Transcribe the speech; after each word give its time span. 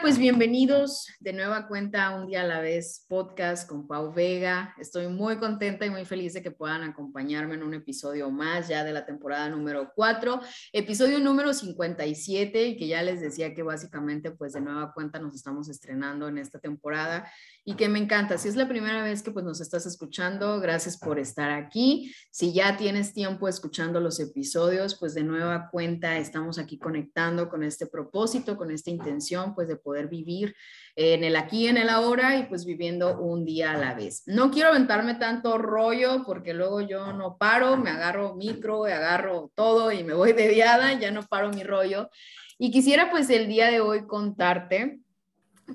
Pues 0.00 0.18
bienvenidos 0.18 1.06
de 1.20 1.32
nueva 1.32 1.68
cuenta 1.68 2.06
a 2.06 2.16
Un 2.16 2.26
Día 2.26 2.40
a 2.40 2.46
la 2.46 2.60
Vez 2.60 3.04
podcast 3.08 3.68
con 3.68 3.86
Pau 3.86 4.12
Vega. 4.12 4.74
Estoy 4.78 5.06
muy 5.06 5.36
contenta 5.36 5.86
y 5.86 5.90
muy 5.90 6.04
feliz 6.04 6.34
de 6.34 6.42
que 6.42 6.50
puedan 6.50 6.82
acompañarme 6.82 7.54
en 7.54 7.62
un 7.62 7.74
episodio 7.74 8.30
más 8.30 8.66
ya 8.68 8.82
de 8.82 8.92
la 8.92 9.06
temporada 9.06 9.48
número 9.48 9.92
4, 9.94 10.40
episodio 10.72 11.20
número 11.20 11.54
57 11.54 12.66
y 12.66 12.76
que 12.76 12.88
ya 12.88 13.02
les 13.02 13.20
decía 13.20 13.54
que 13.54 13.62
básicamente 13.62 14.32
pues 14.32 14.54
de 14.54 14.62
nueva 14.62 14.92
cuenta 14.92 15.20
nos 15.20 15.34
estamos 15.34 15.68
estrenando 15.68 16.28
en 16.28 16.38
esta 16.38 16.58
temporada 16.58 17.30
y 17.64 17.74
que 17.74 17.88
me 17.88 17.98
encanta. 17.98 18.36
Si 18.36 18.48
es 18.48 18.56
la 18.56 18.68
primera 18.68 19.02
vez 19.02 19.22
que 19.22 19.30
pues 19.30 19.44
nos 19.44 19.60
estás 19.60 19.86
escuchando, 19.86 20.60
gracias 20.60 20.98
por 20.98 21.18
estar 21.18 21.50
aquí. 21.50 22.14
Si 22.30 22.52
ya 22.52 22.76
tienes 22.76 23.14
tiempo 23.14 23.48
escuchando 23.48 24.00
los 24.00 24.20
episodios, 24.20 24.96
pues 24.98 25.14
de 25.14 25.24
nueva 25.24 25.70
cuenta 25.70 26.18
estamos 26.18 26.58
aquí 26.58 26.78
conectando 26.78 27.48
con 27.48 27.62
este 27.62 27.86
propósito, 27.86 28.56
con 28.56 28.70
esta 28.70 28.90
intención 28.90 29.54
pues 29.54 29.68
de 29.68 29.76
poder 29.76 30.08
vivir 30.08 30.54
en 30.94 31.24
el 31.24 31.36
aquí, 31.36 31.66
en 31.66 31.78
el 31.78 31.88
ahora 31.88 32.36
y 32.38 32.44
pues 32.44 32.66
viviendo 32.66 33.18
un 33.18 33.44
día 33.44 33.72
a 33.72 33.78
la 33.78 33.94
vez. 33.94 34.22
No 34.26 34.50
quiero 34.50 34.68
aventarme 34.68 35.14
tanto 35.14 35.56
rollo 35.56 36.22
porque 36.26 36.52
luego 36.52 36.82
yo 36.82 37.12
no 37.14 37.38
paro, 37.38 37.78
me 37.78 37.90
agarro 37.90 38.34
micro, 38.34 38.84
agarro 38.84 39.50
todo 39.54 39.90
y 39.90 40.04
me 40.04 40.12
voy 40.12 40.32
de 40.32 40.48
viada, 40.48 40.92
ya 40.92 41.10
no 41.10 41.22
paro 41.22 41.50
mi 41.50 41.64
rollo. 41.64 42.10
Y 42.58 42.70
quisiera 42.70 43.10
pues 43.10 43.30
el 43.30 43.48
día 43.48 43.70
de 43.70 43.80
hoy 43.80 44.06
contarte 44.06 45.00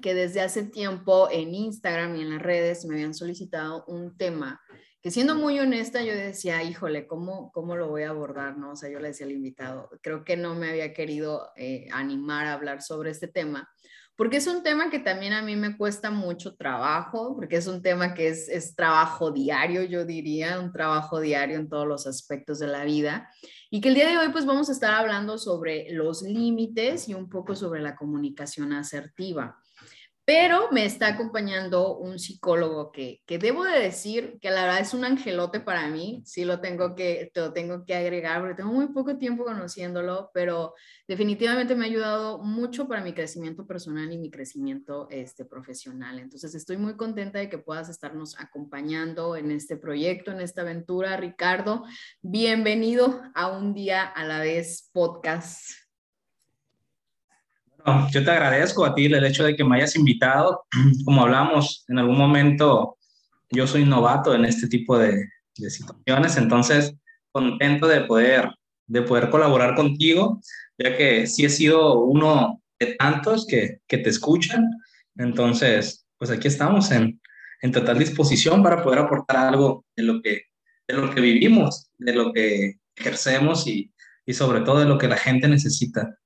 que 0.02 0.14
desde 0.14 0.42
hace 0.42 0.64
tiempo 0.64 1.30
en 1.32 1.54
Instagram 1.54 2.16
y 2.16 2.22
en 2.22 2.30
las 2.32 2.42
redes 2.42 2.86
me 2.86 2.95
habían 2.95 3.14
solicitado 3.14 3.86
un 3.88 4.18
tema 4.18 4.62
que 5.02 5.12
siendo 5.12 5.36
muy 5.36 5.59
honesta 5.59 6.02
yo 6.04 6.14
decía, 6.14 6.62
híjole, 6.64 7.08
¿cómo, 7.08 7.52
cómo 7.54 7.76
lo 7.76 7.88
voy 7.88 8.04
a 8.04 8.10
abordar? 8.10 8.58
¿no? 8.58 8.72
O 8.72 8.76
sea, 8.76 8.90
yo 8.90 9.00
le 9.00 9.10
decía 9.10 9.26
al 9.26 9.32
invitado, 9.32 9.90
creo 10.02 10.26
que 10.26 10.36
no 10.36 10.56
me 10.56 10.70
había 10.70 10.94
querido 10.94 11.52
eh, 11.56 11.88
animar 11.92 12.48
a 12.48 12.54
hablar 12.54 12.82
sobre 12.82 13.12
este 13.12 13.28
tema, 13.28 13.70
porque 14.17 14.38
es 14.38 14.48
un 14.48 14.64
tema 14.64 14.90
que 14.90 15.00
también 15.00 15.32
a 15.32 15.42
mí 15.42 15.56
me 15.56 15.78
cuesta 15.78 16.12
mucho 16.12 16.58
trabajo, 16.58 17.34
porque 17.38 17.56
es 17.56 17.67
un 17.67 17.82
tema 17.82 18.14
que 18.14 18.28
es, 18.28 18.50
es 18.50 18.76
trabajo 18.76 19.32
diario, 19.32 19.84
yo 19.84 20.04
diría, 20.04 20.60
un 20.60 20.73
trabajo 20.73 21.22
diario 21.22 21.56
en 21.56 21.70
todos 21.70 21.88
los 21.88 22.06
aspectos 22.06 22.60
de 22.60 22.67
la 22.67 22.84
vida. 22.84 23.30
Y 23.70 23.80
que 23.80 23.88
el 23.88 23.95
día 23.95 24.10
de 24.10 24.17
hoy 24.17 24.30
pues 24.34 24.45
vamos 24.45 24.67
a 24.67 24.73
estar 24.73 24.94
hablando 24.94 25.38
sobre 25.38 25.94
los 25.94 26.23
límites 26.23 27.08
y 27.08 27.14
un 27.14 27.30
poco 27.30 27.56
sobre 27.56 27.80
la 27.80 27.95
comunicación 27.95 28.73
asertiva 28.73 29.59
pero 30.30 30.70
me 30.70 30.86
está 30.86 31.08
acompañando 31.08 31.98
un 31.98 32.20
psicólogo 32.20 32.92
que, 32.92 33.24
que, 33.26 33.40
debo 33.40 33.64
de 33.64 33.80
decir 33.80 34.38
que 34.40 34.52
la 34.52 34.62
verdad 34.62 34.82
es 34.82 34.94
un 34.94 35.04
angelote 35.04 35.60
para 35.60 35.88
mí, 35.88 36.22
sí 36.24 36.46
lo 36.46 36.60
tengo 36.60 36.94
que, 36.94 37.32
lo 37.34 37.52
tengo 37.52 37.84
que 37.84 37.96
agregar 37.96 38.40
porque 38.40 38.54
tengo 38.54 38.72
muy 38.72 38.90
poco 38.90 39.18
tiempo 39.18 39.44
conociéndolo, 39.44 40.30
pero 40.32 40.76
definitivamente 41.08 41.74
me 41.74 41.86
ha 41.86 41.88
ayudado 41.88 42.44
mucho 42.44 42.88
para 42.88 43.04
mi 43.04 43.14
crecimiento 43.14 43.66
personal 43.66 44.14
y 44.14 44.20
mi 44.20 44.30
crecimiento 44.30 45.08
este, 45.10 45.46
profesional. 45.46 46.20
Entonces 46.20 46.54
estoy 46.54 46.78
muy 46.78 46.96
contenta 46.96 47.40
de 47.40 47.50
que 47.50 47.58
puedas 47.58 47.90
estarnos 47.90 48.40
acompañando 48.40 49.36
en 49.36 49.50
este 49.50 49.78
proyecto, 49.78 50.30
en 50.30 50.42
esta 50.42 50.62
aventura. 50.62 51.18
Ricardo, 51.18 51.86
bienvenido 52.22 53.20
a 53.34 53.48
un 53.48 53.73
día 53.73 54.04
a 54.04 54.23
la 54.26 54.42
vez 54.42 54.92
podcast 54.94 55.89
yo 58.12 58.23
te 58.23 58.32
agradezco 58.32 58.86
a 58.86 58.94
ti 58.94 59.06
el 59.06 59.23
hecho 59.23 59.44
de 59.44 59.56
que 59.56 59.64
me 59.64 59.78
hayas 59.78 59.95
invitado. 59.95 60.66
Como 61.06 61.22
hablamos 61.22 61.86
en 61.88 62.00
algún 62.00 62.17
momento, 62.17 62.98
yo 63.50 63.67
soy 63.67 63.86
novato 63.86 64.34
en 64.34 64.45
este 64.45 64.67
tipo 64.67 64.98
de, 64.98 65.28
situaciones, 65.56 66.38
entonces 66.38 66.95
contento 67.34 67.86
de 67.86 68.02
poder, 68.02 68.50
de 68.88 69.02
poder 69.02 69.30
colaborar 69.30 69.76
contigo, 69.76 70.39
ya 70.78 70.95
que 70.95 71.28
sí 71.28 71.44
he 71.44 71.50
sido 71.50 72.00
uno 72.00 72.62
de 72.80 72.95
tantos 72.95 73.45
que, 73.45 73.80
que 73.86 73.98
te 73.98 74.10
escuchan. 74.10 74.66
Entonces, 75.18 76.06
pues 76.18 76.32
aquí 76.32 76.48
estamos 76.48 76.92
en, 76.92 77.20
en 77.62 77.72
total 77.72 78.00
disposición 78.00 78.64
para 78.64 78.82
poder 78.82 79.00
aportar 79.00 79.36
algo 79.36 79.86
de 79.98 80.04
lo 80.04 80.22
que, 80.22 80.44
de 80.88 80.95
lo 80.95 81.14
que 81.14 81.20
vivimos, 81.20 81.89
de 81.98 82.14
lo 82.14 82.32
que 82.32 82.76
ejercemos 82.95 83.68
y, 83.68 83.92
y 84.26 84.34
sobre 84.34 84.62
todo 84.62 84.80
de 84.80 84.86
lo 84.86 84.98
que 84.98 85.08
la 85.08 85.18
gente 85.18 85.48
necesita. 85.48 86.18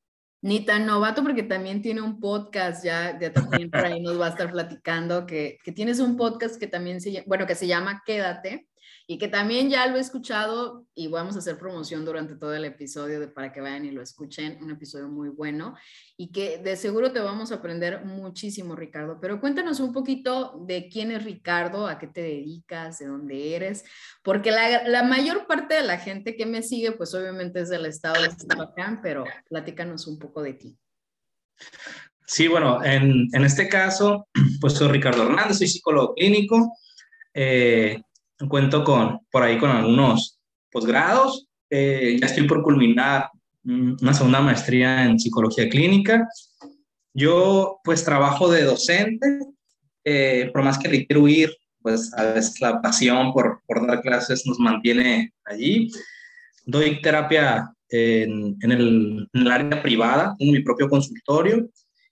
Ni 0.44 0.66
tan 0.66 0.86
novato 0.86 1.24
porque 1.24 1.44
también 1.44 1.82
tiene 1.82 2.02
un 2.02 2.20
podcast, 2.20 2.84
ya, 2.84 3.18
ya 3.18 3.32
también 3.32 3.72
por 3.72 3.86
ahí 3.86 4.02
nos 4.02 4.20
va 4.20 4.26
a 4.26 4.30
estar 4.32 4.52
platicando 4.52 5.26
que, 5.26 5.58
que 5.64 5.72
tienes 5.72 6.02
un 6.02 6.18
podcast 6.18 6.60
que 6.60 6.68
también 6.68 7.00
se, 7.00 7.24
bueno, 7.28 7.48
que 7.48 7.56
se 7.56 7.66
llama 7.66 8.04
Quédate, 8.06 8.68
y 9.06 9.18
que 9.18 9.28
también 9.28 9.70
ya 9.70 9.86
lo 9.88 9.98
he 9.98 10.00
escuchado 10.00 10.86
y 10.96 11.08
vamos 11.08 11.36
a 11.36 11.40
hacer 11.40 11.58
promoción 11.58 12.06
durante 12.06 12.36
todo 12.36 12.54
el 12.56 12.64
episodio 12.64 13.20
de, 13.20 13.28
para 13.28 13.52
que 13.52 13.60
vayan 13.60 13.86
y 13.86 13.92
lo 13.92 14.02
escuchen, 14.02 14.58
un 14.62 14.72
episodio 14.72 15.10
muy 15.10 15.30
bueno 15.30 15.76
y 16.16 16.32
que 16.32 16.58
de 16.60 16.78
seguro 16.78 17.12
te 17.12 17.20
vamos 17.20 17.52
a 17.52 17.56
aprender 17.56 18.06
muchísimo, 18.06 18.76
Ricardo. 18.76 19.20
Pero 19.20 19.42
cuéntanos 19.42 19.82
un 19.82 19.92
poquito 19.92 20.64
de 20.66 20.88
quién 20.88 21.12
es 21.12 21.24
Ricardo, 21.24 21.88
a 21.88 22.00
qué 22.00 22.08
te 22.08 22.22
dedicas, 22.22 23.00
de 23.00 23.08
dónde 23.08 23.56
eres, 23.56 23.84
porque 24.24 24.52
la, 24.52 25.04
mayor 25.04 25.48
parte 25.48 25.76
de 25.76 25.84
la 25.84 25.98
gente 25.98 26.36
que 26.38 26.46
me 26.46 26.64
sigue, 26.64 26.94
pues 26.94 27.14
obviamente 27.14 27.60
es 27.60 27.70
del 27.70 27.86
estado 27.86 28.22
de 28.22 28.30
Michoacán, 28.30 29.02
pero 29.02 29.26
platícanos 29.50 30.08
un 30.08 30.18
poco 30.18 30.42
de 30.42 30.54
ti. 30.54 30.78
Sí, 32.26 32.48
bueno, 32.48 32.84
en, 32.84 33.28
en, 33.34 33.44
este 33.44 33.68
caso, 33.68 34.28
pues 34.62 34.74
soy 34.74 34.88
Ricardo 34.88 35.24
Hernández, 35.24 35.58
soy 35.58 35.68
psicólogo 35.68 36.16
clínico. 36.16 36.72
Eh, 37.34 38.02
cuento 38.48 38.84
con, 38.84 39.20
por 39.32 39.44
ahí 39.44 39.58
con 39.58 39.70
algunos 39.70 40.40
posgrados. 40.72 41.48
Eh, 41.70 42.18
ya 42.20 42.28
estoy 42.28 42.48
por 42.48 42.62
culminar 42.64 43.30
una 43.64 44.14
segunda 44.14 44.42
maestría 44.42 45.06
en 45.06 45.20
psicología 45.20 45.70
clínica. 45.70 46.28
Yo 47.14 47.80
pues 47.84 48.04
trabajo 48.04 48.50
de 48.50 48.64
docente, 48.64 49.40
eh, 50.04 50.50
por 50.52 50.64
más 50.64 50.78
que 50.78 50.90
requiero 50.90 51.22
huir, 51.22 51.56
pues 51.82 52.14
a 52.18 52.34
veces 52.34 52.60
la 52.60 52.82
pasión 52.82 53.34
por, 53.34 53.62
por 53.66 53.86
dar 53.86 54.02
clases 54.02 54.46
nos 54.46 54.60
mantiene 54.60 55.34
allí. 55.46 55.90
Doy 56.66 57.02
terapia 57.02 57.72
en, 57.90 58.58
en, 58.62 58.72
el, 58.72 59.30
en 59.34 59.42
el 59.42 59.52
área 59.52 59.82
privada, 59.82 60.36
en 60.40 60.52
mi 60.52 60.62
propio 60.62 60.90
consultorio 60.90 61.70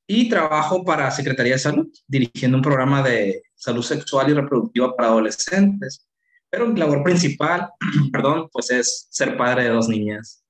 y 0.08 0.28
trabajo 0.28 0.84
para 0.84 1.10
Secretaría 1.10 1.54
de 1.54 1.60
Salud, 1.60 1.88
dirigiendo 2.06 2.58
un 2.58 2.64
programa 2.64 3.02
de 3.02 3.44
salud 3.56 3.82
sexual 3.82 4.30
y 4.30 4.34
reproductiva 4.34 4.94
para 4.94 5.08
adolescentes. 5.08 6.06
Pero 6.52 6.68
mi 6.68 6.78
labor 6.80 7.02
principal, 7.02 7.70
perdón, 8.12 8.50
pues 8.52 8.70
es 8.70 9.08
ser 9.10 9.38
padre 9.38 9.64
de 9.64 9.70
dos 9.70 9.88
niñas. 9.88 10.44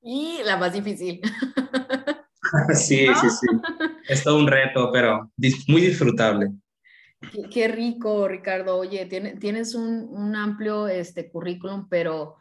Y 0.00 0.38
la 0.44 0.56
más 0.56 0.72
difícil. 0.72 1.20
sí, 2.74 3.06
sí, 3.06 3.30
sí. 3.30 3.46
Es 4.08 4.24
todo 4.24 4.38
un 4.38 4.48
reto, 4.48 4.90
pero 4.90 5.30
muy 5.68 5.82
disfrutable. 5.82 6.50
Qué, 7.52 7.68
rico, 7.68 8.26
Ricardo. 8.26 8.78
Oye, 8.78 9.06
tienes 9.06 9.74
un, 9.74 10.08
un, 10.10 10.34
amplio 10.34 10.88
este, 10.88 11.30
currículum, 11.30 11.88
pero 11.88 12.36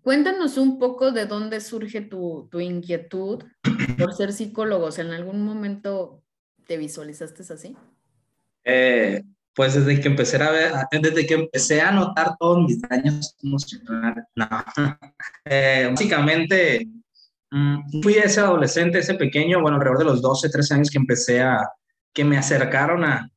cuéntanos 0.00 0.56
un 0.58 0.78
poco 0.80 1.12
de 1.12 1.26
dónde 1.26 1.60
surge 1.60 2.00
tu, 2.00 2.48
tu 2.50 2.58
inquietud 2.58 3.44
por 3.98 4.14
ser 4.14 4.32
psicólogo. 4.32 4.88
¿En 4.96 5.12
algún 5.12 5.44
momento 5.44 6.24
te 6.66 6.78
visualizaste 6.78 7.42
así? 7.52 7.76
Eh, 8.64 9.22
pues 9.54 9.74
desde 9.74 10.00
que 10.00 10.08
empecé 10.08 10.42
a 10.42 10.50
ver, 10.50 10.72
desde 10.90 11.26
que 11.26 11.34
empecé 11.34 11.80
a 11.80 11.92
notar 11.92 12.36
todos 12.38 12.58
mis 12.66 12.80
daños 12.82 13.36
emocionales, 13.42 14.24
no. 14.34 14.48
Eh, 15.46 15.88
básicamente 15.90 16.88
mm, 17.50 18.00
fui 18.02 18.14
ese 18.14 18.40
adolescente, 18.40 18.98
ese 18.98 19.14
pequeño, 19.14 19.60
bueno, 19.60 19.76
alrededor 19.76 19.98
de 19.98 20.04
los 20.06 20.22
12, 20.22 20.48
13 20.48 20.74
años 20.74 20.90
que 20.90 20.98
empecé 20.98 21.42
a, 21.42 21.68
que 22.12 22.24
me 22.24 22.38
acercaron 22.38 23.04
a, 23.04 23.30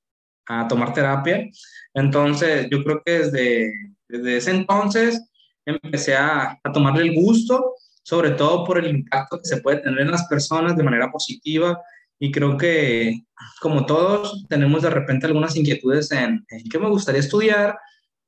a 0.48 0.68
tomar 0.68 0.94
terapia. 0.94 1.46
Entonces, 1.94 2.68
yo 2.72 2.84
creo 2.84 3.02
que 3.06 3.12
desde, 3.20 3.72
desde 4.08 4.38
ese 4.38 4.52
entonces 4.52 5.22
empecé 5.66 6.16
a, 6.16 6.58
a 6.64 6.72
tomarle 6.72 7.04
el 7.04 7.16
gusto, 7.16 7.74
sobre 8.04 8.32
todo 8.32 8.64
por 8.64 8.78
el 8.78 8.88
impacto 8.88 9.38
que 9.38 9.50
se 9.50 9.58
puede 9.58 9.80
tener 9.80 10.00
en 10.00 10.12
las 10.12 10.28
personas 10.28 10.78
de 10.78 10.84
manera 10.84 11.12
positiva 11.12 11.78
y 12.20 12.32
creo 12.32 12.58
que, 12.58 13.22
como 13.62 13.86
todos, 13.86 14.46
tenemos 14.50 14.82
de 14.82 14.90
repente 14.90 15.28
algunas 15.28 15.56
inquietudes 15.56 16.12
en, 16.12 16.46
qué 16.70 16.80
me 16.80 16.90
gustaría 16.90 17.22
estudiar, 17.22 17.78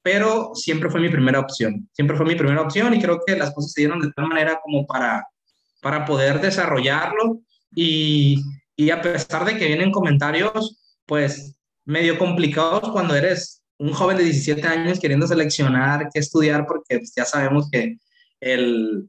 pero 0.01 0.51
siempre 0.53 0.89
fue 0.89 1.01
mi 1.01 1.09
primera 1.09 1.39
opción. 1.39 1.89
Siempre 1.94 2.15
fue 2.15 2.25
mi 2.25 2.36
primera 2.36 2.62
opción 2.62 2.94
y 2.94 3.01
creo 3.01 3.19
que 3.25 3.36
las 3.36 3.53
cosas 3.53 3.71
se 3.74 3.81
dieron 3.81 4.00
de 4.00 4.12
tal 4.12 4.27
manera 4.27 4.59
como 4.63 4.86
para, 4.86 5.25
para 5.81 6.06
poder 6.06 6.39
desarrollarlo. 6.39 7.41
Y, 7.75 8.41
y 8.75 8.91
a 8.91 9.01
pesar 9.01 9.45
de 9.45 9.57
que 9.57 9.68
vienen 9.68 9.92
comentarios, 9.92 10.77
pues 11.06 11.56
medio 11.85 12.18
complicados 12.18 12.89
cuando 12.92 13.15
eres 13.15 13.63
un 13.80 13.94
joven 13.94 14.18
de 14.18 14.24
17 14.25 14.68
años 14.68 15.00
queriendo 15.00 15.25
seleccionar 15.25 16.09
qué 16.13 16.19
estudiar 16.19 16.65
porque 16.68 17.00
pues, 17.00 17.13
ya 17.15 17.25
sabemos 17.25 17.69
que 17.71 17.97
el, 18.42 19.07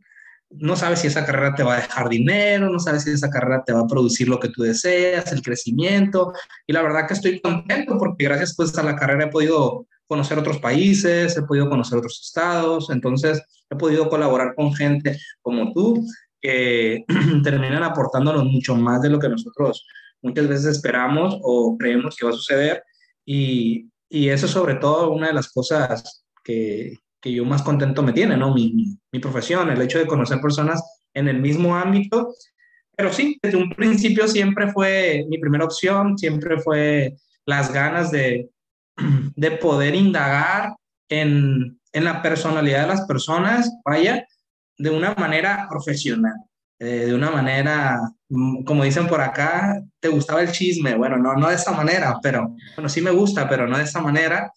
no 0.51 0.77
sabes 0.77 1.01
si 1.01 1.07
esa 1.07 1.25
carrera 1.25 1.55
te 1.55 1.63
va 1.63 1.75
a 1.75 1.81
dejar 1.81 2.09
dinero, 2.09 2.69
no 2.69 2.81
sabes 2.81 3.05
si 3.05 3.11
esa 3.11 3.31
carrera 3.31 3.63
te 3.65 3.73
va 3.73 3.81
a 3.81 3.87
producir 3.87 4.29
lo 4.29 4.41
que 4.41 4.49
tú 4.49 4.63
deseas, 4.63 5.33
el 5.33 5.43
crecimiento. 5.43 6.33
Y 6.67 6.73
la 6.73 6.83
verdad 6.83 7.07
que 7.07 7.15
estoy 7.15 7.41
contento 7.41 7.97
porque 7.99 8.25
gracias 8.25 8.55
pues 8.57 8.77
a 8.77 8.83
la 8.83 8.97
carrera 8.97 9.25
he 9.25 9.29
podido 9.29 9.87
conocer 10.09 10.39
otros 10.39 10.59
países, 10.59 11.37
he 11.37 11.43
podido 11.43 11.69
conocer 11.69 11.99
otros 11.99 12.21
estados, 12.25 12.91
entonces 12.91 13.41
he 13.71 13.77
podido 13.77 14.09
colaborar 14.09 14.55
con 14.57 14.75
gente 14.75 15.19
como 15.41 15.73
tú 15.73 16.05
que 16.41 17.05
terminan 17.45 17.85
aportándonos 17.85 18.45
mucho 18.45 18.75
más 18.75 19.03
de 19.03 19.11
lo 19.11 19.21
que 19.21 19.29
nosotros 19.29 19.87
muchas 20.21 20.49
veces 20.49 20.67
esperamos 20.67 21.39
o 21.43 21.77
creemos 21.79 22.17
que 22.17 22.27
va 22.27 22.33
a 22.33 22.35
suceder. 22.35 22.83
Y, 23.25 23.89
y 24.09 24.29
eso 24.31 24.47
es 24.47 24.53
sobre 24.53 24.75
todo 24.75 25.13
una 25.13 25.29
de 25.29 25.35
las 25.35 25.53
cosas 25.53 26.25
que, 26.43 26.95
que 27.21 27.33
yo 27.33 27.45
más 27.45 27.63
contento 27.63 28.03
me 28.03 28.13
tiene, 28.13 28.37
¿no? 28.37 28.55
Mi, 28.55 28.97
mi, 29.13 29.19
profesión, 29.21 29.71
el 29.71 29.83
hecho 29.83 29.99
de 29.99 30.07
conocer 30.07 30.41
personas 30.41 30.83
en 31.15 31.29
el 31.29 31.41
mismo 31.41 31.77
ámbito. 31.77 32.35
Pero 32.97 33.13
sí, 33.13 33.39
desde 33.43 33.59
un 33.59 33.71
principio 33.71 34.27
siempre 34.29 34.73
fue 34.73 35.25
mi 35.29 35.39
primera 35.39 35.65
opción, 35.65 36.17
siempre 36.17 36.59
fue 36.61 37.17
las 37.47 37.73
ganas 37.73 38.11
de, 38.11 38.51
de 39.37 39.51
poder 39.53 39.95
indagar 39.95 40.75
en, 41.09 41.79
en 41.93 42.05
la 42.05 42.23
personalidad 42.23 42.83
de 42.83 42.89
las 42.89 43.07
personas, 43.07 43.71
vaya, 43.85 44.27
de 44.79 44.91
una 44.91 45.15
manera 45.15 45.67
profesional, 45.69 46.35
eh, 46.79 47.05
de 47.07 47.15
una 47.15 47.31
manera, 47.31 48.01
mm, 48.31 48.65
como 48.65 48.85
dicen 48.85 49.07
por 49.07 49.21
acá, 49.21 49.83
te 50.01 50.09
gustaba 50.09 50.41
el 50.41 50.53
chisme. 50.53 50.95
Bueno, 50.95 51.19
no, 51.19 51.35
no 51.35 51.49
de 51.49 51.57
esa 51.57 51.73
manera, 51.73 52.19
pero 52.23 52.55
bueno, 52.77 52.89
sí 52.89 53.03
me 53.03 53.11
gusta, 53.11 53.49
pero 53.49 53.67
no 53.69 53.77
de 53.77 53.85
esa 53.85 54.01
manera. 54.01 54.51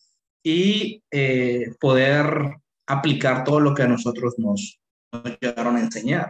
Y 0.44 1.01
eh, 1.10 1.74
poder 1.80 2.57
aplicar 2.88 3.44
todo 3.44 3.60
lo 3.60 3.74
que 3.74 3.84
a 3.84 3.88
nosotros 3.88 4.36
nos, 4.38 4.80
nos 5.12 5.38
llegaron 5.40 5.78
a 5.78 5.81
enseñar. 5.81 6.30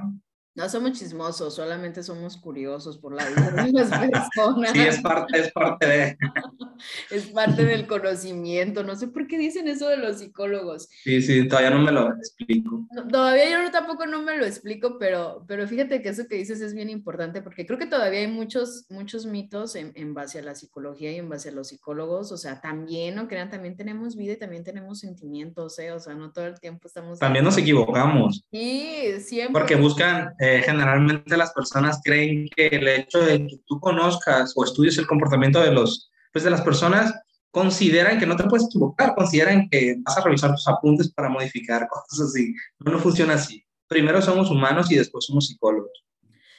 No 0.55 0.69
somos 0.69 0.99
chismosos, 0.99 1.55
solamente 1.55 2.03
somos 2.03 2.37
curiosos 2.37 2.99
por 2.99 3.15
la 3.15 3.27
vida 3.27 3.63
de 3.63 3.71
las 3.71 3.89
personas. 4.35 4.71
Sí, 4.71 4.81
es 4.81 5.01
parte, 5.01 5.39
es 5.39 5.51
parte 5.51 5.87
de... 5.87 6.17
es 7.09 7.25
parte 7.27 7.65
del 7.65 7.87
conocimiento. 7.87 8.83
No 8.83 8.95
sé 8.95 9.07
por 9.07 9.25
qué 9.25 9.39
dicen 9.39 9.67
eso 9.67 9.87
de 9.87 9.97
los 9.97 10.19
psicólogos. 10.19 10.89
Sí, 11.03 11.23
sí, 11.23 11.47
todavía 11.47 11.71
no 11.71 11.79
me 11.79 11.91
lo 11.91 12.09
explico. 12.09 12.87
todavía 13.09 13.49
yo 13.49 13.71
tampoco 13.71 14.05
no 14.05 14.21
me 14.21 14.37
lo 14.37 14.45
explico, 14.45 14.97
pero, 14.99 15.43
pero 15.47 15.67
fíjate 15.67 16.03
que 16.03 16.09
eso 16.09 16.27
que 16.29 16.35
dices 16.35 16.61
es 16.61 16.75
bien 16.75 16.91
importante 16.91 17.41
porque 17.41 17.65
creo 17.65 17.79
que 17.79 17.87
todavía 17.87 18.19
hay 18.19 18.27
muchos, 18.27 18.85
muchos 18.89 19.25
mitos 19.25 19.75
en, 19.75 19.91
en 19.95 20.13
base 20.13 20.37
a 20.37 20.43
la 20.43 20.53
psicología 20.53 21.11
y 21.11 21.15
en 21.15 21.29
base 21.29 21.49
a 21.49 21.53
los 21.53 21.69
psicólogos. 21.69 22.31
O 22.31 22.37
sea, 22.37 22.61
también, 22.61 23.15
no 23.15 23.27
crean, 23.27 23.49
también 23.49 23.75
tenemos 23.75 24.15
vida 24.15 24.33
y 24.33 24.37
también 24.37 24.63
tenemos 24.63 24.99
sentimientos, 24.99 25.79
¿eh? 25.79 25.91
O 25.93 25.99
sea, 25.99 26.13
no 26.13 26.31
todo 26.31 26.45
el 26.45 26.59
tiempo 26.59 26.87
estamos... 26.87 27.17
También 27.17 27.43
nos 27.43 27.57
equivocamos. 27.57 28.45
Sí, 28.51 29.19
siempre. 29.19 29.59
Porque 29.59 29.75
buscan 29.75 30.31
eh, 30.43 30.61
generalmente 30.61 31.37
las 31.37 31.53
personas 31.53 32.01
creen 32.03 32.49
que 32.53 32.67
el 32.67 32.85
hecho 32.85 33.21
de 33.21 33.47
que 33.47 33.61
tú 33.65 33.79
conozcas 33.79 34.51
o 34.57 34.65
estudies 34.65 34.97
el 34.97 35.07
comportamiento 35.07 35.61
de, 35.61 35.71
los, 35.71 36.11
pues 36.33 36.43
de 36.43 36.51
las 36.51 36.59
personas, 36.59 37.13
consideran 37.49 38.19
que 38.19 38.25
no 38.25 38.35
te 38.35 38.43
puedes 38.43 38.65
equivocar, 38.65 39.15
consideran 39.15 39.69
que 39.69 39.95
vas 40.01 40.17
a 40.17 40.21
revisar 40.21 40.51
tus 40.51 40.67
apuntes 40.67 41.13
para 41.13 41.29
modificar 41.29 41.87
cosas 42.09 42.27
así. 42.27 42.53
No, 42.79 42.91
no 42.91 42.99
funciona 42.99 43.35
así. 43.35 43.63
Primero 43.87 44.21
somos 44.21 44.51
humanos 44.51 44.91
y 44.91 44.95
después 44.95 45.23
somos 45.23 45.47
psicólogos. 45.47 46.03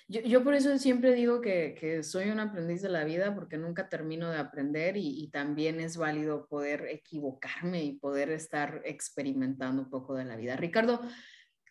Yo, 0.09 0.23
yo, 0.23 0.43
por 0.43 0.55
eso 0.55 0.79
siempre 0.79 1.13
digo 1.13 1.43
que, 1.43 1.77
que, 1.79 2.03
soy 2.03 2.31
un 2.31 2.41
aprendiz 2.41 2.81
de 2.81 2.89
la 2.89 3.05
vida 3.05 3.35
porque 3.35 3.59
nunca 3.59 3.91
termino 3.91 4.31
de 4.31 4.39
aprender 4.39 4.97
y, 4.97 5.23
y, 5.23 5.29
también 5.29 5.79
es 5.79 5.99
válido 5.99 6.47
poder 6.47 6.87
equivocarme 6.91 7.85
y 7.85 7.99
poder 7.99 8.31
estar 8.31 8.81
experimentando 8.87 9.83
un 9.83 9.91
poco 9.91 10.15
de 10.15 10.25
la 10.25 10.37
vida. 10.37 10.57
Ricardo, 10.57 11.03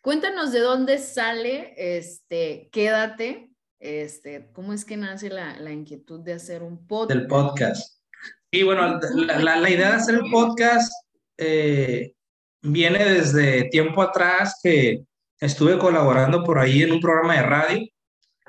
Cuéntanos 0.04 0.52
de 0.52 0.60
dónde 0.60 0.98
sale, 0.98 1.72
este, 1.78 2.68
quédate, 2.70 3.48
este, 3.80 4.50
cómo 4.52 4.74
es 4.74 4.84
que 4.84 4.98
nace 4.98 5.30
la, 5.30 5.58
la 5.58 5.72
inquietud 5.72 6.20
de 6.20 6.34
hacer 6.34 6.62
un 6.62 6.86
podcast. 6.86 7.18
Del 7.18 7.26
podcast. 7.26 8.02
Y 8.50 8.64
bueno, 8.64 9.00
la, 9.14 9.56
la, 9.56 9.70
idea 9.70 9.88
de 9.88 9.94
hacer 9.94 10.16
el 10.16 10.30
podcast 10.30 10.92
eh, 11.38 12.12
viene 12.60 13.02
desde 13.02 13.70
tiempo 13.70 14.02
atrás 14.02 14.60
que 14.62 15.06
estuve 15.40 15.78
colaborando 15.78 16.44
por 16.44 16.58
ahí 16.58 16.82
en 16.82 16.92
un 16.92 17.00
programa 17.00 17.36
de 17.36 17.42
radio 17.42 17.88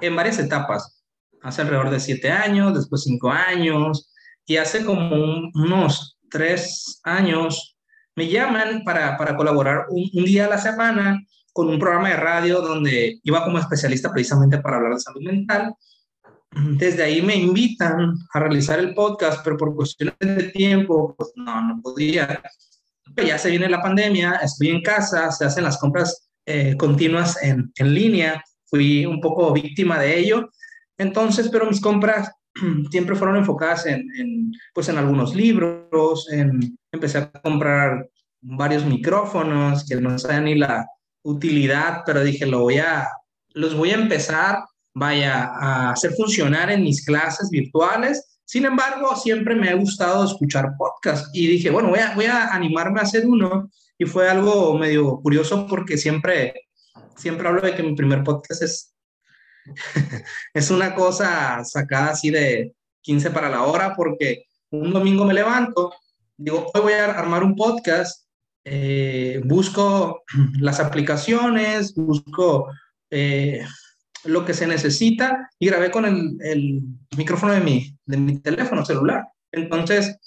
en 0.02 0.14
varias 0.14 0.40
etapas. 0.40 1.06
Hace 1.42 1.62
alrededor 1.62 1.90
de 1.90 2.02
siete 2.02 2.32
años, 2.32 2.76
después 2.76 3.04
cinco 3.04 3.32
años, 3.32 4.12
y 4.46 4.58
hace 4.58 4.84
como 4.84 5.50
unos 5.54 6.18
tres 6.30 7.00
años 7.06 7.78
me 8.14 8.28
llaman 8.28 8.84
para, 8.84 9.18
para 9.18 9.38
colaborar 9.38 9.86
un, 9.88 10.10
un, 10.14 10.26
día 10.26 10.48
a 10.48 10.50
la 10.50 10.58
semana 10.58 11.18
con 11.56 11.70
un 11.70 11.80
programa 11.80 12.10
de 12.10 12.18
radio 12.18 12.60
donde 12.60 13.22
iba 13.24 13.46
como 13.46 13.58
especialista 13.58 14.12
precisamente 14.12 14.58
para 14.58 14.76
hablar 14.76 14.96
de 14.96 15.00
salud 15.00 15.22
mental. 15.22 15.74
Desde 16.52 17.02
ahí 17.02 17.22
me 17.22 17.38
invitan 17.38 18.14
a 18.34 18.40
realizar 18.42 18.78
el 18.78 18.94
podcast, 18.94 19.40
pero 19.42 19.56
por 19.56 19.74
cuestiones 19.74 20.18
de 20.20 20.50
tiempo, 20.50 21.16
pues 21.18 21.32
no, 21.38 21.62
no 21.66 21.82
podía. 21.82 22.42
Ya 23.16 23.38
se 23.38 23.52
viene 23.52 23.70
la 23.70 23.82
pandemia, 23.82 24.34
estoy 24.44 24.68
en 24.68 24.82
casa, 24.82 25.32
se 25.32 25.46
hacen 25.46 25.64
las 25.64 25.78
compras 25.78 26.28
eh, 26.46 26.76
continuas 26.78 27.42
en, 27.42 27.72
en 27.78 27.94
línea, 27.94 28.44
fui 28.66 29.06
un 29.06 29.22
poco 29.22 29.54
víctima 29.54 29.98
de 29.98 30.20
ello. 30.20 30.50
Entonces, 30.98 31.48
pero 31.48 31.68
mis 31.68 31.80
compras 31.80 32.34
siempre 32.92 33.16
fueron 33.16 33.38
enfocadas 33.38 33.86
en, 33.86 34.06
en, 34.18 34.52
pues 34.74 34.90
en 34.90 34.98
algunos 34.98 35.34
libros, 35.34 36.30
en, 36.34 36.78
empecé 36.92 37.20
a 37.20 37.32
comprar 37.32 38.10
varios 38.42 38.84
micrófonos 38.84 39.86
que 39.88 39.96
no 39.96 40.20
sabía 40.20 40.42
ni 40.42 40.56
la, 40.56 40.86
utilidad, 41.26 42.04
pero 42.06 42.24
dije, 42.24 42.46
lo 42.46 42.60
voy 42.60 42.78
a, 42.78 43.10
los 43.54 43.76
voy 43.76 43.92
a 43.92 43.96
empezar, 43.96 44.64
vaya, 44.94 45.52
a 45.60 45.92
hacer 45.92 46.14
funcionar 46.14 46.72
en 46.72 46.84
mis 46.84 47.04
clases 47.04 47.50
virtuales. 47.50 48.40
Sin 48.46 48.66
embargo, 48.66 49.16
siempre 49.16 49.56
me 49.56 49.70
ha 49.70 49.76
gustado 49.76 50.24
escuchar 50.24 50.74
podcasts 50.78 51.30
y 51.34 51.48
dije, 51.48 51.72
bueno, 51.72 51.90
voy 51.90 52.00
a, 52.00 52.14
voy 52.14 52.26
a 52.26 52.54
animarme 52.54 53.00
a 53.00 53.04
hacer 53.04 53.26
uno. 53.26 53.70
Y 53.98 54.06
fue 54.06 54.30
algo 54.30 54.78
medio 54.78 55.20
curioso 55.22 55.66
porque 55.68 55.98
siempre, 55.98 56.54
siempre 57.16 57.48
hablo 57.48 57.62
de 57.62 57.74
que 57.74 57.84
mi 57.84 57.96
primer 57.96 58.24
podcast 58.24 58.62
es, 58.62 58.94
es 60.54 60.70
una 60.70 60.94
cosa 60.94 61.64
sacada 61.66 62.12
así 62.12 62.30
de 62.30 62.74
15 63.02 63.32
para 63.32 63.50
la 63.50 63.64
hora 63.64 63.96
porque 63.96 64.44
un 64.70 64.94
domingo 64.94 65.26
me 65.26 65.34
levanto, 65.34 65.92
digo, 66.38 66.70
hoy 66.74 66.82
voy 66.82 66.94
a 66.94 67.06
armar 67.06 67.44
un 67.44 67.56
podcast 67.56 68.25
eh, 68.66 69.42
busco 69.46 70.24
las 70.60 70.80
aplicaciones, 70.80 71.94
busco 71.94 72.68
eh, 73.12 73.64
lo 74.24 74.44
que 74.44 74.56
se 74.56 74.66
necesita 74.66 75.50
y 75.60 75.68
grabé 75.68 75.92
con 75.92 76.06
el, 76.06 76.82
micrófono 77.16 77.54
de 77.54 77.62
mi, 77.62 77.96
de 78.06 78.18
mi 78.18 78.40
teléfono 78.40 78.84
celular. 78.84 79.24
Entonces, 79.52 80.18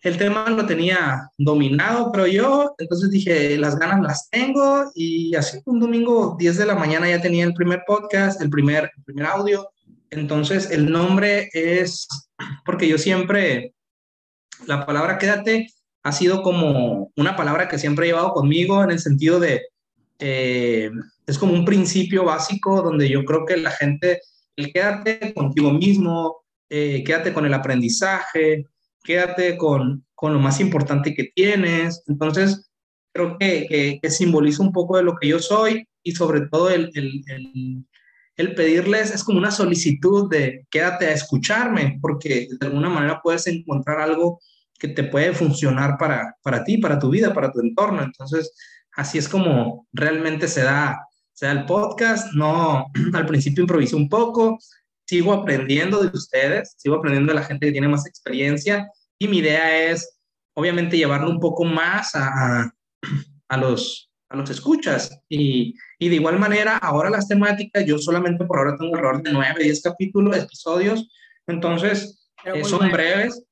el 0.00 0.16
tema 0.16 0.48
lo 0.50 0.66
tenía 0.66 1.30
dominado, 1.38 2.10
pero 2.10 2.26
yo, 2.26 2.74
entonces 2.78 3.10
dije, 3.10 3.56
las 3.58 3.78
ganas 3.78 4.00
las 4.00 4.30
tengo 4.30 4.90
y 4.94 5.34
así 5.36 5.60
un 5.64 5.78
domingo 5.78 6.34
10 6.38 6.58
de 6.58 6.66
la 6.66 6.74
mañana 6.74 7.08
ya 7.08 7.20
tenía 7.20 7.44
el 7.44 7.54
primer 7.54 7.82
podcast, 7.86 8.40
el 8.40 8.50
primer, 8.50 8.90
el 8.96 9.04
primer 9.04 9.26
audio. 9.26 9.70
Entonces, 10.10 10.70
el 10.70 10.90
nombre 10.90 11.50
es, 11.52 12.08
porque 12.64 12.88
yo 12.88 12.98
siempre, 12.98 13.74
la 14.66 14.86
palabra 14.86 15.18
quédate 15.18 15.68
ha 16.02 16.12
sido 16.12 16.42
como 16.42 17.12
una 17.16 17.36
palabra 17.36 17.68
que 17.68 17.78
siempre 17.78 18.06
he 18.06 18.08
llevado 18.08 18.32
conmigo 18.32 18.82
en 18.82 18.90
el 18.90 18.98
sentido 18.98 19.38
de, 19.38 19.62
eh, 20.18 20.90
es 21.26 21.38
como 21.38 21.52
un 21.52 21.64
principio 21.64 22.24
básico 22.24 22.82
donde 22.82 23.08
yo 23.08 23.24
creo 23.24 23.44
que 23.46 23.56
la 23.56 23.70
gente, 23.70 24.20
el 24.56 24.72
quédate 24.72 25.32
contigo 25.34 25.72
mismo, 25.72 26.42
eh, 26.68 27.02
quédate 27.04 27.32
con 27.32 27.46
el 27.46 27.54
aprendizaje, 27.54 28.66
quédate 29.04 29.56
con, 29.56 30.04
con, 30.14 30.32
lo 30.32 30.40
más 30.40 30.60
importante 30.60 31.14
que 31.14 31.30
tienes. 31.34 32.02
Entonces, 32.06 32.70
creo 33.12 33.36
que, 33.38 33.98
que, 34.00 34.10
simboliza 34.10 34.62
un 34.62 34.72
poco 34.72 34.96
de 34.96 35.04
lo 35.04 35.16
que 35.16 35.28
yo 35.28 35.38
soy 35.38 35.86
y 36.02 36.12
sobre 36.12 36.48
todo 36.48 36.70
el, 36.70 36.90
el, 36.94 37.84
el 38.36 38.54
pedirles 38.54 39.14
es 39.14 39.22
como 39.22 39.38
una 39.38 39.50
solicitud 39.50 40.30
de 40.30 40.66
quédate 40.70 41.06
a 41.06 41.12
escucharme, 41.12 41.98
porque 42.00 42.48
de 42.58 42.66
alguna 42.66 42.88
manera 42.88 43.20
puedes 43.22 43.46
encontrar 43.46 44.00
algo 44.00 44.40
que 44.82 44.88
te 44.88 45.04
puede 45.04 45.32
funcionar 45.32 45.96
para, 45.96 46.36
para 46.42 46.64
ti, 46.64 46.76
para 46.76 46.98
tu 46.98 47.08
vida, 47.08 47.32
para 47.32 47.52
tu 47.52 47.60
entorno. 47.60 48.02
Entonces, 48.02 48.52
así 48.96 49.16
es 49.16 49.28
como 49.28 49.86
realmente 49.92 50.48
se 50.48 50.64
da, 50.64 51.06
se 51.32 51.46
da 51.46 51.52
el 51.52 51.66
podcast. 51.66 52.32
No, 52.32 52.86
al 53.14 53.26
principio 53.26 53.62
improvisé 53.62 53.94
un 53.94 54.08
poco, 54.08 54.58
sigo 55.06 55.34
aprendiendo 55.34 56.02
de 56.02 56.08
ustedes, 56.08 56.74
sigo 56.78 56.96
aprendiendo 56.96 57.32
de 57.32 57.38
la 57.38 57.44
gente 57.44 57.66
que 57.66 57.72
tiene 57.72 57.86
más 57.86 58.08
experiencia 58.08 58.88
y 59.20 59.28
mi 59.28 59.38
idea 59.38 59.88
es, 59.88 60.18
obviamente, 60.54 60.96
llevarlo 60.96 61.30
un 61.30 61.38
poco 61.38 61.62
más 61.62 62.16
a, 62.16 62.74
a 63.48 63.56
los, 63.56 64.10
a 64.30 64.36
los 64.36 64.50
escuchas. 64.50 65.16
Y, 65.28 65.76
y, 66.00 66.08
de 66.08 66.16
igual 66.16 66.40
manera, 66.40 66.76
ahora 66.78 67.08
las 67.08 67.28
temáticas, 67.28 67.86
yo 67.86 67.98
solamente 67.98 68.44
por 68.46 68.58
ahora 68.58 68.76
tengo 68.76 68.96
alrededor 68.96 69.22
de 69.22 69.32
9, 69.32 69.62
10 69.62 69.80
capítulos, 69.80 70.36
episodios, 70.36 71.08
entonces 71.46 72.28
eh, 72.44 72.64
son 72.64 72.90
breves, 72.90 73.44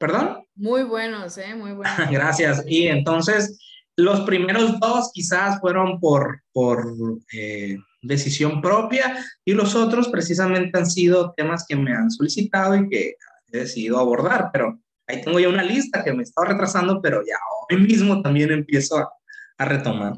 ¿Perdón? 0.00 0.46
Muy 0.60 0.82
buenos, 0.82 1.38
¿eh? 1.38 1.54
Muy 1.54 1.72
buenos. 1.72 1.96
Gracias. 2.10 2.62
Y 2.66 2.86
entonces, 2.86 3.58
los 3.96 4.20
primeros 4.20 4.78
dos 4.78 5.10
quizás 5.14 5.58
fueron 5.58 5.98
por, 5.98 6.42
por 6.52 6.86
eh, 7.32 7.78
decisión 8.02 8.60
propia 8.60 9.24
y 9.42 9.54
los 9.54 9.74
otros 9.74 10.08
precisamente 10.08 10.78
han 10.78 10.84
sido 10.84 11.32
temas 11.34 11.64
que 11.66 11.76
me 11.76 11.94
han 11.94 12.10
solicitado 12.10 12.76
y 12.76 12.90
que 12.90 13.14
he 13.50 13.58
decidido 13.58 13.98
abordar, 13.98 14.50
pero 14.52 14.78
ahí 15.06 15.22
tengo 15.22 15.40
ya 15.40 15.48
una 15.48 15.62
lista 15.62 16.04
que 16.04 16.12
me 16.12 16.24
estaba 16.24 16.48
retrasando, 16.48 17.00
pero 17.00 17.22
ya 17.26 17.36
hoy 17.70 17.80
mismo 17.80 18.20
también 18.20 18.50
empiezo 18.52 18.98
a, 18.98 19.08
a 19.56 19.64
retomar. 19.64 20.12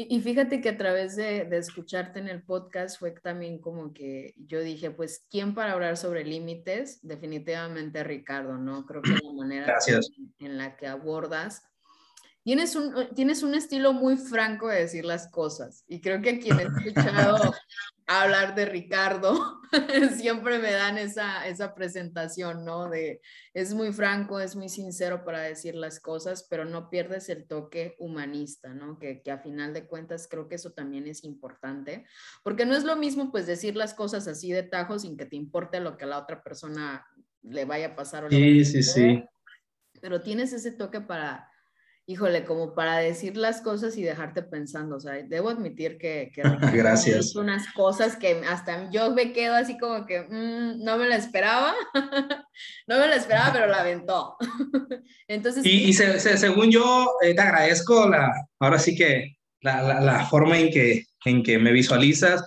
Y, 0.00 0.20
fíjate 0.20 0.60
que 0.60 0.68
a 0.68 0.76
través 0.76 1.16
de, 1.16 1.44
de, 1.44 1.58
escucharte 1.58 2.20
en 2.20 2.28
el 2.28 2.40
podcast 2.40 3.00
fue 3.00 3.10
también 3.10 3.58
como 3.58 3.92
que 3.92 4.32
yo 4.36 4.60
dije, 4.60 4.92
pues, 4.92 5.26
¿quién 5.28 5.56
para 5.56 5.72
hablar 5.72 5.96
sobre 5.96 6.24
límites? 6.24 7.00
Definitivamente 7.02 8.04
Ricardo, 8.04 8.58
¿no? 8.58 8.86
Creo 8.86 9.02
que 9.02 9.10
la 9.10 9.32
manera 9.32 9.76
en 10.38 10.56
la 10.56 10.76
que 10.76 10.86
abordas 10.86 11.64
tienes 12.48 12.74
un, 12.76 12.96
eh, 12.96 13.10
tienes 13.14 13.42
un 13.42 13.54
estilo 13.54 13.92
muy 13.92 14.16
franco 14.16 14.68
de 14.68 14.80
decir 14.80 15.04
las 15.04 15.30
cosas. 15.30 15.84
Y 15.86 16.00
creo 16.00 16.22
que 16.22 16.38
quien 16.38 16.58
ha 16.58 16.62
escuchado 16.62 17.36
hablar 18.06 18.54
de 18.54 18.64
Ricardo 18.64 19.60
siempre 20.16 20.58
me 20.58 20.72
dan 20.72 20.96
esa, 20.96 21.46
esa 21.46 21.74
presentación, 21.74 22.64
¿no? 22.64 22.88
De 22.88 23.20
es 23.52 23.74
muy 23.74 23.92
franco, 23.92 24.40
es 24.40 24.56
muy 24.56 24.70
sincero 24.70 25.26
para 25.26 25.40
decir 25.40 25.74
las 25.74 26.00
cosas, 26.00 26.46
pero 26.48 26.64
no 26.64 26.88
pierdes 26.88 27.28
el 27.28 27.46
toque 27.46 27.96
humanista, 27.98 28.72
¿no? 28.72 28.98
Que, 28.98 29.20
que 29.20 29.30
a 29.30 29.40
final 29.40 29.74
de 29.74 29.86
cuentas 29.86 30.26
creo 30.26 30.48
que 30.48 30.54
eso 30.54 30.72
también 30.72 31.06
es 31.06 31.24
importante, 31.24 32.06
porque 32.42 32.64
no 32.64 32.74
es 32.74 32.84
lo 32.84 32.96
mismo 32.96 33.30
pues 33.30 33.46
decir 33.46 33.76
las 33.76 33.92
cosas 33.92 34.26
así 34.26 34.52
de 34.52 34.62
tajo 34.62 34.98
sin 34.98 35.18
que 35.18 35.26
te 35.26 35.36
importe 35.36 35.80
lo 35.80 35.98
que 35.98 36.04
a 36.04 36.08
la 36.08 36.18
otra 36.18 36.42
persona 36.42 37.06
le 37.42 37.66
vaya 37.66 37.88
a 37.88 37.94
pasar. 37.94 38.24
O 38.24 38.30
sí, 38.30 38.64
sí, 38.64 38.82
sí. 38.82 39.22
Pero 40.00 40.22
tienes 40.22 40.54
ese 40.54 40.72
toque 40.72 41.02
para 41.02 41.46
híjole, 42.08 42.46
como 42.46 42.74
para 42.74 42.96
decir 42.96 43.36
las 43.36 43.60
cosas 43.60 43.94
y 43.98 44.02
dejarte 44.02 44.42
pensando, 44.42 44.96
o 44.96 45.00
sea, 45.00 45.12
debo 45.12 45.50
admitir 45.50 45.98
que, 45.98 46.32
que 46.34 46.40
Gracias. 46.72 47.36
unas 47.36 47.70
cosas 47.74 48.16
que 48.16 48.40
hasta 48.48 48.90
yo 48.90 49.12
me 49.12 49.34
quedo 49.34 49.54
así 49.54 49.76
como 49.76 50.06
que 50.06 50.22
mm, 50.22 50.82
no 50.82 50.96
me 50.96 51.06
la 51.06 51.16
esperaba, 51.16 51.74
no 52.86 52.98
me 52.98 53.08
la 53.08 53.14
esperaba, 53.14 53.52
pero 53.52 53.66
la 53.66 53.80
aventó. 53.80 54.36
Entonces... 55.28 55.66
Y, 55.66 55.92
según 55.92 56.70
yo, 56.70 57.10
eh, 57.22 57.34
te 57.34 57.42
agradezco 57.42 58.08
la, 58.08 58.32
ahora 58.58 58.78
sí 58.78 58.96
que 58.96 59.36
la, 59.60 59.82
la, 59.82 60.00
la, 60.00 60.24
forma 60.24 60.58
en 60.58 60.70
que, 60.70 61.04
en 61.26 61.42
que 61.42 61.58
me 61.58 61.72
visualizas 61.72 62.42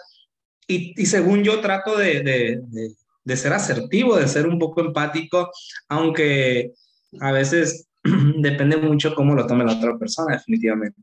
y, 0.67 0.99
y 0.99 1.05
según 1.05 1.43
yo 1.43 1.61
trato 1.61 1.95
de, 1.95 2.21
de, 2.21 2.61
de, 2.63 2.95
de 3.23 3.37
ser 3.37 3.53
asertivo, 3.53 4.17
de 4.17 4.27
ser 4.27 4.47
un 4.47 4.57
poco 4.57 4.81
empático, 4.81 5.51
aunque 5.87 6.71
a 7.19 7.31
veces 7.31 7.90
depende 8.37 8.77
mucho 8.77 9.13
cómo 9.15 9.35
lo 9.35 9.45
tome 9.45 9.65
la 9.65 9.73
otra 9.73 9.97
persona, 9.97 10.35
definitivamente. 10.35 11.01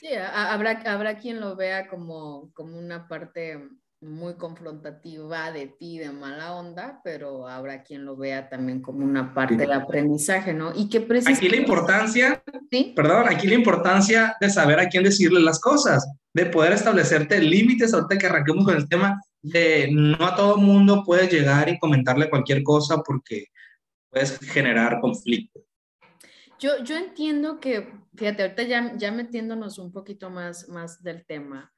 Sí, 0.00 0.08
habrá, 0.14 0.82
habrá 0.86 1.18
quien 1.18 1.40
lo 1.40 1.56
vea 1.56 1.88
como, 1.88 2.52
como 2.54 2.78
una 2.78 3.08
parte 3.08 3.68
muy 4.00 4.34
confrontativa 4.34 5.50
de 5.50 5.66
ti, 5.66 5.98
de 5.98 6.12
mala 6.12 6.54
onda, 6.54 7.00
pero 7.02 7.48
habrá 7.48 7.82
quien 7.82 8.04
lo 8.04 8.16
vea 8.16 8.48
también 8.48 8.80
como 8.80 9.04
una 9.04 9.34
parte 9.34 9.56
de 9.56 9.72
aprendizaje, 9.72 10.54
¿no? 10.54 10.72
Y 10.74 10.88
que 10.88 11.04
Aquí 11.26 11.48
la 11.48 11.56
importancia, 11.56 12.42
¿Sí? 12.70 12.92
perdón, 12.94 13.26
aquí 13.28 13.48
la 13.48 13.54
importancia 13.54 14.36
de 14.40 14.50
saber 14.50 14.78
a 14.78 14.88
quién 14.88 15.02
decirle 15.02 15.40
las 15.40 15.60
cosas, 15.60 16.08
de 16.32 16.46
poder 16.46 16.74
establecerte 16.74 17.40
límites, 17.40 17.92
ahorita 17.92 18.18
que 18.18 18.26
arranquemos 18.26 18.64
con 18.64 18.76
el 18.76 18.88
tema, 18.88 19.20
de 19.42 19.88
no 19.92 20.24
a 20.24 20.36
todo 20.36 20.58
mundo 20.58 21.02
puedes 21.04 21.32
llegar 21.32 21.68
y 21.68 21.78
comentarle 21.78 22.30
cualquier 22.30 22.62
cosa 22.62 23.02
porque 23.02 23.46
puedes 24.10 24.38
generar 24.38 25.00
conflicto. 25.00 25.60
Yo, 26.58 26.82
yo 26.82 26.96
entiendo 26.96 27.60
que, 27.60 27.92
fíjate, 28.16 28.42
ahorita 28.42 28.62
ya, 28.64 28.92
ya 28.96 29.12
metiéndonos 29.12 29.78
un 29.78 29.92
poquito 29.92 30.30
más, 30.30 30.68
más 30.68 31.02
del 31.02 31.24
tema, 31.24 31.72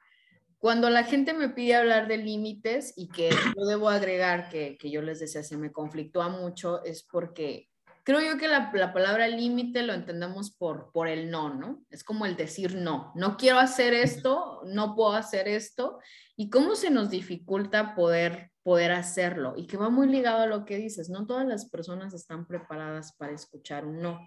cuando 0.59 0.91
la 0.91 1.05
gente 1.05 1.33
me 1.33 1.49
pide 1.49 1.75
hablar 1.75 2.07
de 2.07 2.19
límites 2.19 2.93
y 2.97 3.09
que 3.09 3.31
yo 3.57 3.65
debo 3.67 3.89
agregar 3.89 4.49
que, 4.51 4.77
que 4.79 4.91
yo 4.91 5.03
les 5.03 5.21
decía, 5.21 5.43
se 5.43 5.57
me 5.57 5.73
conflictúa 5.73 6.29
mucho, 6.29 6.85
es 6.85 7.03
porque 7.03 7.71
creo 8.05 8.21
yo 8.21 8.39
que 8.39 8.49
la, 8.49 8.71
la 8.75 8.93
palabra 8.93 9.29
límite 9.29 9.83
lo 9.83 9.95
entendemos 9.95 10.51
por, 10.51 10.91
por 10.93 11.09
el 11.09 11.31
no, 11.31 11.55
¿no? 11.55 11.83
Es 11.91 12.05
como 12.05 12.27
el 12.27 12.37
decir 12.37 12.75
no, 12.75 13.13
no 13.15 13.37
quiero 13.37 13.59
hacer 13.59 13.95
esto, 13.95 14.63
no 14.67 14.95
puedo 14.95 15.13
hacer 15.15 15.49
esto, 15.49 15.99
y 16.37 16.51
cómo 16.51 16.75
se 16.75 16.91
nos 16.91 17.11
dificulta 17.11 17.95
poder, 17.95 18.50
poder 18.63 18.93
hacerlo, 18.93 19.55
y 19.57 19.67
que 19.67 19.77
va 19.77 19.89
muy 19.89 20.07
ligado 20.09 20.43
a 20.43 20.47
lo 20.47 20.65
que 20.65 20.77
dices, 20.77 21.09
no 21.09 21.27
todas 21.27 21.47
las 21.47 21.69
personas 21.69 22.13
están 22.13 22.47
preparadas 22.47 23.15
para 23.17 23.33
escuchar 23.33 23.87
un 23.87 24.01
no. 24.01 24.21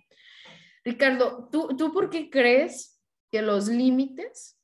Ricardo, 0.84 1.50
¿tú, 1.52 1.70
¿tú 1.78 1.94
por 1.94 2.10
qué 2.10 2.30
crees 2.30 3.00
que 3.32 3.42
los 3.42 3.68
límites 3.68 4.58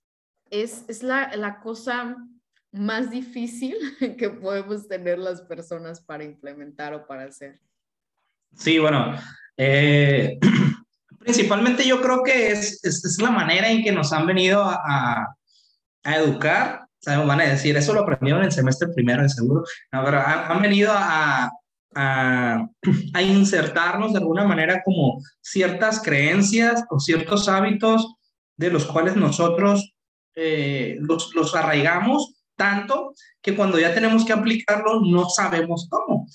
es, 0.49 0.85
es 0.87 1.03
la, 1.03 1.35
la, 1.35 1.59
cosa 1.59 2.15
más 2.71 3.09
difícil 3.09 3.75
que 4.17 4.29
podemos 4.29 4.87
tener 4.87 5.19
las 5.19 5.41
personas 5.43 6.01
para 6.01 6.23
implementar 6.23 6.93
o 6.93 7.05
para 7.07 7.23
hacer? 7.25 7.59
Sí, 8.55 8.79
bueno, 8.79 9.15
eh, 9.55 10.39
principalmente 11.19 11.87
yo 11.87 12.01
creo 12.01 12.23
que 12.23 12.51
es, 12.51 12.83
es, 12.83 13.05
es, 13.05 13.21
la 13.21 13.31
manera 13.31 13.69
en 13.69 13.83
que 13.83 13.91
nos 13.91 14.11
han 14.11 14.25
venido 14.25 14.63
a, 14.63 15.35
a 16.03 16.15
educar. 16.15 16.88
¿Sabes? 16.99 17.27
Van 17.27 17.41
a 17.41 17.45
decir, 17.45 17.75
eso 17.77 17.93
lo 17.93 18.01
aprendieron 18.01 18.43
en 18.43 18.51
semestre 18.51 18.89
primero, 18.89 19.23
de 19.23 19.29
seguro. 19.29 19.63
Han, 19.91 20.61
venido 20.61 20.91
a, 20.93 21.51
a, 21.95 23.21
insertarnos 23.21 24.13
de 24.13 24.19
alguna 24.19 24.45
manera 24.45 24.81
como 24.83 25.21
ciertas 25.41 26.01
creencias 26.01 26.83
o 26.89 26.99
ciertos 26.99 27.49
hábitos 27.49 28.15
de 28.57 28.69
los 28.69 28.85
cuales 28.85 29.15
nosotros 29.15 29.93
eh, 30.35 30.97
los, 30.99 31.33
los 31.33 31.55
arraigamos 31.55 32.35
tanto 32.55 33.13
que 33.41 33.55
cuando 33.55 33.79
ya 33.79 33.93
tenemos 33.93 34.25
que 34.25 34.33
aplicarlo 34.33 35.01
no 35.01 35.29
sabemos 35.29 35.87
cómo. 35.89 36.27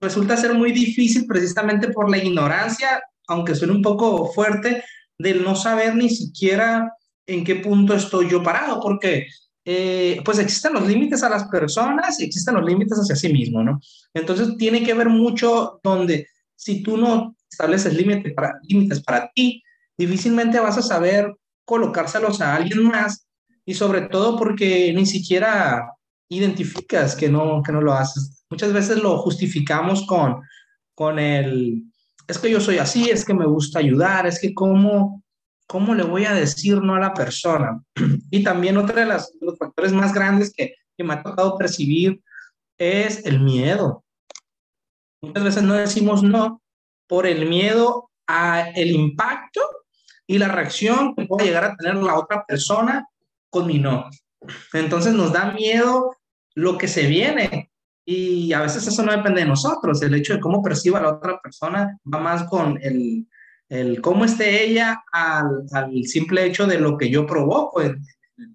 Resulta 0.00 0.36
ser 0.36 0.54
muy 0.54 0.72
difícil 0.72 1.26
precisamente 1.26 1.88
por 1.88 2.10
la 2.10 2.18
ignorancia, 2.18 3.02
aunque 3.28 3.54
suene 3.54 3.74
un 3.74 3.82
poco 3.82 4.32
fuerte, 4.32 4.84
del 5.18 5.44
no 5.44 5.54
saber 5.54 5.94
ni 5.94 6.08
siquiera 6.08 6.92
en 7.26 7.44
qué 7.44 7.56
punto 7.56 7.94
estoy 7.94 8.28
yo 8.28 8.42
parado, 8.42 8.80
porque 8.80 9.26
eh, 9.64 10.20
pues 10.24 10.38
existen 10.38 10.72
los 10.72 10.86
límites 10.86 11.22
a 11.22 11.28
las 11.28 11.44
personas 11.44 12.18
y 12.20 12.24
existen 12.24 12.54
los 12.54 12.64
límites 12.64 12.98
hacia 12.98 13.16
sí 13.16 13.32
mismo, 13.32 13.62
¿no? 13.62 13.80
Entonces 14.12 14.56
tiene 14.56 14.82
que 14.82 14.94
ver 14.94 15.08
mucho 15.08 15.80
donde 15.82 16.26
si 16.56 16.82
tú 16.82 16.96
no 16.96 17.36
estableces 17.50 17.94
límites 17.94 18.32
para, 18.34 18.54
límites 18.62 19.02
para 19.02 19.30
ti, 19.34 19.62
difícilmente 19.96 20.58
vas 20.58 20.78
a 20.78 20.82
saber 20.82 21.32
colocárselos 21.64 22.40
a 22.40 22.56
alguien 22.56 22.84
más 22.84 23.26
y 23.64 23.74
sobre 23.74 24.02
todo 24.02 24.36
porque 24.36 24.92
ni 24.92 25.06
siquiera 25.06 25.86
identificas 26.28 27.14
que 27.14 27.28
no, 27.28 27.62
que 27.62 27.72
no 27.72 27.80
lo 27.80 27.92
haces. 27.92 28.44
Muchas 28.50 28.72
veces 28.72 28.98
lo 28.98 29.18
justificamos 29.18 30.06
con, 30.06 30.42
con 30.94 31.18
el, 31.18 31.84
es 32.26 32.38
que 32.38 32.50
yo 32.50 32.60
soy 32.60 32.78
así, 32.78 33.10
es 33.10 33.24
que 33.24 33.34
me 33.34 33.46
gusta 33.46 33.78
ayudar, 33.78 34.26
es 34.26 34.40
que 34.40 34.54
cómo, 34.54 35.22
¿cómo 35.66 35.94
le 35.94 36.02
voy 36.02 36.24
a 36.24 36.32
decir 36.32 36.80
no 36.82 36.94
a 36.94 37.00
la 37.00 37.14
persona? 37.14 37.80
Y 38.30 38.42
también 38.42 38.76
otro 38.78 38.96
de, 38.96 39.06
las, 39.06 39.32
factores 39.82 39.92
más 39.92 40.12
grandes 40.12 40.52
que, 40.52 40.74
que 40.96 41.04
me 41.04 41.14
ha 41.14 41.22
tocado 41.22 41.58
percibir 41.58 42.22
es 42.78 43.24
el 43.26 43.40
miedo. 43.40 44.04
Muchas 45.22 45.44
veces 45.44 45.62
no 45.62 45.74
decimos 45.74 46.22
no 46.22 46.60
por 47.08 47.26
el 47.26 47.48
miedo 47.48 48.10
a 48.26 48.70
el 48.70 48.90
impacto 48.90 49.60
y 50.26 50.38
la 50.38 50.48
reacción 50.48 51.14
que 51.14 51.26
puede 51.26 51.46
llegar 51.46 51.64
a 51.64 51.76
tener 51.76 51.96
la 51.96 52.18
otra 52.18 52.44
persona 52.46 53.06
con 53.50 53.66
mi 53.66 53.78
no. 53.78 54.08
Entonces 54.72 55.12
nos 55.14 55.32
da 55.32 55.52
miedo 55.52 56.16
lo 56.54 56.78
que 56.78 56.88
se 56.88 57.06
viene 57.06 57.70
y 58.04 58.52
a 58.52 58.60
veces 58.60 58.86
eso 58.86 59.02
no 59.02 59.12
depende 59.12 59.42
de 59.42 59.48
nosotros. 59.48 60.02
El 60.02 60.14
hecho 60.14 60.34
de 60.34 60.40
cómo 60.40 60.62
perciba 60.62 61.00
la 61.00 61.12
otra 61.12 61.40
persona 61.40 61.98
va 62.12 62.18
más 62.18 62.44
con 62.44 62.78
el, 62.82 63.26
el 63.68 64.00
cómo 64.00 64.24
esté 64.24 64.64
ella 64.64 65.04
al, 65.12 65.66
al, 65.72 66.04
simple 66.04 66.46
hecho 66.46 66.66
de 66.66 66.80
lo 66.80 66.96
que 66.96 67.10
yo 67.10 67.26
provoco, 67.26 67.80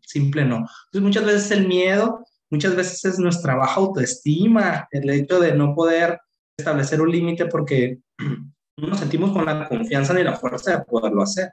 simple 0.01 0.46
no. 0.46 0.57
Entonces 0.57 1.01
muchas 1.01 1.25
veces 1.25 1.51
el 1.51 1.67
miedo, 1.67 2.25
muchas 2.50 2.75
veces 2.75 3.03
es 3.05 3.19
nuestra 3.19 3.55
baja 3.55 3.75
autoestima, 3.75 4.88
el 4.91 5.10
hecho 5.10 5.39
de 5.39 5.53
no 5.53 5.74
poder 5.74 6.19
establecer 6.57 7.01
un 7.01 7.12
límite 7.12 7.46
porque 7.46 8.00
no 8.77 8.88
nos 8.89 9.00
sentimos 9.00 9.31
con 9.31 9.46
la 9.46 9.67
confianza 9.67 10.13
ni 10.13 10.24
la 10.24 10.36
fuerza 10.36 10.77
de 10.77 10.86
poderlo 10.86 11.24
hacer. 11.24 11.51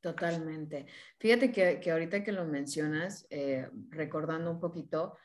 Totalmente. 0.00 0.86
Fíjate 1.18 1.52
que, 1.52 1.78
que 1.78 1.92
ahorita 1.92 2.24
que 2.24 2.32
lo 2.32 2.44
mencionas, 2.44 3.24
eh, 3.30 3.68
recordando 3.90 4.50
un 4.50 4.58
poquito, 4.58 5.16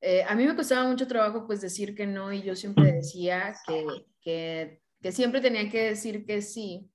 eh, 0.00 0.24
a 0.26 0.34
mí 0.34 0.44
me 0.44 0.56
costaba 0.56 0.88
mucho 0.88 1.06
trabajo 1.06 1.46
pues 1.46 1.60
decir 1.60 1.94
que 1.94 2.06
no 2.06 2.32
y 2.32 2.42
yo 2.42 2.56
siempre 2.56 2.92
decía 2.92 3.54
que, 3.66 3.86
que 4.20 4.84
que 5.04 5.12
siempre 5.12 5.42
tenía 5.42 5.68
que 5.68 5.82
decir 5.82 6.24
que 6.24 6.40
sí, 6.40 6.90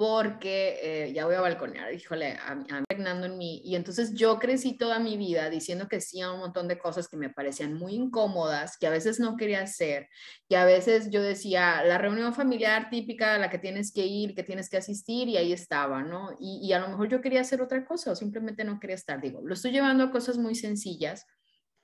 porque 0.00 0.78
eh, 0.82 1.12
ya 1.12 1.26
voy 1.26 1.34
a 1.34 1.42
balconear, 1.42 1.92
híjole, 1.92 2.38
impregnando 2.70 3.26
en 3.26 3.36
mí. 3.36 3.60
Y 3.62 3.76
entonces 3.76 4.14
yo 4.14 4.38
crecí 4.38 4.78
toda 4.78 4.98
mi 4.98 5.18
vida 5.18 5.50
diciendo 5.50 5.88
que 5.88 6.00
sí 6.00 6.22
a 6.22 6.32
un 6.32 6.40
montón 6.40 6.68
de 6.68 6.78
cosas 6.78 7.06
que 7.06 7.18
me 7.18 7.28
parecían 7.28 7.74
muy 7.74 7.96
incómodas, 7.96 8.78
que 8.78 8.86
a 8.86 8.90
veces 8.90 9.20
no 9.20 9.36
quería 9.36 9.60
hacer, 9.60 10.08
que 10.48 10.56
a 10.56 10.64
veces 10.64 11.10
yo 11.10 11.20
decía, 11.20 11.84
la 11.84 11.98
reunión 11.98 12.32
familiar 12.32 12.88
típica 12.88 13.34
a 13.34 13.38
la 13.38 13.50
que 13.50 13.58
tienes 13.58 13.92
que 13.92 14.06
ir, 14.06 14.34
que 14.34 14.42
tienes 14.42 14.70
que 14.70 14.78
asistir, 14.78 15.28
y 15.28 15.36
ahí 15.36 15.52
estaba, 15.52 16.02
¿no? 16.02 16.30
Y, 16.40 16.66
y 16.66 16.72
a 16.72 16.78
lo 16.78 16.88
mejor 16.88 17.10
yo 17.10 17.20
quería 17.20 17.42
hacer 17.42 17.60
otra 17.60 17.84
cosa 17.84 18.12
o 18.12 18.16
simplemente 18.16 18.64
no 18.64 18.80
quería 18.80 18.96
estar. 18.96 19.20
Digo, 19.20 19.42
lo 19.44 19.52
estoy 19.52 19.72
llevando 19.72 20.04
a 20.04 20.10
cosas 20.10 20.38
muy 20.38 20.54
sencillas 20.54 21.26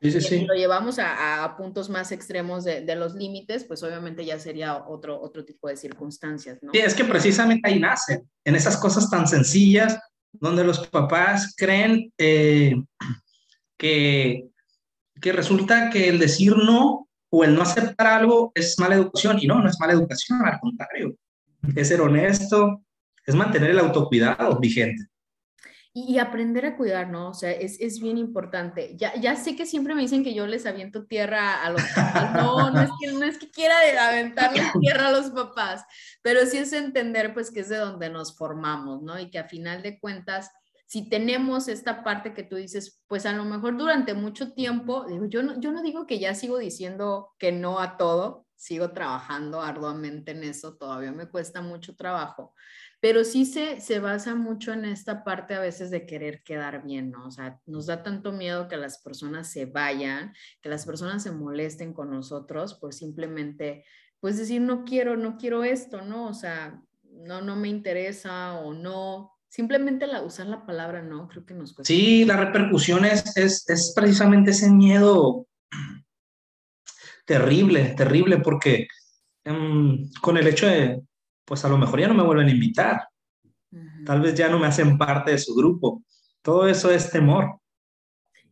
Sí, 0.01 0.13
sí, 0.13 0.21
si 0.21 0.45
lo 0.45 0.55
llevamos 0.55 0.99
a, 0.99 1.55
puntos 1.57 1.89
más 1.89 2.13
extremos 2.13 2.65
de, 2.65 2.95
los 2.97 3.15
límites, 3.15 3.65
pues 3.65 3.83
obviamente 3.83 4.25
ya 4.25 4.39
sería 4.39 4.87
otro, 4.87 5.21
otro 5.21 5.45
tipo 5.45 5.69
de 5.69 5.77
circunstancias, 5.77 6.59
¿no? 6.61 6.71
Sí, 6.73 6.79
es 6.81 6.95
que 6.95 7.05
precisamente 7.05 7.69
ahí 7.69 7.81
nace, 7.81 8.25
en 8.45 8.57
esas 8.57 8.77
cosas 8.77 9.09
tan 9.09 9.27
sencillas, 9.27 9.99
donde 10.33 10.65
los 10.65 10.87
papás 10.89 11.55
creen 11.57 12.13
eh, 12.19 12.75
que, 13.79 14.49
que 15.19 15.33
resulta 15.33 15.89
que 15.89 16.11
el 16.11 16.19
decir 16.19 16.55
no 16.57 17.09
o 17.31 17.45
el 17.45 17.55
no 17.55 17.63
aceptar 17.63 18.07
algo 18.07 18.53
es 18.55 18.79
mala 18.79 18.97
educación, 18.97 19.39
y 19.41 19.47
no, 19.47 19.61
no 19.63 19.69
es 19.69 19.81
mala 19.81 19.95
educación, 19.95 20.45
al 20.45 20.61
contrario, 20.61 21.17
es 21.75 21.89
ser 21.89 22.03
honesto, 22.03 22.83
es 23.25 23.35
mantener 23.35 23.71
el 23.71 23.79
autocuidado 23.79 24.59
vigente 24.59 25.07
y, 25.99 26.19
aprender 26.19 26.67
a 26.67 26.77
cuidar, 26.77 27.09
¿no? 27.09 27.31
O 27.31 27.35
sea, 27.35 27.51
es, 27.51 27.81
es, 27.81 28.01
bien 28.01 28.19
importante. 28.19 28.95
Ya, 28.99 29.15
ya 29.19 29.35
sé 29.35 29.57
que 29.57 29.65
siempre 29.65 29.95
me 29.95 30.03
dicen 30.03 30.23
que 30.23 30.35
yo 30.35 30.47
les 30.47 30.67
aviento 30.67 31.07
tierra 31.07 31.65
a 31.65 31.71
los 31.71 31.83
papás. 31.95 32.35
No, 32.35 32.71
no 32.71 32.83
es 32.83 32.91
que, 33.01 33.13
no 33.13 33.25
es 33.25 33.39
que 33.39 33.51
quiera 33.51 33.77
aventarle 34.07 34.61
tierra 34.81 35.09
a 35.09 35.13
los 35.13 35.31
papás, 35.31 35.87
pero 36.21 36.45
sí 36.45 36.59
es 36.59 36.75
entender 36.75 37.33
pues 37.33 37.51
que 37.51 37.61
es 37.61 37.71
de 37.71 37.79
donde 37.79 38.11
nos 38.11 38.37
formamos, 38.37 39.03
¿no? 39.03 39.19
Y 39.19 39.31
que 39.31 39.39
a 39.39 39.49
final 39.49 39.83
de 39.83 39.99
cuentas, 39.99 40.51
si 40.87 41.09
tenemos 41.09 41.67
esta 41.67 42.05
parte 42.05 42.35
que 42.35 42.43
tú 42.43 42.57
dices, 42.57 43.03
pues 43.07 43.25
a 43.25 43.33
lo 43.33 43.47
mejor 43.47 43.79
durante 43.79 44.13
mucho 44.13 44.53
tiempo, 44.53 45.07
digo, 45.09 45.25
yo 45.25 45.43
no, 45.43 45.59
yo 45.59 45.73
no 45.73 45.83
digo 45.83 46.07
que 46.07 46.19
ya 46.19 46.35
sigo 46.35 46.59
diciendo 46.59 47.35
que 47.39 47.53
no 47.53 47.81
a 47.81 47.97
todo, 47.97 48.47
sigo 48.55 48.91
trabajando 48.91 49.63
arduamente 49.63 50.33
en 50.33 50.45
eso, 50.45 50.77
todavía 50.77 51.13
me 51.13 51.27
cuesta 51.27 51.63
mucho 51.63 51.97
trabajo, 51.97 52.55
pero 53.01 53.25
sí 53.25 53.45
se, 53.45 53.81
se 53.81 53.99
basa 53.99 54.35
mucho 54.35 54.73
en 54.73 54.85
esta 54.85 55.23
parte 55.23 55.55
a 55.55 55.61
veces 55.61 55.91
de 55.91 56.07
querer 56.07 56.43
quedar 56.43 56.83
bien, 56.83 57.11
¿no? 57.11 57.27
O 57.27 57.31
sea, 57.31 57.61
nos 57.67 57.87
da 57.87 58.03
tanto 58.03 58.33
miedo 58.33 58.69
que 58.69 58.77
las 58.77 59.03
personas 59.03 59.51
se 59.51 59.67
vayan, 59.67 60.33
que 60.63 60.69
las 60.69 60.87
personas 60.87 61.23
se 61.23 61.33
molesten 61.33 61.93
con 61.93 62.11
nosotros 62.11 62.75
por 62.75 62.95
simplemente, 62.95 63.85
pues 64.21 64.39
decir, 64.39 64.61
no 64.61 64.85
quiero, 64.85 65.17
no 65.17 65.37
quiero 65.37 65.63
esto, 65.63 66.03
¿no? 66.03 66.27
O 66.27 66.35
sea, 66.35 66.83
no, 67.03 67.43
no 67.43 67.57
me 67.57 67.69
interesa 67.69 68.55
o 68.55 68.73
no, 68.73 69.33
simplemente 69.49 70.07
la, 70.07 70.23
usar 70.23 70.47
la 70.47 70.65
palabra 70.65 71.03
no, 71.03 71.29
creo 71.29 71.45
que 71.45 71.55
nos 71.55 71.75
cuesta. 71.75 71.93
Sí, 71.93 72.25
la 72.25 72.37
repercusión 72.37 73.05
es, 73.05 73.37
es, 73.37 73.69
es 73.69 73.93
precisamente 73.95 74.51
ese 74.51 74.71
miedo 74.71 75.47
terrible, 77.27 77.95
terrible, 77.97 78.39
porque 78.39 78.87
um, 79.45 80.11
con 80.21 80.37
el 80.39 80.47
hecho 80.47 80.67
de, 80.67 81.03
pues 81.47 81.65
a 81.65 81.69
lo 81.69 81.79
mejor 81.79 82.01
ya 82.01 82.09
no 82.09 82.15
me 82.15 82.25
vuelven 82.25 82.49
a 82.49 82.51
invitar. 82.51 83.09
Tal 84.05 84.21
vez 84.21 84.35
ya 84.35 84.49
no 84.49 84.59
me 84.59 84.67
hacen 84.67 84.99
parte 84.99 85.31
de 85.31 85.39
su 85.39 85.55
grupo. 85.55 86.03
Todo 86.43 86.69
eso 86.69 86.91
es 86.91 87.11
temor. 87.11 87.61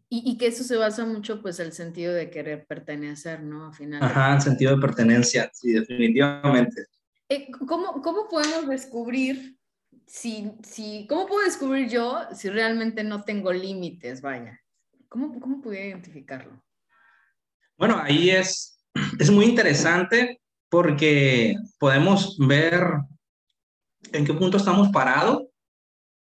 Y, 0.09 0.23
y 0.31 0.39
que 0.39 0.47
eso 0.47 0.65
se 0.65 0.77
basa 0.77 1.05
mucho, 1.05 1.43
pues, 1.43 1.59
el 1.61 1.73
sentido 1.73 2.13
de 2.15 2.31
querer 2.31 2.67
pertenecer, 2.67 3.43
¿no? 3.43 3.67
Al 3.67 3.75
final. 3.75 4.03
Ajá, 4.03 4.35
el 4.35 4.43
sentido 4.43 4.77
de 4.77 4.81
pertenencia, 4.81 5.51
sí, 5.53 5.73
definitivamente. 5.73 6.87
Eh, 7.29 7.51
¿cómo, 7.67 8.01
¿Cómo 8.01 8.29
podemos 8.29 8.69
descubrir 8.69 9.59
si, 10.07 10.53
si, 10.63 11.07
cómo 11.09 11.27
puedo 11.27 11.45
descubrir 11.45 11.89
yo 11.89 12.21
si 12.33 12.49
realmente 12.49 13.03
no 13.03 13.23
tengo 13.23 13.53
límites, 13.53 14.21
vaya? 14.21 14.61
¿Cómo, 15.09 15.41
cómo 15.41 15.61
puedo 15.61 15.81
identificarlo? 15.81 16.63
Bueno, 17.77 17.99
ahí 17.99 18.31
es, 18.31 18.79
es 19.19 19.31
muy 19.31 19.47
interesante 19.47 20.41
porque 20.75 21.55
podemos 21.79 22.37
ver 22.37 22.83
en 24.13 24.25
qué 24.25 24.35
punto 24.35 24.57
estamos 24.57 24.89
parados, 24.89 25.45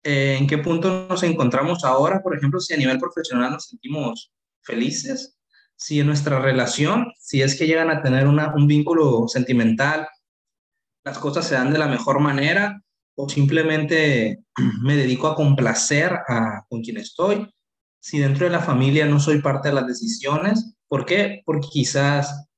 eh, 0.04 0.38
en 0.40 0.46
qué 0.46 0.60
punto 0.60 1.08
nos 1.10 1.24
encontramos 1.24 1.84
ahora, 1.84 2.22
por 2.22 2.38
ejemplo, 2.38 2.60
si 2.60 2.76
a 2.76 2.78
nivel 2.78 3.00
profesional 3.00 3.54
nos 3.54 3.70
sentimos 3.70 4.32
felices, 4.62 5.40
si 5.76 6.00
en 6.00 6.06
nuestra 6.06 6.38
relación, 6.38 7.12
si 7.20 7.42
es 7.42 7.58
que 7.58 7.66
llegan 7.66 7.90
a 7.90 8.04
tener 8.04 8.28
un 8.28 8.68
vínculo 8.68 9.28
sentimental, 9.28 10.08
las 11.04 11.18
cosas 11.18 11.48
se 11.48 11.56
dan 11.56 11.74
de 11.74 11.80
la 11.80 11.88
mejor 11.88 12.20
manera 12.20 12.80
o 13.16 13.28
simplemente 13.28 14.44
me 14.84 14.96
dedico 14.96 15.26
a 15.30 15.36
complacer 15.36 16.14
a 16.28 16.64
con 16.70 16.84
quien 16.84 16.98
estoy. 16.98 17.52
Si 18.00 18.20
dentro 18.20 18.46
de 18.46 18.52
la 18.52 18.62
familia 18.62 19.08
no 19.08 19.20
soy 19.20 19.42
parte 19.42 19.70
de 19.70 19.74
las 19.74 19.88
decisiones, 19.88 20.76
¿por 20.88 21.08
qué? 21.08 21.42
Porque 21.44 21.70
quizás 21.72 22.52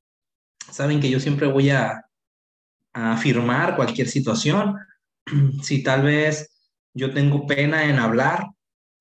saben 0.71 0.99
que 0.99 1.09
yo 1.09 1.19
siempre 1.19 1.47
voy 1.47 1.69
a, 1.69 2.01
afirmar 2.93 3.75
cualquier 3.75 4.07
situación. 4.07 4.77
Si 5.61 5.83
tal 5.83 6.03
vez 6.03 6.49
yo 6.93 7.13
tengo 7.13 7.45
pena 7.45 7.85
en 7.85 7.99
hablar, 7.99 8.45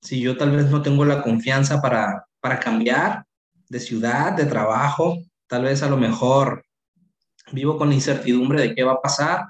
si 0.01 0.19
yo 0.19 0.35
tal 0.35 0.51
vez 0.51 0.69
no 0.69 0.81
tengo 0.81 1.05
la 1.05 1.21
confianza 1.21 1.81
para, 1.81 2.25
para 2.41 2.59
cambiar 2.59 3.25
de 3.69 3.79
ciudad, 3.79 4.33
de 4.33 4.45
trabajo, 4.45 5.17
tal 5.47 5.63
vez 5.63 5.81
a 5.81 5.89
lo 5.89 5.97
mejor 5.97 6.65
vivo 7.51 7.77
con 7.77 7.89
la 7.89 7.95
incertidumbre 7.95 8.61
de 8.61 8.75
qué 8.75 8.83
va 8.83 8.93
a 8.93 9.01
pasar. 9.01 9.45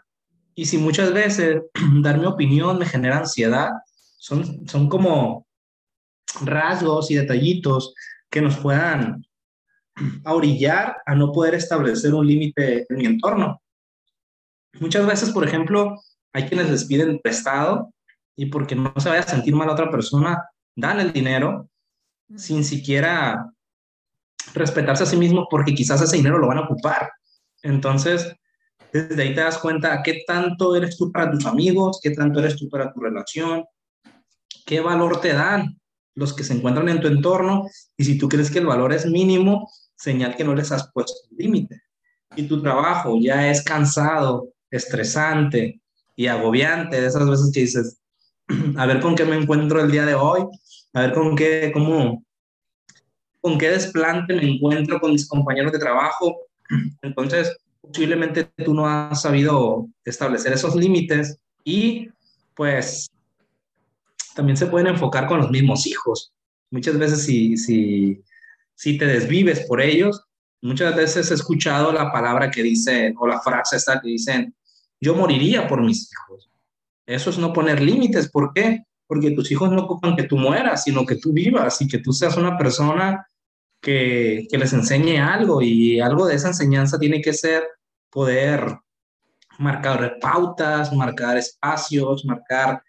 Y 0.54 0.66
si 0.66 0.78
muchas 0.78 1.12
veces 1.12 1.64
dar 2.02 2.20
mi 2.20 2.26
opinión 2.26 2.78
me 2.78 2.86
genera 2.86 3.18
ansiedad, 3.18 3.70
son, 4.18 4.68
son 4.68 4.90
como 4.90 5.48
rasgos 6.42 7.10
y 7.10 7.16
detallitos 7.16 7.94
que 8.30 8.42
nos 8.42 8.58
puedan 8.58 9.26
a 10.24 10.34
orillar 10.34 10.98
a 11.06 11.16
no 11.16 11.32
poder 11.32 11.56
establecer 11.56 12.14
un 12.14 12.28
límite 12.28 12.86
en 12.90 12.98
mi 12.98 13.06
entorno. 13.06 13.62
Muchas 14.80 15.06
veces, 15.06 15.32
por 15.32 15.48
ejemplo, 15.48 15.96
hay 16.34 16.48
quienes 16.48 16.70
les 16.70 16.86
piden 16.86 17.20
prestado 17.20 17.94
y 18.36 18.48
porque 18.48 18.76
no 18.76 18.94
se 18.98 19.10
vaya 19.10 19.22
a 19.22 19.28
sentir 19.28 19.56
mal 19.56 19.70
a 19.70 19.74
otra 19.74 19.90
persona, 19.90 20.44
dan 20.76 21.00
el 21.00 21.14
dinero 21.14 21.70
sin 22.36 22.64
siquiera 22.64 23.50
respetarse 24.54 25.04
a 25.04 25.08
sí 25.08 25.16
mismo 25.16 25.48
porque 25.50 25.74
quizás 25.74 26.02
ese 26.02 26.18
dinero 26.18 26.38
lo 26.38 26.48
van 26.48 26.58
a 26.58 26.66
ocupar. 26.66 27.12
Entonces, 27.62 28.36
desde 28.92 29.22
ahí 29.22 29.34
te 29.34 29.42
das 29.42 29.58
cuenta 29.58 30.02
qué 30.04 30.24
tanto 30.28 30.76
eres 30.76 30.98
tú 30.98 31.12
para 31.12 31.32
tus 31.32 31.46
amigos, 31.46 32.00
qué 32.02 32.12
tanto 32.12 32.40
eres 32.40 32.58
tú 32.58 32.70
para 32.70 32.94
tu 32.94 33.00
relación, 33.00 33.66
qué 34.66 34.82
valor 34.82 35.22
te 35.22 35.34
dan 35.34 35.80
los 36.16 36.34
que 36.34 36.44
se 36.44 36.54
encuentran 36.54 36.90
en 36.90 37.02
tu 37.02 37.08
entorno 37.08 37.68
y 37.98 38.06
si 38.06 38.18
tú 38.18 38.30
crees 38.30 38.50
que 38.50 38.60
el 38.60 38.66
valor 38.66 38.94
es 38.94 39.06
mínimo, 39.06 39.70
señal 40.06 40.36
que 40.36 40.44
no 40.44 40.56
les 40.56 40.72
has 40.72 40.90
puesto 40.94 41.14
un 41.32 41.38
límite. 41.38 41.82
Y 42.36 42.44
tu 42.44 42.62
trabajo 42.62 43.18
ya 43.20 43.50
es 43.50 43.64
cansado, 43.64 44.50
estresante 44.72 45.82
y 46.16 46.28
agobiante, 46.28 47.02
de 47.02 47.08
esas 47.08 47.28
veces 47.30 47.52
que 47.54 47.62
dices, 47.62 48.00
a 48.78 48.86
ver 48.86 49.00
con 49.02 49.16
qué 49.16 49.26
me 49.26 49.36
encuentro 49.36 49.82
el 49.82 49.92
día 49.92 50.06
de 50.06 50.16
hoy, 50.16 50.42
a 50.94 51.02
ver 51.02 51.14
con 51.14 51.36
qué, 51.36 51.72
cómo, 51.74 52.24
con 53.42 53.58
qué 53.58 53.70
desplante 53.72 54.34
me 54.34 54.48
encuentro 54.48 55.00
con 55.00 55.12
mis 55.12 55.28
compañeros 55.28 55.72
de 55.72 55.80
trabajo. 55.80 56.38
Entonces, 57.02 57.58
posiblemente 57.82 58.46
tú 58.64 58.74
no 58.74 58.88
has 58.88 59.22
sabido 59.22 59.88
establecer 60.04 60.54
esos 60.54 60.76
límites 60.76 61.38
y 61.64 62.10
pues 62.56 63.10
también 64.36 64.58
se 64.58 64.68
pueden 64.68 64.88
enfocar 64.88 65.28
con 65.28 65.40
los 65.40 65.50
mismos 65.50 65.88
hijos. 65.88 66.32
Muchas 66.72 66.98
veces 66.98 67.24
si, 67.24 67.58
si 67.58 68.22
si 68.76 68.98
te 68.98 69.06
desvives 69.06 69.62
por 69.62 69.82
ellos, 69.82 70.24
muchas 70.62 70.96
veces 70.96 71.32
he 71.32 71.34
escuchado 71.34 71.92
la 71.92 72.12
palabra 72.12 72.52
que 72.52 72.62
dicen, 72.64 73.16
o 73.18 73.28
la 73.28 73.40
frase 73.40 73.78
esta 73.78 74.00
que 74.02 74.10
dicen, 74.10 74.54
yo 75.00 75.16
moriría 75.16 75.68
por 75.68 75.82
mis 75.82 76.10
hijos. 76.12 76.50
Eso 77.06 77.30
es 77.30 77.38
no 77.38 77.54
poner 77.54 77.82
límites. 77.82 78.30
¿Por 78.30 78.52
qué? 78.54 78.84
Porque 79.08 79.32
tus 79.32 79.52
hijos 79.52 79.72
no 79.72 79.84
ocupan 79.84 80.16
que 80.16 80.24
tú 80.24 80.38
mueras, 80.38 80.84
sino 80.84 81.06
que 81.06 81.18
tú 81.18 81.32
vivas 81.32 81.82
y 81.82 81.88
que 81.88 82.00
tú 82.00 82.12
seas 82.12 82.38
una 82.38 82.58
persona 82.58 83.26
que, 83.82 84.48
que 84.50 84.58
les 84.58 84.74
enseñe 84.74 85.20
algo 85.20 85.62
y 85.62 86.00
algo 86.00 86.26
de 86.26 86.36
esa 86.36 86.48
enseñanza 86.48 86.98
tiene 86.98 87.22
que 87.22 87.34
ser 87.34 87.64
poder 88.10 88.80
marcar 89.60 90.18
pautas, 90.20 90.92
marcar 90.94 91.38
espacios, 91.38 92.26
marcar 92.26 92.82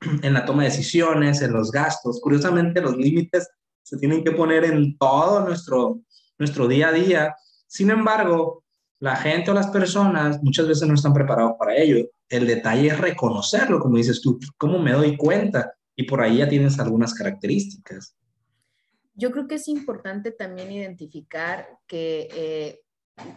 en 0.22 0.32
la 0.32 0.44
toma 0.44 0.62
de 0.62 0.70
decisiones, 0.70 1.42
en 1.42 1.52
los 1.52 1.70
gastos. 1.70 2.20
Curiosamente, 2.20 2.80
los 2.80 2.96
límites 2.96 3.48
se 3.86 3.98
tienen 3.98 4.24
que 4.24 4.32
poner 4.32 4.64
en 4.64 4.98
todo 4.98 5.44
nuestro, 5.44 6.00
nuestro 6.38 6.66
día 6.66 6.88
a 6.88 6.92
día. 6.92 7.36
Sin 7.68 7.88
embargo, 7.90 8.64
la 8.98 9.14
gente 9.14 9.52
o 9.52 9.54
las 9.54 9.68
personas 9.68 10.42
muchas 10.42 10.66
veces 10.66 10.88
no 10.88 10.94
están 10.94 11.12
preparados 11.12 11.52
para 11.56 11.76
ello. 11.76 12.04
El 12.28 12.48
detalle 12.48 12.88
es 12.88 12.98
reconocerlo, 12.98 13.78
como 13.78 13.96
dices 13.96 14.20
tú, 14.20 14.40
cómo 14.58 14.80
me 14.80 14.90
doy 14.90 15.16
cuenta 15.16 15.72
y 15.94 16.02
por 16.02 16.20
ahí 16.20 16.38
ya 16.38 16.48
tienes 16.48 16.80
algunas 16.80 17.14
características. 17.14 18.16
Yo 19.14 19.30
creo 19.30 19.46
que 19.46 19.54
es 19.54 19.68
importante 19.68 20.32
también 20.32 20.72
identificar 20.72 21.68
que 21.86 22.28
eh, 22.34 22.80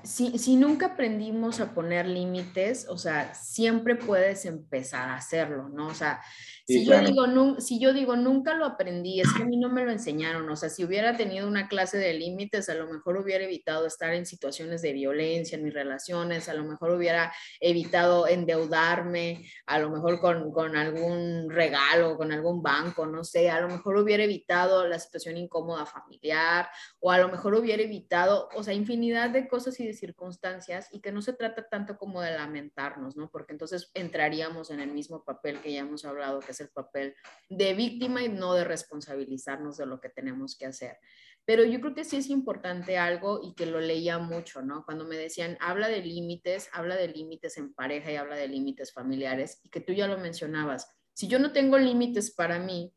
si, 0.04 0.56
nunca 0.56 0.88
aprendimos 0.88 1.60
a 1.60 1.76
poner 1.76 2.08
límites, 2.08 2.88
o 2.90 2.98
sea, 2.98 3.36
siempre 3.36 3.96
puedes 3.96 4.46
empezar 4.46 5.10
a 5.10 5.16
hacerlo, 5.16 5.70
¿no? 5.70 5.88
O 5.88 5.94
sea, 5.94 6.22
si, 6.70 6.86
yo 6.86 7.02
digo, 7.02 7.60
si 7.60 7.80
yo 7.80 7.94
digo, 7.94 8.16
nunca 8.16 8.54
lo 8.54 8.66
aprendí, 8.66 9.20
es 9.20 9.34
que 9.34 9.42
a 9.42 9.46
mí 9.46 9.58
no 9.58 9.70
me 9.70 9.84
lo 9.84 9.92
enseñaron, 9.92 10.48
o 10.48 10.56
sea, 10.56 10.70
si 10.70 10.84
hubiera 10.84 11.18
tenido 11.18 11.48
una 11.48 11.68
clase 11.68 11.98
de 11.98 12.14
límites, 12.14 12.70
a 12.70 12.76
lo 12.76 12.88
mejor 12.88 13.18
hubiera 13.18 13.44
evitado 13.44 13.88
estar 13.88 14.14
en 14.14 14.26
situaciones 14.26 14.84
de 14.84 14.94
violencia 14.94 15.58
en 15.58 15.64
mis 15.64 15.74
relaciones, 15.74 16.48
a 16.48 16.54
lo 16.54 16.64
mejor 16.64 16.92
hubiera 16.92 17.34
evitado 17.60 18.28
endeudarme, 18.28 19.50
a 19.66 19.80
lo 19.80 19.90
mejor 19.90 20.20
con, 20.20 20.52
con 20.52 20.78
algún 20.78 21.50
regalo, 21.50 22.18
con 22.18 22.32
algún 22.32 22.62
banco, 22.62 23.08
no 23.08 23.24
sé, 23.24 23.50
a 23.50 23.62
lo 23.62 23.70
mejor 23.70 23.98
hubiera 23.98 24.24
evitado 24.24 24.88
la 24.88 25.00
situación 25.00 25.38
incómoda 25.38 25.88
familiar, 25.88 26.70
o 27.00 27.12
a 27.12 27.18
lo 27.18 27.30
mejor 27.30 27.56
hubiera 27.56 27.82
evitado, 27.82 28.50
o 28.56 28.62
sea, 28.62 28.76
infinidad 28.76 29.32
de 29.32 29.48
cosas 29.48 29.80
y 29.80 29.88
de 29.88 29.94
circunstancias, 29.94 30.88
y 30.92 31.02
que 31.02 31.12
no 31.12 31.24
se 31.24 31.34
trata 31.34 31.68
tanto 31.68 31.98
como 31.98 32.22
de 32.22 32.32
lamentarnos, 32.32 33.16
¿no? 33.16 33.32
Porque 33.32 33.54
entonces 33.54 33.90
entraríamos 33.96 34.70
en 34.70 34.80
el 34.80 34.92
mismo 34.92 35.24
papel 35.24 35.60
que 35.62 35.74
ya 35.74 35.80
hemos 35.80 36.06
hablado, 36.06 36.40
que 36.42 36.54
el 36.62 36.70
papel 36.70 37.16
de 37.50 37.74
víctima 37.74 38.24
y 38.24 38.30
no 38.30 38.54
de 38.54 38.64
responsabilizarnos 38.64 39.78
de 39.78 39.86
lo 39.86 40.00
que 40.00 40.10
tenemos 40.10 40.58
que 40.58 40.66
hacer. 40.66 40.98
Pero 41.46 41.64
yo 41.64 41.82
creo 41.82 41.96
que 41.96 42.04
sí 42.04 42.18
es 42.18 42.30
importante 42.30 42.98
algo 42.98 43.40
y 43.44 43.56
que 43.56 43.66
lo 43.66 43.80
leía 43.80 44.20
mucho, 44.20 44.62
¿no? 44.62 44.86
Cuando 44.86 45.06
me 45.06 45.18
decían, 45.18 45.58
habla 45.60 45.88
de 45.88 46.02
límites, 46.02 46.70
habla 46.74 46.96
de 46.96 47.08
límites 47.08 47.58
en 47.58 47.74
pareja 47.74 48.12
y 48.12 48.18
habla 48.18 48.36
de 48.36 48.48
límites 48.48 48.94
familiares, 48.94 49.60
y 49.64 49.70
que 49.70 49.82
tú 49.82 49.94
ya 49.94 50.08
lo 50.08 50.20
mencionabas. 50.20 50.88
Si 51.14 51.28
yo 51.28 51.40
no 51.40 51.52
tengo 51.52 51.78
límites 51.80 52.32
para 52.32 52.60
mí, 52.60 52.94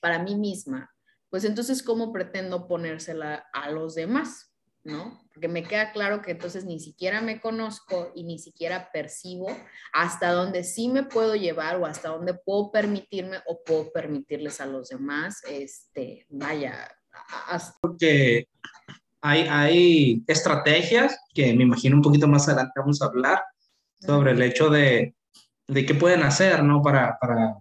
para 0.00 0.18
mí 0.18 0.34
misma, 0.34 0.94
pues 1.30 1.44
entonces, 1.44 1.82
¿cómo 1.82 2.12
pretendo 2.12 2.68
ponérsela 2.68 3.46
a 3.54 3.70
los 3.70 3.94
demás? 3.94 4.51
¿No? 4.84 5.20
Porque 5.32 5.48
me 5.48 5.62
queda 5.62 5.92
claro 5.92 6.22
que 6.22 6.32
entonces 6.32 6.64
ni 6.64 6.80
siquiera 6.80 7.20
me 7.20 7.40
conozco 7.40 8.12
y 8.14 8.24
ni 8.24 8.38
siquiera 8.38 8.90
percibo 8.92 9.48
hasta 9.92 10.32
dónde 10.32 10.64
sí 10.64 10.88
me 10.88 11.04
puedo 11.04 11.36
llevar 11.36 11.76
o 11.76 11.86
hasta 11.86 12.08
dónde 12.08 12.34
puedo 12.34 12.70
permitirme 12.70 13.38
o 13.46 13.62
puedo 13.64 13.92
permitirles 13.92 14.60
a 14.60 14.66
los 14.66 14.88
demás, 14.88 15.42
este, 15.48 16.26
vaya. 16.28 16.90
Porque 17.80 18.48
hay, 19.20 19.46
hay 19.48 20.24
estrategias 20.26 21.16
que 21.32 21.54
me 21.54 21.62
imagino 21.62 21.96
un 21.96 22.02
poquito 22.02 22.26
más 22.26 22.48
adelante 22.48 22.80
vamos 22.80 23.00
a 23.00 23.06
hablar 23.06 23.42
sobre 24.00 24.32
el 24.32 24.42
hecho 24.42 24.68
de, 24.68 25.14
de 25.68 25.86
qué 25.86 25.94
pueden 25.94 26.22
hacer, 26.22 26.64
¿no? 26.64 26.82
Para, 26.82 27.18
para, 27.20 27.56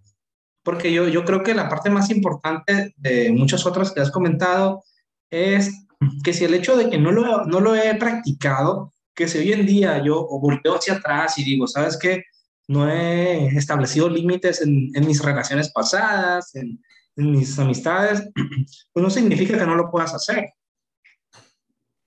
porque 0.64 0.92
yo, 0.92 1.08
yo 1.08 1.24
creo 1.24 1.44
que 1.44 1.54
la 1.54 1.70
parte 1.70 1.90
más 1.90 2.10
importante 2.10 2.94
de 2.98 3.32
muchas 3.32 3.66
otras 3.66 3.92
que 3.92 4.02
has 4.02 4.12
comentado 4.12 4.84
es 5.30 5.88
que 6.24 6.34
si 6.34 6.46
el 6.46 6.54
hecho 6.54 6.76
de 6.76 6.90
que 6.90 6.98
no 6.98 7.12
lo, 7.12 7.46
no 7.46 7.60
lo 7.60 7.76
he 7.76 7.96
practicado, 7.96 8.94
que 9.14 9.28
si 9.28 9.38
hoy 9.38 9.54
en 9.54 9.66
día 9.66 10.04
yo 10.04 10.28
volteo 10.28 10.76
hacia 10.76 10.96
atrás 10.96 11.38
y 11.38 11.44
digo, 11.44 11.68
¿sabes 11.68 11.98
qué? 11.98 12.24
No 12.68 12.90
he 12.90 13.48
establecido 13.48 14.10
límites 14.10 14.62
en, 14.62 14.90
en 14.96 15.06
mis 15.06 15.24
relaciones 15.24 15.72
pasadas, 15.72 16.56
en, 16.56 16.82
en, 17.16 17.32
mis 17.32 17.58
amistades, 17.60 18.30
pues 18.94 19.04
no 19.04 19.10
significa 19.10 19.58
que 19.58 19.66
no 19.66 19.76
lo 19.76 19.92
puedas 19.92 20.14
hacer. 20.14 20.54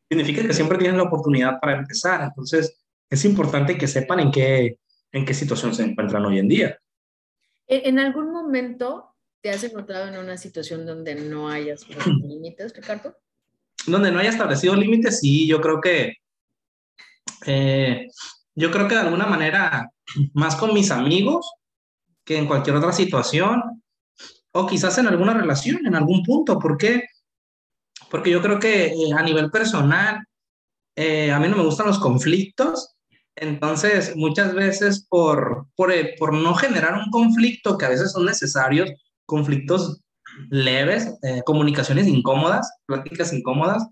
Significa 0.09 0.47
que 0.47 0.55
siempre 0.55 0.79
tienes 0.79 0.97
la 0.97 1.05
oportunidad 1.05 1.61
para 1.61 1.79
empezar. 1.79 2.23
Entonces, 2.23 2.81
es 3.11 3.25
importante 3.25 3.77
que 3.77 3.87
sepan 3.87 4.21
en 4.21 4.31
qué, 4.31 4.79
en 5.13 5.25
qué 5.25 5.35
situación 5.35 5.75
se 5.75 5.85
encuentran 5.85 6.25
hoy 6.25 6.39
en 6.39 6.49
día. 6.49 6.79
¿En 7.67 7.99
algún 7.99 8.33
momento 8.33 9.15
te 9.41 9.51
has 9.51 9.63
encontrado 9.65 10.09
en 10.09 10.19
una 10.19 10.37
situación 10.37 10.85
donde 10.85 11.15
no 11.15 11.49
hayas 11.49 11.87
límites, 12.23 12.75
Ricardo? 12.75 13.17
Donde 13.87 14.11
no 14.11 14.19
haya 14.19 14.31
establecido 14.31 14.75
límites, 14.75 15.21
sí, 15.21 15.47
yo 15.47 15.61
creo 15.61 15.81
que, 15.81 16.15
eh, 17.47 18.09
yo 18.55 18.71
creo 18.71 18.89
que 18.89 18.95
de 18.95 19.01
alguna 19.03 19.27
manera, 19.27 19.91
más 20.33 20.57
con 20.57 20.73
mis 20.73 20.91
amigos 20.91 21.53
que 22.25 22.39
en 22.39 22.47
cualquier 22.47 22.77
otra 22.77 22.93
situación, 22.93 23.83
o 24.53 24.67
quizás 24.67 24.97
en 24.99 25.09
alguna 25.09 25.35
relación, 25.35 25.85
en 25.85 25.97
algún 25.97 26.23
punto. 26.23 26.59
¿Por 26.59 26.79
qué? 26.79 27.03
Porque 28.11 28.31
yo 28.31 28.41
creo 28.41 28.61
que 28.61 28.87
eh, 28.87 29.13
a 29.17 29.23
nivel 29.23 29.51
personal, 29.51 30.25
eh, 30.97 31.33
a 31.33 31.41
mí 31.41 31.49
no 31.49 31.57
me 31.57 31.65
gustan 31.65 31.89
los 31.89 31.99
conflictos, 31.99 32.95
entonces 33.35 34.15
muchas 34.15 34.55
veces 34.55 35.07
por, 35.09 35.67
por, 35.75 35.93
por 36.19 36.33
no 36.33 36.55
generar 36.55 36.95
un 36.95 37.11
conflicto, 37.11 37.77
que 37.77 37.87
a 37.87 37.89
veces 37.89 38.13
son 38.13 38.27
necesarios, 38.27 38.91
conflictos 39.27 40.04
leves, 40.51 41.15
eh, 41.23 41.43
comunicaciones 41.45 42.07
incómodas, 42.07 42.71
pláticas 42.87 43.33
incómodas. 43.33 43.87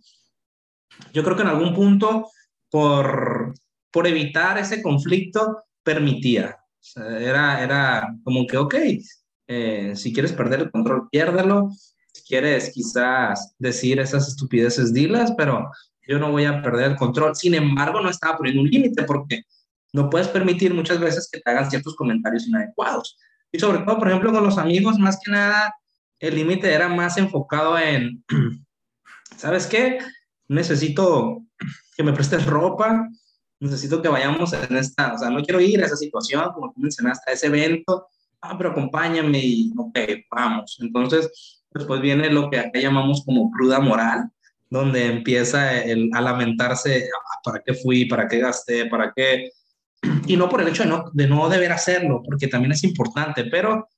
Yo 1.12 1.22
creo 1.22 1.36
que 1.36 1.42
en 1.42 1.48
algún 1.48 1.74
punto, 1.74 2.30
por, 2.70 3.54
por 3.90 4.06
evitar 4.06 4.58
ese 4.58 4.82
conflicto, 4.82 5.64
permitía. 5.82 6.58
era, 6.96 7.62
era 7.62 8.14
como 8.24 8.46
que, 8.46 8.56
ok, 8.56 8.74
eh, 9.48 9.92
si 9.96 10.12
quieres 10.12 10.32
perder 10.32 10.60
el 10.60 10.70
control, 10.70 11.08
piérdelo. 11.10 11.70
Si 12.12 12.22
quieres 12.24 12.70
quizás 12.72 13.54
decir 13.58 13.98
esas 13.98 14.28
estupideces, 14.28 14.92
dilas, 14.92 15.32
pero 15.36 15.70
yo 16.06 16.18
no 16.18 16.30
voy 16.30 16.44
a 16.44 16.62
perder 16.62 16.92
el 16.92 16.96
control. 16.96 17.34
Sin 17.34 17.54
embargo, 17.54 18.00
no 18.00 18.10
estaba 18.10 18.36
poniendo 18.36 18.62
un 18.62 18.68
límite 18.68 19.02
porque 19.04 19.42
no 19.92 20.08
puedes 20.10 20.28
permitir 20.28 20.74
muchas 20.74 20.98
veces 21.00 21.28
que 21.30 21.40
te 21.40 21.50
hagan 21.50 21.70
ciertos 21.70 21.96
comentarios 21.96 22.46
inadecuados. 22.46 23.18
Y 23.50 23.58
sobre 23.58 23.80
todo, 23.80 23.98
por 23.98 24.08
ejemplo, 24.08 24.32
con 24.32 24.44
los 24.44 24.58
amigos, 24.58 24.98
más 24.98 25.18
que 25.22 25.30
nada, 25.30 25.74
el 26.22 26.36
límite 26.36 26.72
era 26.72 26.88
más 26.88 27.18
enfocado 27.18 27.76
en, 27.76 28.24
¿sabes 29.36 29.66
qué? 29.66 29.98
Necesito 30.46 31.42
que 31.96 32.04
me 32.04 32.12
prestes 32.12 32.46
ropa, 32.46 33.08
necesito 33.58 34.00
que 34.00 34.08
vayamos 34.08 34.52
en 34.52 34.76
esta, 34.76 35.14
o 35.14 35.18
sea, 35.18 35.30
no 35.30 35.42
quiero 35.42 35.60
ir 35.60 35.82
a 35.82 35.86
esa 35.86 35.96
situación, 35.96 36.52
como 36.54 36.72
tú 36.72 36.80
mencionaste, 36.80 37.28
a 37.28 37.34
ese 37.34 37.48
evento, 37.48 38.06
ah, 38.40 38.56
pero 38.56 38.70
acompáñame 38.70 39.40
y, 39.40 39.72
ok, 39.76 39.98
vamos. 40.30 40.78
Entonces, 40.80 41.64
después 41.72 42.00
viene 42.00 42.30
lo 42.30 42.48
que 42.48 42.60
acá 42.60 42.78
llamamos 42.78 43.24
como 43.24 43.50
cruda 43.50 43.80
moral, 43.80 44.30
donde 44.70 45.06
empieza 45.06 45.82
el, 45.82 46.08
a 46.14 46.20
lamentarse, 46.20 47.08
ah, 47.12 47.40
¿para 47.42 47.62
qué 47.66 47.74
fui? 47.74 48.04
¿Para 48.04 48.28
qué 48.28 48.38
gasté? 48.38 48.86
¿Para 48.86 49.12
qué? 49.14 49.50
Y 50.28 50.36
no 50.36 50.48
por 50.48 50.60
el 50.60 50.68
hecho 50.68 50.84
de 50.84 50.88
no, 50.88 51.04
de 51.12 51.26
no 51.26 51.48
deber 51.48 51.72
hacerlo, 51.72 52.22
porque 52.24 52.46
también 52.46 52.70
es 52.70 52.84
importante, 52.84 53.44
pero 53.46 53.88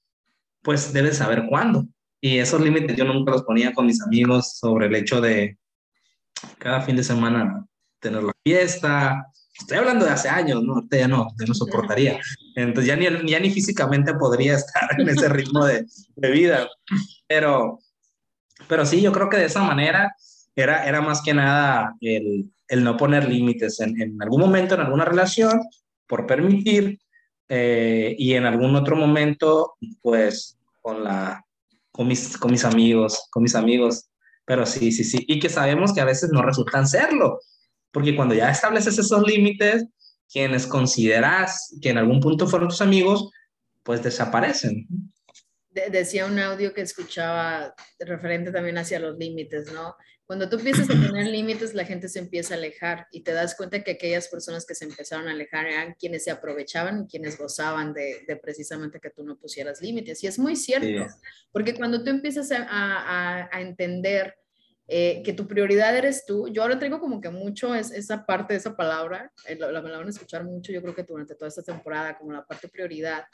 pues 0.63 0.91
debes 0.95 1.19
saber 1.19 1.45
cuándo. 1.51 1.87
Y 2.25 2.39
esos 2.39 2.59
límites 2.59 2.97
yo 2.97 3.05
nunca 3.05 3.33
los 3.33 3.43
ponía 3.43 3.75
con 3.75 3.85
mis 3.85 4.01
amigos 4.01 4.57
sobre 4.57 4.87
el 4.87 4.95
hecho 4.95 5.21
de 5.21 5.59
cada 6.57 6.81
fin 6.81 6.97
de 6.97 7.05
semana 7.05 7.67
tener 8.01 8.23
la 8.23 8.33
fiesta. 8.43 9.27
Estoy 9.61 9.77
hablando 9.77 10.07
de 10.07 10.13
hace 10.13 10.31
años, 10.31 10.63
¿no? 10.63 10.77
Ahorita 10.77 10.97
ya 10.97 11.07
no, 11.07 11.29
ya 11.39 11.45
no 11.45 11.53
soportaría. 11.53 12.19
Entonces 12.57 12.87
ya 12.87 12.97
ni, 12.97 13.31
ya 13.31 13.39
ni 13.41 13.51
físicamente 13.51 14.15
podría 14.15 14.55
estar 14.55 14.89
en 14.99 15.07
ese 15.07 15.29
ritmo 15.29 15.67
de, 15.67 15.85
de 16.17 16.31
vida. 16.31 16.67
Pero, 17.27 17.81
pero 18.69 18.87
sí, 18.87 19.03
yo 19.03 19.13
creo 19.13 19.29
que 19.29 19.37
de 19.37 19.45
esa 19.45 19.63
manera 19.63 20.17
era, 20.57 20.87
era 20.87 21.03
más 21.03 21.21
que 21.21 21.35
nada 21.35 21.95
el, 22.01 22.51
el 22.69 22.85
no 22.85 22.97
poner 22.97 23.29
límites 23.29 23.81
en, 23.81 24.01
en, 24.01 24.23
algún 24.23 24.41
momento, 24.41 24.77
en 24.77 24.81
alguna 24.81 25.05
relación, 25.05 25.61
por 26.07 26.27
permitir, 26.27 26.99
eh, 27.51 28.17
y 28.19 28.33
en 28.33 28.47
algún 28.47 28.75
otro 28.77 28.97
momento, 28.97 29.75
pues 30.01 30.57
con 30.81 31.05
la, 31.05 31.45
con 31.95 32.09
mis, 32.09 32.37
con 32.37 32.51
mis 32.51 32.65
amigos, 32.65 33.29
con 33.31 33.45
mis 33.45 33.55
amigos. 33.55 34.11
Pero 34.45 34.67
sí, 34.67 34.91
sí, 34.91 35.05
sí. 35.05 35.25
Y 35.29 35.39
que 35.39 35.49
sabemos 35.49 35.95
que 35.95 36.01
a 36.01 36.05
veces 36.05 36.31
no 36.31 36.43
resultan 36.43 36.89
serlo, 36.89 37.39
porque 37.93 38.17
cuando 38.17 38.35
ya 38.35 38.51
estableces 38.51 38.99
esos 38.99 39.23
límites, 39.23 39.87
quienes 40.31 40.67
consideras 40.67 41.79
que 41.81 41.91
en 41.91 41.99
algún 41.99 42.19
punto 42.19 42.49
fueron 42.49 42.69
tus 42.69 42.83
amigos, 42.83 43.31
pues 43.85 44.03
desaparecen. 44.03 44.89
decía 45.71 46.27
un 46.27 46.39
audio 46.41 46.75
que 46.75 46.81
escuchaba 46.81 47.73
referente 48.01 48.51
también 48.51 48.77
hacia 48.77 48.99
los 48.99 49.17
límites, 49.17 49.73
¿no? 49.73 49.95
Cuando 50.27 50.49
tú 50.49 50.57
empiezas 50.57 50.89
a 50.89 50.95
poner 50.95 51.27
límites, 51.27 51.75
la 51.75 51.85
gente 51.85 52.09
se 52.09 52.19
empieza 52.19 52.55
a 52.55 52.57
alejar 52.57 53.07
y 53.11 53.21
te 53.21 53.33
das 53.33 53.55
cuenta 53.55 53.85
que 53.85 53.93
aquellas 53.93 54.29
personas 54.29 54.65
que 54.65 54.75
se 54.75 54.87
empezaron 54.87 55.29
a 55.29 55.33
alejar 55.33 55.67
eran 55.67 55.95
quienes 55.99 56.25
se 56.25 56.31
aprovechaban 56.31 57.03
y 57.03 57.07
quienes 57.07 57.37
gozaban 57.37 57.93
de, 57.93 58.25
precisamente 58.43 59.01
que 59.01 59.11
tú 59.11 59.23
no 59.23 59.37
pusieras 59.37 59.83
límites. 59.83 60.25
Y 60.25 60.27
es 60.27 60.39
muy 60.39 60.57
cierto, 60.57 61.07
porque 61.53 61.75
cuando 61.75 62.03
tú 62.03 62.09
empiezas 62.09 62.51
a, 62.53 63.51
entender 63.61 64.35
eh, 64.89 65.23
que 65.25 65.35
tu 65.35 65.47
prioridad 65.47 65.95
eres 65.97 66.25
tú, 66.25 66.49
yo 66.49 66.63
ahora 66.63 66.79
traigo 66.79 67.01
como 67.01 67.21
que 67.21 67.31
mucho 67.31 67.75
es, 67.75 67.91
esa 67.91 68.25
parte 68.25 68.55
de 68.55 68.59
esa 68.59 68.77
palabra, 68.77 69.31
eh, 69.47 69.57
la, 69.57 69.71
la, 69.73 69.83
me 69.83 69.91
la 69.91 69.99
van 69.99 70.07
a 70.07 70.11
escuchar 70.11 70.45
mucho, 70.45 70.73
yo 70.73 70.81
creo 70.81 70.95
que 70.95 71.03
durante 71.03 71.35
toda 71.35 71.49
esta 71.49 71.63
temporada, 71.63 72.17
como 72.17 72.33
la 72.33 72.45
parte 72.45 72.69
prioridad, 72.69 73.25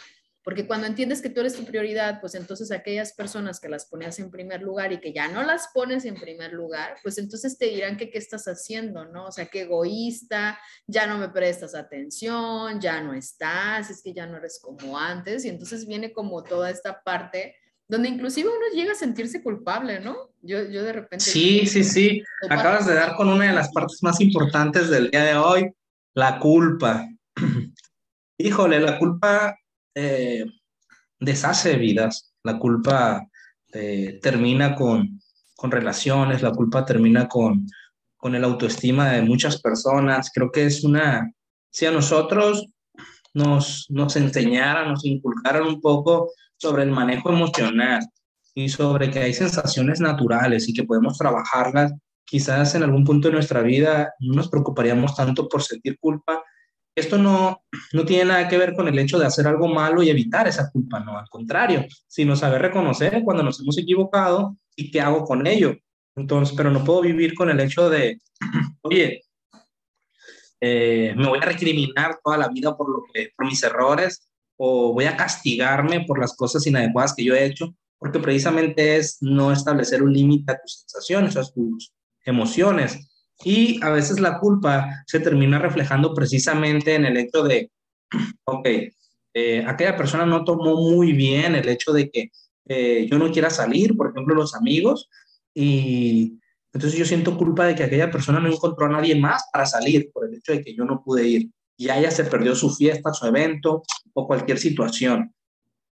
porque 0.42 0.66
cuando 0.66 0.86
entiendes 0.86 1.20
que 1.20 1.28
tú 1.28 1.40
eres 1.40 1.54
tu 1.54 1.64
prioridad, 1.64 2.20
pues 2.20 2.34
entonces 2.34 2.72
aquellas 2.72 3.12
personas 3.12 3.60
que 3.60 3.68
las 3.68 3.86
ponías 3.86 4.18
en 4.18 4.30
primer 4.30 4.62
lugar 4.62 4.92
y 4.92 4.98
que 4.98 5.12
ya 5.12 5.28
no 5.28 5.42
las 5.42 5.68
pones 5.74 6.06
en 6.06 6.14
primer 6.14 6.52
lugar, 6.52 6.96
pues 7.02 7.18
entonces 7.18 7.58
te 7.58 7.66
dirán 7.66 7.98
que 7.98 8.10
qué 8.10 8.18
estás 8.18 8.46
haciendo, 8.46 9.04
¿no? 9.04 9.26
O 9.26 9.32
sea, 9.32 9.46
qué 9.46 9.62
egoísta, 9.62 10.58
ya 10.86 11.06
no 11.06 11.18
me 11.18 11.28
prestas 11.28 11.74
atención, 11.74 12.80
ya 12.80 13.02
no 13.02 13.12
estás, 13.12 13.90
es 13.90 14.02
que 14.02 14.14
ya 14.14 14.26
no 14.26 14.38
eres 14.38 14.60
como 14.62 14.98
antes. 14.98 15.44
Y 15.44 15.50
entonces 15.50 15.86
viene 15.86 16.12
como 16.12 16.42
toda 16.42 16.70
esta 16.70 17.02
parte 17.02 17.56
donde 17.86 18.08
inclusive 18.08 18.48
uno 18.48 18.66
llega 18.72 18.92
a 18.92 18.96
sentirse 18.96 19.42
culpable, 19.42 20.00
¿no? 20.00 20.30
Yo, 20.40 20.62
yo 20.70 20.84
de 20.84 20.92
repente... 20.92 21.24
Sí, 21.24 21.66
sí, 21.66 21.82
sí. 21.82 22.22
Acabas 22.48 22.86
de 22.86 22.94
dar 22.94 23.16
con 23.16 23.28
una 23.28 23.46
de 23.46 23.52
las 23.52 23.72
partes 23.72 23.98
más 24.02 24.20
importantes 24.20 24.88
del 24.88 25.10
día 25.10 25.24
de 25.24 25.36
hoy, 25.36 25.72
la 26.14 26.38
culpa. 26.38 27.06
Híjole, 28.38 28.80
la 28.80 28.96
culpa 28.98 29.59
eh, 29.94 30.44
deshace 31.18 31.76
vidas, 31.76 32.32
la 32.42 32.58
culpa 32.58 33.26
eh, 33.72 34.18
termina 34.22 34.74
con, 34.74 35.20
con, 35.54 35.70
relaciones, 35.70 36.42
la 36.42 36.52
culpa 36.52 36.84
termina 36.84 37.28
con, 37.28 37.66
con 38.16 38.34
el 38.34 38.44
autoestima 38.44 39.10
de 39.10 39.22
muchas 39.22 39.60
personas. 39.60 40.30
Creo 40.34 40.50
que 40.50 40.66
es 40.66 40.84
una, 40.84 41.30
si 41.70 41.86
a 41.86 41.90
nosotros 41.90 42.66
nos, 43.34 43.86
nos 43.90 44.16
enseñaran, 44.16 44.88
nos 44.88 45.04
inculcaran 45.04 45.64
un 45.66 45.80
poco 45.80 46.32
sobre 46.56 46.82
el 46.82 46.90
manejo 46.90 47.30
emocional 47.30 48.00
y 48.54 48.68
sobre 48.68 49.10
que 49.10 49.20
hay 49.20 49.32
sensaciones 49.32 50.00
naturales 50.00 50.68
y 50.68 50.74
que 50.74 50.84
podemos 50.84 51.16
trabajarlas, 51.16 51.92
quizás 52.24 52.74
en 52.74 52.82
algún 52.82 53.04
punto 53.04 53.28
de 53.28 53.34
nuestra 53.34 53.62
vida 53.62 54.12
no 54.20 54.34
nos 54.34 54.48
preocuparíamos 54.48 55.14
tanto 55.14 55.48
por 55.48 55.62
sentir 55.62 55.98
culpa 55.98 56.42
esto 56.94 57.18
no, 57.18 57.62
no 57.92 58.04
tiene 58.04 58.26
nada 58.26 58.48
que 58.48 58.58
ver 58.58 58.74
con 58.74 58.88
el 58.88 58.98
hecho 58.98 59.18
de 59.18 59.26
hacer 59.26 59.46
algo 59.46 59.68
malo 59.68 60.02
y 60.02 60.10
evitar 60.10 60.48
esa 60.48 60.70
culpa, 60.70 61.00
no, 61.00 61.18
al 61.18 61.28
contrario, 61.28 61.86
sino 62.06 62.36
saber 62.36 62.62
reconocer 62.62 63.22
cuando 63.24 63.42
nos 63.42 63.60
hemos 63.60 63.78
equivocado 63.78 64.56
y 64.76 64.90
qué 64.90 65.00
hago 65.00 65.24
con 65.24 65.46
ello. 65.46 65.76
Entonces, 66.16 66.54
pero 66.56 66.70
no 66.70 66.84
puedo 66.84 67.02
vivir 67.02 67.34
con 67.34 67.50
el 67.50 67.60
hecho 67.60 67.88
de, 67.88 68.20
oye, 68.82 69.22
eh, 70.60 71.14
me 71.16 71.28
voy 71.28 71.38
a 71.38 71.46
recriminar 71.46 72.18
toda 72.22 72.36
la 72.36 72.48
vida 72.48 72.76
por, 72.76 72.90
lo 72.90 73.04
que, 73.12 73.30
por 73.34 73.46
mis 73.46 73.62
errores 73.62 74.28
o 74.56 74.92
voy 74.92 75.06
a 75.06 75.16
castigarme 75.16 76.04
por 76.04 76.18
las 76.18 76.36
cosas 76.36 76.66
inadecuadas 76.66 77.14
que 77.14 77.24
yo 77.24 77.34
he 77.34 77.46
hecho, 77.46 77.74
porque 77.98 78.18
precisamente 78.18 78.96
es 78.96 79.16
no 79.22 79.52
establecer 79.52 80.02
un 80.02 80.12
límite 80.12 80.52
a 80.52 80.60
tus 80.60 80.80
sensaciones, 80.80 81.36
a 81.36 81.50
tus 81.50 81.94
emociones. 82.26 83.09
Y 83.44 83.82
a 83.82 83.90
veces 83.90 84.20
la 84.20 84.38
culpa 84.38 85.02
se 85.06 85.20
termina 85.20 85.58
reflejando 85.58 86.14
precisamente 86.14 86.94
en 86.94 87.06
el 87.06 87.16
hecho 87.16 87.42
de, 87.42 87.70
ok, 88.44 88.68
eh, 89.34 89.64
aquella 89.66 89.96
persona 89.96 90.26
no 90.26 90.44
tomó 90.44 90.76
muy 90.76 91.12
bien 91.12 91.54
el 91.54 91.68
hecho 91.68 91.92
de 91.92 92.10
que 92.10 92.30
eh, 92.66 93.06
yo 93.10 93.18
no 93.18 93.30
quiera 93.30 93.50
salir, 93.50 93.96
por 93.96 94.10
ejemplo, 94.10 94.34
los 94.34 94.54
amigos, 94.54 95.08
y 95.54 96.38
entonces 96.72 96.98
yo 96.98 97.04
siento 97.04 97.36
culpa 97.36 97.66
de 97.66 97.74
que 97.74 97.82
aquella 97.82 98.10
persona 98.10 98.40
no 98.40 98.48
encontró 98.48 98.86
a 98.86 98.90
nadie 98.90 99.14
más 99.16 99.44
para 99.52 99.66
salir 99.66 100.10
por 100.12 100.26
el 100.28 100.34
hecho 100.34 100.52
de 100.52 100.62
que 100.62 100.74
yo 100.74 100.84
no 100.84 101.02
pude 101.02 101.26
ir. 101.26 101.50
Y 101.76 101.90
ella 101.90 102.10
se 102.10 102.24
perdió 102.24 102.54
su 102.54 102.70
fiesta, 102.74 103.12
su 103.12 103.26
evento 103.26 103.82
o 104.12 104.26
cualquier 104.26 104.58
situación. 104.58 105.34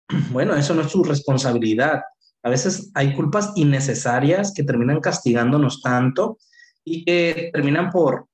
Bueno, 0.32 0.54
eso 0.54 0.74
no 0.74 0.82
es 0.82 0.90
su 0.90 1.04
responsabilidad. 1.04 2.02
A 2.42 2.48
veces 2.48 2.90
hay 2.94 3.14
culpas 3.14 3.52
innecesarias 3.56 4.54
que 4.54 4.62
terminan 4.62 5.00
castigándonos 5.00 5.82
tanto 5.82 6.38
y 6.90 7.04
que 7.04 7.50
terminan 7.52 7.90
por, 7.90 8.26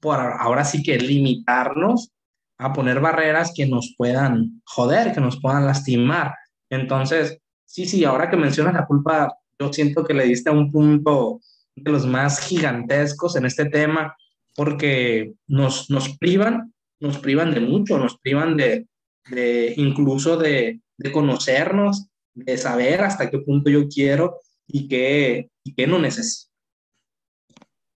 por 0.00 0.18
ahora 0.18 0.64
sí 0.64 0.82
que 0.82 0.98
limitarnos 0.98 2.10
a 2.58 2.72
poner 2.72 3.00
barreras 3.00 3.52
que 3.54 3.66
nos 3.66 3.94
puedan 3.96 4.60
joder, 4.64 5.12
que 5.12 5.20
nos 5.20 5.40
puedan 5.40 5.66
lastimar. 5.66 6.34
Entonces, 6.70 7.38
sí, 7.64 7.86
sí, 7.86 8.04
ahora 8.04 8.30
que 8.30 8.36
mencionas 8.36 8.74
la 8.74 8.86
culpa, 8.86 9.34
yo 9.58 9.72
siento 9.72 10.04
que 10.04 10.14
le 10.14 10.24
diste 10.24 10.50
a 10.50 10.52
un 10.52 10.70
punto 10.70 11.40
de 11.74 11.90
los 11.90 12.06
más 12.06 12.40
gigantescos 12.40 13.36
en 13.36 13.46
este 13.46 13.66
tema, 13.66 14.16
porque 14.56 15.34
nos, 15.46 15.88
nos 15.88 16.16
privan, 16.18 16.74
nos 17.00 17.18
privan 17.18 17.54
de 17.54 17.60
mucho, 17.60 17.98
nos 17.98 18.18
privan 18.18 18.56
de, 18.56 18.88
de 19.30 19.74
incluso 19.76 20.36
de, 20.36 20.80
de, 20.96 21.12
conocernos, 21.12 22.08
de 22.34 22.56
saber 22.56 23.02
hasta 23.02 23.30
qué 23.30 23.38
punto 23.38 23.70
yo 23.70 23.86
quiero 23.88 24.40
y 24.66 24.88
qué, 24.88 25.50
y 25.62 25.74
qué 25.74 25.86
no 25.86 26.00
necesito. 26.00 26.47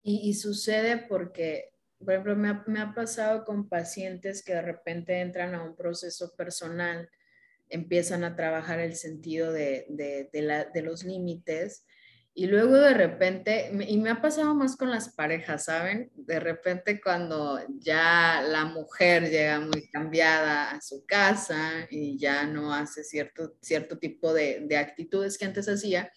Y, 0.03 0.33
sucede 0.33 0.97
porque, 0.97 1.69
por 1.99 2.13
ejemplo, 2.13 2.35
me 2.35 2.79
ha, 2.79 2.93
pasado 2.93 3.45
con 3.45 3.69
pacientes 3.69 4.43
que 4.43 4.53
de 4.53 4.61
repente 4.61 5.21
entran 5.21 5.53
a 5.53 5.63
un 5.63 5.75
proceso 5.75 6.33
personal, 6.35 7.09
empiezan 7.69 8.23
a 8.23 8.35
trabajar 8.35 8.79
el 8.79 8.95
sentido 8.95 9.51
de, 9.51 9.85
de 9.89 10.81
los 10.81 11.03
límites 11.03 11.85
y 12.33 12.45
luego 12.47 12.77
de 12.77 12.93
repente, 12.93 13.71
y 13.87 13.97
me 13.97 14.09
ha 14.09 14.21
pasado 14.21 14.55
más 14.55 14.77
con 14.77 14.89
las 14.89 15.09
parejas, 15.09 15.65
¿saben? 15.65 16.09
De 16.15 16.39
repente 16.39 17.01
cuando 17.01 17.59
ya 17.79 18.41
la 18.41 18.63
mujer 18.65 19.29
llega 19.29 19.59
muy 19.59 19.89
cambiada 19.89 20.71
a 20.71 20.81
su 20.81 21.05
casa 21.05 21.87
y 21.89 22.17
ya 22.17 22.45
no 22.45 22.73
hace 22.73 23.03
cierto, 23.03 23.57
cierto 23.61 23.97
tipo 23.99 24.33
de, 24.33 24.61
de 24.65 24.77
actitudes 24.77 25.37
que 25.37 25.43
antes 25.43 25.67
hacía, 25.67 26.09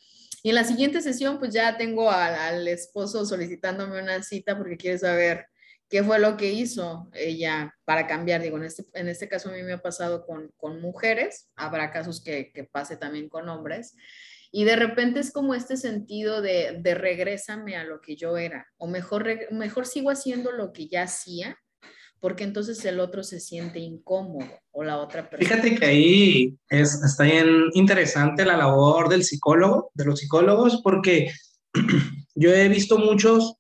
y 0.44 0.50
en 0.50 0.56
la 0.56 0.64
siguiente 0.64 1.00
sesión, 1.00 1.38
pues 1.38 1.54
ya 1.54 1.78
tengo 1.78 2.10
al, 2.10 2.68
esposo 2.68 3.24
solicitándome 3.24 4.02
una 4.02 4.22
cita 4.22 4.58
porque 4.58 4.76
quiere 4.76 4.98
saber 4.98 5.46
qué 5.88 6.04
fue 6.04 6.18
lo 6.18 6.36
que 6.36 6.52
hizo 6.52 7.08
ella 7.14 7.74
para 7.86 8.06
cambiar. 8.06 8.42
Digo, 8.42 8.58
en 8.58 8.64
este, 8.64 8.84
en 8.92 9.08
este 9.08 9.26
caso 9.26 9.48
a 9.48 9.52
mí 9.52 9.62
me 9.62 9.72
ha 9.72 9.80
pasado 9.80 10.26
con, 10.26 10.52
con 10.58 10.82
mujeres, 10.82 11.50
habrá 11.56 11.90
casos 11.90 12.22
que, 12.22 12.52
pase 12.70 12.98
también 12.98 13.30
con 13.30 13.48
hombres. 13.48 13.96
Y 14.52 14.64
de 14.64 14.76
repente 14.76 15.20
es 15.20 15.32
como 15.32 15.54
este 15.54 15.78
sentido 15.78 16.42
de, 16.42 16.78
de 16.78 16.94
regrésame 16.94 17.76
a 17.76 17.84
lo 17.84 18.02
que 18.02 18.14
yo 18.14 18.36
era, 18.36 18.66
o 18.76 18.86
mejor, 18.86 19.50
mejor 19.50 19.86
sigo 19.86 20.10
haciendo 20.10 20.52
lo 20.52 20.74
que 20.74 20.88
ya 20.88 21.04
hacía, 21.04 21.56
porque 22.20 22.44
entonces 22.44 22.82
el 22.84 23.00
otro 23.00 23.22
se 23.22 23.38
siente 23.38 23.78
incómodo 23.78 24.48
o 24.70 24.82
la 24.82 24.96
otra 24.98 25.28
persona. 25.28 25.46
Fíjate 25.46 25.74
que 25.74 25.84
ahí 25.84 26.58
es, 26.70 26.94
está 27.02 27.24
bien 27.24 27.70
interesante 27.74 28.44
la 28.44 28.56
labor 28.56 29.08
del 29.08 29.24
psicólogo, 29.24 29.90
de 29.94 30.06
los 30.06 30.20
psicólogos, 30.20 30.80
porque 30.82 31.30
yo 32.34 32.50
he 32.50 32.68
visto 32.68 32.98
muchos 32.98 33.56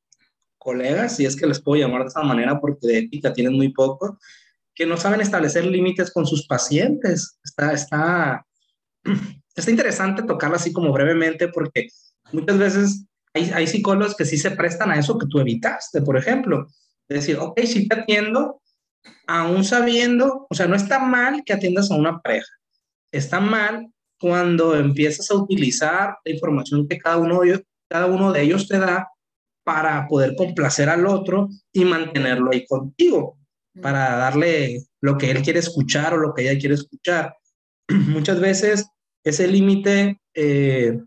colegas, 0.56 1.16
si 1.16 1.26
es 1.26 1.36
que 1.36 1.46
les 1.46 1.60
puedo 1.60 1.82
llamar 1.82 2.02
de 2.02 2.08
esa 2.08 2.22
manera, 2.22 2.58
porque 2.60 2.86
de 2.86 2.98
ética 3.00 3.32
tienen 3.32 3.52
muy 3.52 3.72
poco, 3.72 4.18
que 4.74 4.86
no 4.86 4.96
saben 4.96 5.20
establecer 5.20 5.66
límites 5.66 6.10
con 6.10 6.26
sus 6.26 6.46
pacientes. 6.46 7.38
Está, 7.44 7.72
está, 7.72 8.46
está 9.54 9.70
interesante 9.70 10.22
tocarlo 10.22 10.56
así 10.56 10.72
como 10.72 10.90
brevemente, 10.92 11.48
porque 11.48 11.88
muchas 12.32 12.58
veces 12.58 13.04
hay, 13.34 13.50
hay 13.50 13.66
psicólogos 13.66 14.16
que 14.16 14.24
sí 14.24 14.38
se 14.38 14.52
prestan 14.52 14.90
a 14.90 14.98
eso 14.98 15.18
que 15.18 15.26
tú 15.26 15.38
evitaste, 15.38 16.00
por 16.00 16.16
ejemplo 16.16 16.66
es 17.08 17.20
decir, 17.20 17.36
ok, 17.38 17.60
sí 17.60 17.86
te 17.88 18.00
atiendo, 18.00 18.60
aún 19.26 19.64
sabiendo, 19.64 20.46
o 20.48 20.54
sea, 20.54 20.66
no 20.66 20.76
está 20.76 20.98
mal 20.98 21.42
que 21.44 21.52
atiendas 21.52 21.90
a 21.90 21.96
una 21.96 22.20
pareja. 22.20 22.50
Está 23.12 23.40
mal 23.40 23.88
cuando 24.18 24.74
empiezas 24.74 25.30
a 25.30 25.34
utilizar 25.34 26.16
la 26.24 26.32
información 26.32 26.88
que 26.88 26.98
cada 26.98 27.18
uno 27.18 27.40
de 27.40 27.48
ellos, 27.48 27.62
cada 27.88 28.06
uno 28.06 28.32
de 28.32 28.42
ellos 28.42 28.68
te 28.68 28.78
da 28.78 29.08
para 29.64 30.06
poder 30.08 30.34
complacer 30.36 30.88
al 30.88 31.06
otro 31.06 31.48
y 31.72 31.84
mantenerlo 31.84 32.50
ahí 32.52 32.66
contigo, 32.66 33.38
para 33.80 34.16
darle 34.16 34.84
lo 35.00 35.16
que 35.18 35.30
él 35.30 35.42
quiere 35.42 35.58
escuchar 35.58 36.14
o 36.14 36.18
lo 36.18 36.34
que 36.34 36.42
ella 36.42 36.58
quiere 36.58 36.74
escuchar. 36.74 37.36
Muchas 37.88 38.40
veces 38.40 38.86
ese 39.24 39.46
límite 39.46 40.20
eh, 40.34 40.98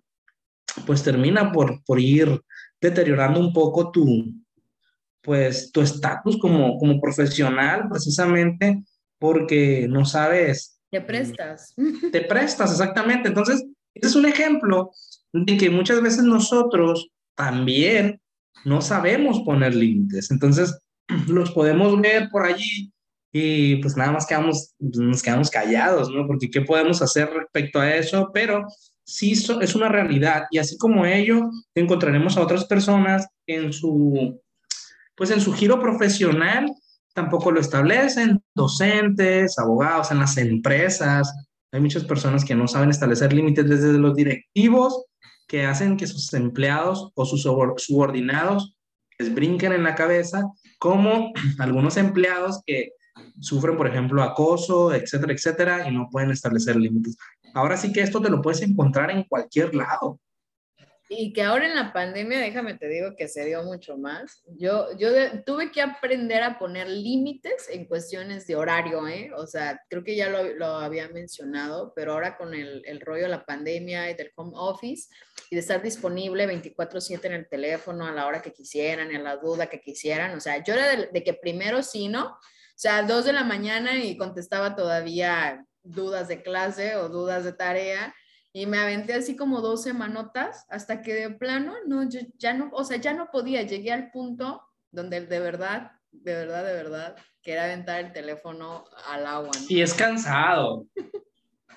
pues 0.86 1.03
termina 1.03 1.51
por, 1.51 1.83
por 1.86 1.99
ir 1.99 2.41
deteriorando 2.81 3.39
un 3.39 3.53
poco 3.53 3.91
tu, 3.91 4.25
pues 5.27 5.73
tu 5.73 5.81
estatus 5.81 6.37
como, 6.39 6.77
como 6.77 7.01
profesional 7.01 7.89
precisamente 7.89 8.81
porque 9.19 9.85
no 9.89 10.05
sabes. 10.05 10.79
Te 10.89 11.01
prestas. 11.01 11.75
Te 12.13 12.21
prestas, 12.29 12.71
exactamente. 12.71 13.27
Entonces, 13.27 13.65
este 13.93 14.07
es 14.07 14.15
un 14.15 14.25
ejemplo 14.25 14.91
de 15.33 15.57
que 15.57 15.69
muchas 15.69 16.01
veces 16.01 16.23
nosotros 16.23 17.09
también 17.35 18.21
no 18.63 18.79
sabemos 18.79 19.41
poner 19.41 19.75
límites. 19.75 20.31
Entonces, 20.31 20.79
los 21.27 21.51
podemos 21.51 21.99
ver 21.99 22.29
por 22.31 22.45
allí 22.45 22.93
y 23.33 23.75
pues 23.81 23.97
nada 23.97 24.13
más 24.13 24.25
quedamos, 24.25 24.75
nos 24.79 25.21
quedamos 25.21 25.49
callados, 25.49 26.09
¿no? 26.09 26.25
Porque 26.25 26.49
¿qué 26.49 26.61
podemos 26.61 27.01
hacer 27.01 27.29
respecto 27.31 27.81
a 27.81 27.93
eso? 27.93 28.31
Pero 28.33 28.65
sí 29.05 29.33
es 29.33 29.75
una 29.75 29.89
realidad 29.89 30.43
y 30.51 30.59
así 30.59 30.77
como 30.77 31.05
ello, 31.05 31.49
encontraremos 31.75 32.37
a 32.37 32.43
otras 32.43 32.63
personas 32.63 33.27
en 33.45 33.73
su 33.73 34.39
pues 35.17 35.32
en 35.32 35.41
su 35.41 35.51
giro 35.51 35.82
profesional 35.82 36.71
tampoco 37.13 37.51
lo 37.51 37.60
establecen, 37.60 38.41
docentes, 38.53 39.58
abogados, 39.58 40.12
en 40.12 40.19
las 40.19 40.38
empresas. 40.38 41.34
Hay 41.71 41.82
muchas 41.82 42.03
personas 42.03 42.45
que 42.45 42.56
no 42.56 42.67
saben 42.67 42.91
establecer 42.91 43.34
límites 43.34 43.67
desde 43.67 43.97
los 43.97 44.15
directivos 44.15 45.06
que 45.47 45.65
hacen 45.65 45.97
que 45.97 46.06
sus 46.06 46.32
empleados 46.34 47.12
o 47.15 47.25
sus 47.25 47.41
subordinados 47.41 48.75
les 49.17 49.34
brinquen 49.34 49.71
en 49.71 49.84
la 49.84 49.95
cabeza, 49.95 50.43
como 50.77 51.32
algunos 51.58 51.97
empleados 51.97 52.62
que 52.65 52.91
sufren, 53.39 53.77
por 53.77 53.88
ejemplo, 53.88 54.21
acoso, 54.21 54.93
etcétera, 54.93 55.34
etcétera, 55.34 55.89
y 55.89 55.91
no 55.91 56.08
pueden 56.12 56.30
establecer 56.30 56.75
límites. 56.75 57.17
Ahora 57.56 57.77
sí 57.77 57.91
que 57.91 58.01
esto 58.01 58.21
te 58.21 58.30
lo 58.30 58.41
puedes 58.43 58.62
encontrar 58.62 59.10
en 59.10 59.23
cualquier 59.23 59.73
lado. 59.73 60.19
Y 61.09 61.31
que 61.31 61.41
ahora 61.41 61.65
en 61.67 61.75
la 61.75 61.93
pandemia, 61.93 62.39
déjame 62.39 62.73
te 62.73 62.87
digo 62.89 63.15
que 63.15 63.29
se 63.29 63.45
dio 63.45 63.63
mucho 63.63 63.97
más. 63.97 64.43
Yo, 64.57 64.87
yo 64.97 65.09
tuve 65.45 65.71
que 65.71 65.81
aprender 65.81 66.43
a 66.43 66.59
poner 66.59 66.89
límites 66.89 67.69
en 67.69 67.85
cuestiones 67.85 68.45
de 68.45 68.57
horario, 68.57 69.07
¿eh? 69.07 69.31
O 69.35 69.47
sea, 69.47 69.81
creo 69.89 70.03
que 70.03 70.17
ya 70.17 70.29
lo, 70.29 70.43
lo 70.55 70.65
había 70.65 71.07
mencionado, 71.07 71.93
pero 71.95 72.13
ahora 72.13 72.35
con 72.35 72.53
el, 72.53 72.81
el, 72.85 72.99
rollo 72.99 73.23
de 73.23 73.29
la 73.29 73.45
pandemia 73.45 74.11
y 74.11 74.15
del 74.15 74.31
home 74.35 74.51
office 74.55 75.07
y 75.49 75.55
de 75.55 75.61
estar 75.61 75.81
disponible 75.81 76.45
24/7 76.45 77.25
en 77.25 77.33
el 77.33 77.47
teléfono 77.47 78.05
a 78.05 78.11
la 78.11 78.27
hora 78.27 78.41
que 78.41 78.51
quisieran 78.51 79.15
a 79.15 79.19
la 79.19 79.37
duda 79.37 79.67
que 79.67 79.79
quisieran. 79.79 80.35
O 80.35 80.41
sea, 80.41 80.61
yo 80.61 80.73
era 80.73 80.95
de, 80.95 81.07
de 81.07 81.23
que 81.23 81.33
primero 81.33 81.83
sí, 81.83 82.09
¿no? 82.09 82.25
O 82.25 82.79
sea, 82.79 83.03
dos 83.03 83.23
de 83.23 83.33
la 83.33 83.43
mañana 83.43 84.03
y 84.03 84.17
contestaba 84.17 84.75
todavía 84.75 85.65
dudas 85.83 86.27
de 86.27 86.43
clase 86.43 86.97
o 86.97 87.07
dudas 87.07 87.45
de 87.45 87.53
tarea 87.53 88.13
y 88.57 88.65
me 88.65 88.79
aventé 88.79 89.13
así 89.13 89.35
como 89.35 89.61
dos 89.61 89.83
semanotas 89.83 90.65
hasta 90.69 91.03
que 91.03 91.13
de 91.13 91.29
plano, 91.29 91.73
no, 91.85 92.09
yo 92.09 92.21
ya 92.39 92.55
no, 92.55 92.71
o 92.73 92.83
sea, 92.83 92.97
ya 92.97 93.13
no 93.13 93.29
podía, 93.31 93.61
llegué 93.61 93.91
al 93.91 94.09
punto 94.09 94.63
donde 94.89 95.27
de 95.27 95.39
verdad, 95.39 95.91
de 96.11 96.33
verdad, 96.33 96.65
de 96.65 96.73
verdad, 96.73 97.15
que 97.43 97.51
era 97.51 97.65
aventar 97.65 98.03
el 98.03 98.13
teléfono 98.13 98.85
al 99.07 99.27
agua. 99.27 99.51
Y 99.69 99.81
es 99.81 99.93
cansado, 99.93 100.87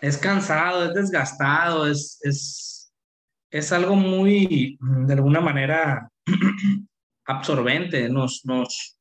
es 0.00 0.16
cansado, 0.16 0.86
es 0.86 0.94
desgastado, 0.94 1.86
es, 1.86 2.18
es, 2.22 2.90
es 3.50 3.72
algo 3.72 3.94
muy, 3.94 4.78
de 4.80 5.12
alguna 5.12 5.42
manera, 5.42 6.10
absorbente, 7.26 8.08
nos, 8.08 8.40
nos, 8.46 8.98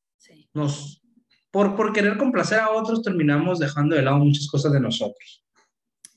nos, 0.53 1.01
por, 1.49 1.77
por 1.77 1.93
querer 1.93 2.17
complacer 2.17 2.59
a 2.59 2.71
otros 2.71 3.01
terminamos 3.01 3.57
dejando 3.57 3.95
de 3.95 4.01
lado 4.01 4.17
muchas 4.17 4.47
cosas 4.47 4.73
de 4.73 4.81
nosotros 4.81 5.45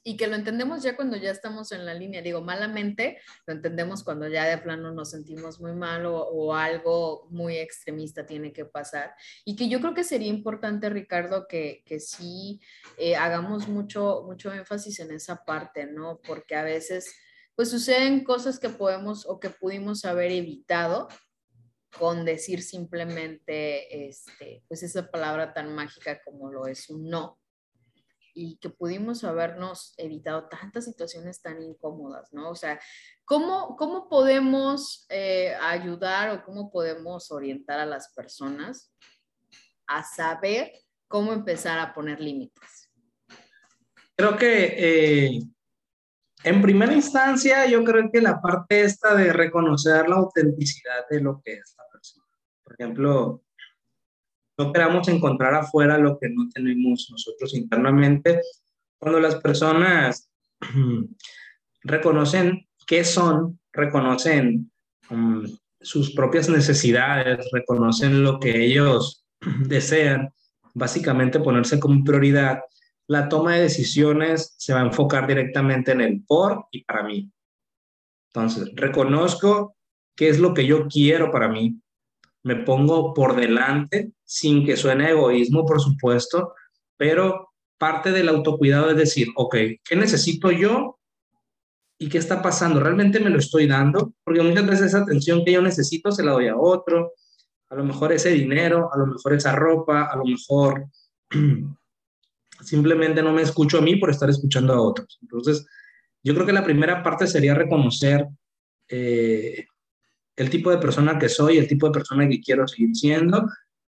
y 0.04 0.16
que 0.16 0.26
lo 0.26 0.34
entendemos 0.34 0.82
ya 0.82 0.96
cuando 0.96 1.16
ya 1.16 1.30
estamos 1.30 1.70
en 1.72 1.86
la 1.86 1.94
línea. 1.94 2.22
Digo, 2.22 2.40
malamente 2.40 3.20
lo 3.46 3.54
entendemos 3.54 4.02
cuando 4.02 4.28
ya 4.28 4.44
de 4.44 4.58
plano 4.58 4.92
nos 4.92 5.10
sentimos 5.10 5.60
muy 5.60 5.72
mal 5.72 6.06
o, 6.06 6.54
algo 6.54 7.28
muy 7.30 7.56
extremista 7.56 8.26
tiene 8.26 8.52
que 8.52 8.64
pasar. 8.64 9.14
Y 9.44 9.56
que 9.56 9.68
yo 9.68 9.80
creo 9.80 9.94
que 9.94 10.04
sería 10.04 10.28
importante, 10.28 10.90
Ricardo, 10.90 11.46
que, 11.46 11.82
que 11.86 12.00
sí 12.00 12.60
eh, 12.98 13.16
hagamos 13.16 13.68
mucho, 13.68 14.24
mucho 14.26 14.52
énfasis 14.52 15.00
en 15.00 15.12
esa 15.12 15.44
parte, 15.44 15.86
¿no? 15.86 16.20
Porque 16.26 16.56
a 16.56 16.64
veces, 16.64 17.14
pues 17.54 17.70
suceden 17.70 18.24
cosas 18.24 18.58
que 18.58 18.70
podemos 18.70 19.26
o 19.26 19.38
que 19.38 19.50
pudimos 19.50 20.04
haber 20.04 20.32
evitado 20.32 21.08
con 21.98 22.24
decir 22.24 22.62
simplemente, 22.62 24.08
este, 24.08 24.64
pues 24.66 24.82
esa 24.82 25.10
palabra 25.10 25.52
tan 25.52 25.74
mágica 25.74 26.20
como 26.24 26.50
lo 26.50 26.66
es 26.66 26.88
un 26.88 27.08
no 27.08 27.41
y 28.34 28.56
que 28.56 28.70
pudimos 28.70 29.24
habernos 29.24 29.94
evitado 29.96 30.48
tantas 30.48 30.84
situaciones 30.84 31.42
tan 31.42 31.62
incómodas, 31.62 32.32
¿no? 32.32 32.50
O 32.50 32.54
sea, 32.54 32.80
¿cómo, 33.24 33.76
cómo 33.76 34.08
podemos 34.08 35.06
eh, 35.08 35.54
ayudar 35.60 36.30
o 36.30 36.44
cómo 36.44 36.70
podemos 36.70 37.30
orientar 37.30 37.78
a 37.78 37.86
las 37.86 38.12
personas 38.14 38.92
a 39.86 40.02
saber 40.02 40.72
cómo 41.08 41.32
empezar 41.32 41.78
a 41.78 41.92
poner 41.92 42.20
límites? 42.20 42.90
Creo 44.16 44.36
que 44.36 44.74
eh, 44.76 45.42
en 46.44 46.62
primera 46.62 46.92
instancia 46.92 47.66
yo 47.66 47.84
creo 47.84 48.10
que 48.10 48.20
la 48.20 48.40
parte 48.40 48.82
esta 48.82 49.14
de 49.14 49.32
reconocer 49.32 50.08
la 50.08 50.16
autenticidad 50.16 51.06
de 51.08 51.20
lo 51.20 51.40
que 51.44 51.54
es 51.54 51.74
la 51.76 51.84
persona. 51.90 52.26
Por 52.62 52.74
ejemplo, 52.74 53.42
no 54.58 54.72
queramos 54.72 55.08
encontrar 55.08 55.54
afuera 55.54 55.98
lo 55.98 56.18
que 56.18 56.28
no 56.28 56.48
tenemos 56.52 57.08
nosotros 57.10 57.54
internamente. 57.54 58.40
Cuando 58.98 59.20
las 59.20 59.36
personas 59.36 60.28
reconocen 61.82 62.66
qué 62.86 63.04
son, 63.04 63.58
reconocen 63.72 64.70
um, 65.10 65.44
sus 65.80 66.14
propias 66.14 66.48
necesidades, 66.48 67.48
reconocen 67.52 68.22
lo 68.22 68.38
que 68.38 68.64
ellos 68.64 69.24
desean, 69.66 70.32
básicamente 70.74 71.40
ponerse 71.40 71.80
como 71.80 72.04
prioridad, 72.04 72.60
la 73.08 73.28
toma 73.28 73.54
de 73.54 73.62
decisiones 73.62 74.54
se 74.58 74.72
va 74.72 74.80
a 74.80 74.86
enfocar 74.86 75.26
directamente 75.26 75.92
en 75.92 76.00
el 76.00 76.22
por 76.24 76.66
y 76.70 76.84
para 76.84 77.02
mí. 77.02 77.30
Entonces, 78.28 78.72
reconozco 78.74 79.76
qué 80.16 80.28
es 80.28 80.38
lo 80.38 80.54
que 80.54 80.66
yo 80.66 80.86
quiero 80.88 81.30
para 81.30 81.48
mí, 81.48 81.81
me 82.44 82.56
pongo 82.56 83.14
por 83.14 83.36
delante, 83.36 84.12
sin 84.24 84.64
que 84.64 84.76
suene 84.76 85.10
egoísmo, 85.10 85.64
por 85.64 85.80
supuesto, 85.80 86.54
pero 86.96 87.52
parte 87.78 88.12
del 88.12 88.28
autocuidado 88.28 88.90
es 88.90 88.96
decir, 88.96 89.28
ok, 89.36 89.56
¿qué 89.84 89.96
necesito 89.96 90.50
yo? 90.50 90.98
¿Y 91.98 92.08
qué 92.08 92.18
está 92.18 92.42
pasando? 92.42 92.80
¿Realmente 92.80 93.20
me 93.20 93.30
lo 93.30 93.38
estoy 93.38 93.66
dando? 93.66 94.12
Porque 94.24 94.42
muchas 94.42 94.66
veces 94.66 94.86
esa 94.86 95.00
atención 95.00 95.44
que 95.44 95.52
yo 95.52 95.62
necesito 95.62 96.10
se 96.10 96.24
la 96.24 96.32
doy 96.32 96.48
a 96.48 96.56
otro, 96.56 97.12
a 97.70 97.74
lo 97.74 97.84
mejor 97.84 98.12
ese 98.12 98.30
dinero, 98.30 98.90
a 98.92 98.98
lo 98.98 99.06
mejor 99.06 99.34
esa 99.34 99.54
ropa, 99.54 100.04
a 100.04 100.16
lo 100.16 100.24
mejor 100.24 100.86
simplemente 102.60 103.22
no 103.22 103.32
me 103.32 103.42
escucho 103.42 103.78
a 103.78 103.82
mí 103.82 103.96
por 103.96 104.10
estar 104.10 104.28
escuchando 104.28 104.74
a 104.74 104.80
otros. 104.80 105.18
Entonces, 105.22 105.66
yo 106.22 106.34
creo 106.34 106.46
que 106.46 106.52
la 106.52 106.64
primera 106.64 107.02
parte 107.02 107.26
sería 107.26 107.54
reconocer 107.54 108.28
eh, 108.88 109.66
el 110.36 110.50
tipo 110.50 110.70
de 110.70 110.78
persona 110.78 111.18
que 111.18 111.28
soy, 111.28 111.58
el 111.58 111.68
tipo 111.68 111.86
de 111.86 111.92
persona 111.92 112.28
que 112.28 112.40
quiero 112.40 112.66
seguir 112.66 112.94
siendo. 112.94 113.48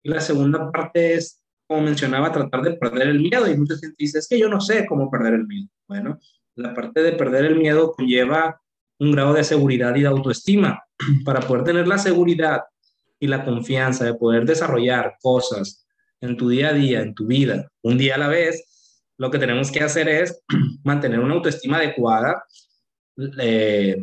Y 0.02 0.10
la 0.10 0.20
segunda 0.20 0.70
parte 0.70 1.14
es, 1.14 1.42
como 1.66 1.82
mencionaba, 1.82 2.32
tratar 2.32 2.62
de 2.62 2.74
perder 2.74 3.08
el 3.08 3.20
miedo. 3.20 3.50
Y 3.50 3.56
mucha 3.56 3.76
gente 3.76 3.96
dice, 3.98 4.18
es 4.18 4.28
que 4.28 4.38
yo 4.38 4.48
no 4.48 4.60
sé 4.60 4.86
cómo 4.86 5.10
perder 5.10 5.34
el 5.34 5.46
miedo. 5.46 5.68
Bueno, 5.88 6.18
la 6.54 6.74
parte 6.74 7.02
de 7.02 7.12
perder 7.12 7.44
el 7.46 7.56
miedo 7.56 7.92
conlleva 7.92 8.60
un 8.98 9.12
grado 9.12 9.34
de 9.34 9.44
seguridad 9.44 9.94
y 9.94 10.02
de 10.02 10.08
autoestima. 10.08 10.82
Para 11.24 11.40
poder 11.40 11.64
tener 11.64 11.88
la 11.88 11.98
seguridad 11.98 12.62
y 13.18 13.26
la 13.26 13.44
confianza 13.44 14.04
de 14.04 14.14
poder 14.14 14.44
desarrollar 14.44 15.16
cosas 15.20 15.86
en 16.20 16.36
tu 16.36 16.48
día 16.48 16.68
a 16.68 16.72
día, 16.72 17.00
en 17.00 17.14
tu 17.14 17.26
vida, 17.26 17.70
un 17.82 17.98
día 17.98 18.14
a 18.14 18.18
la 18.18 18.28
vez, 18.28 18.64
lo 19.18 19.30
que 19.30 19.38
tenemos 19.38 19.70
que 19.70 19.80
hacer 19.80 20.08
es 20.08 20.42
mantener 20.84 21.20
una 21.20 21.34
autoestima 21.34 21.78
adecuada, 21.78 22.42
eh, 23.38 23.96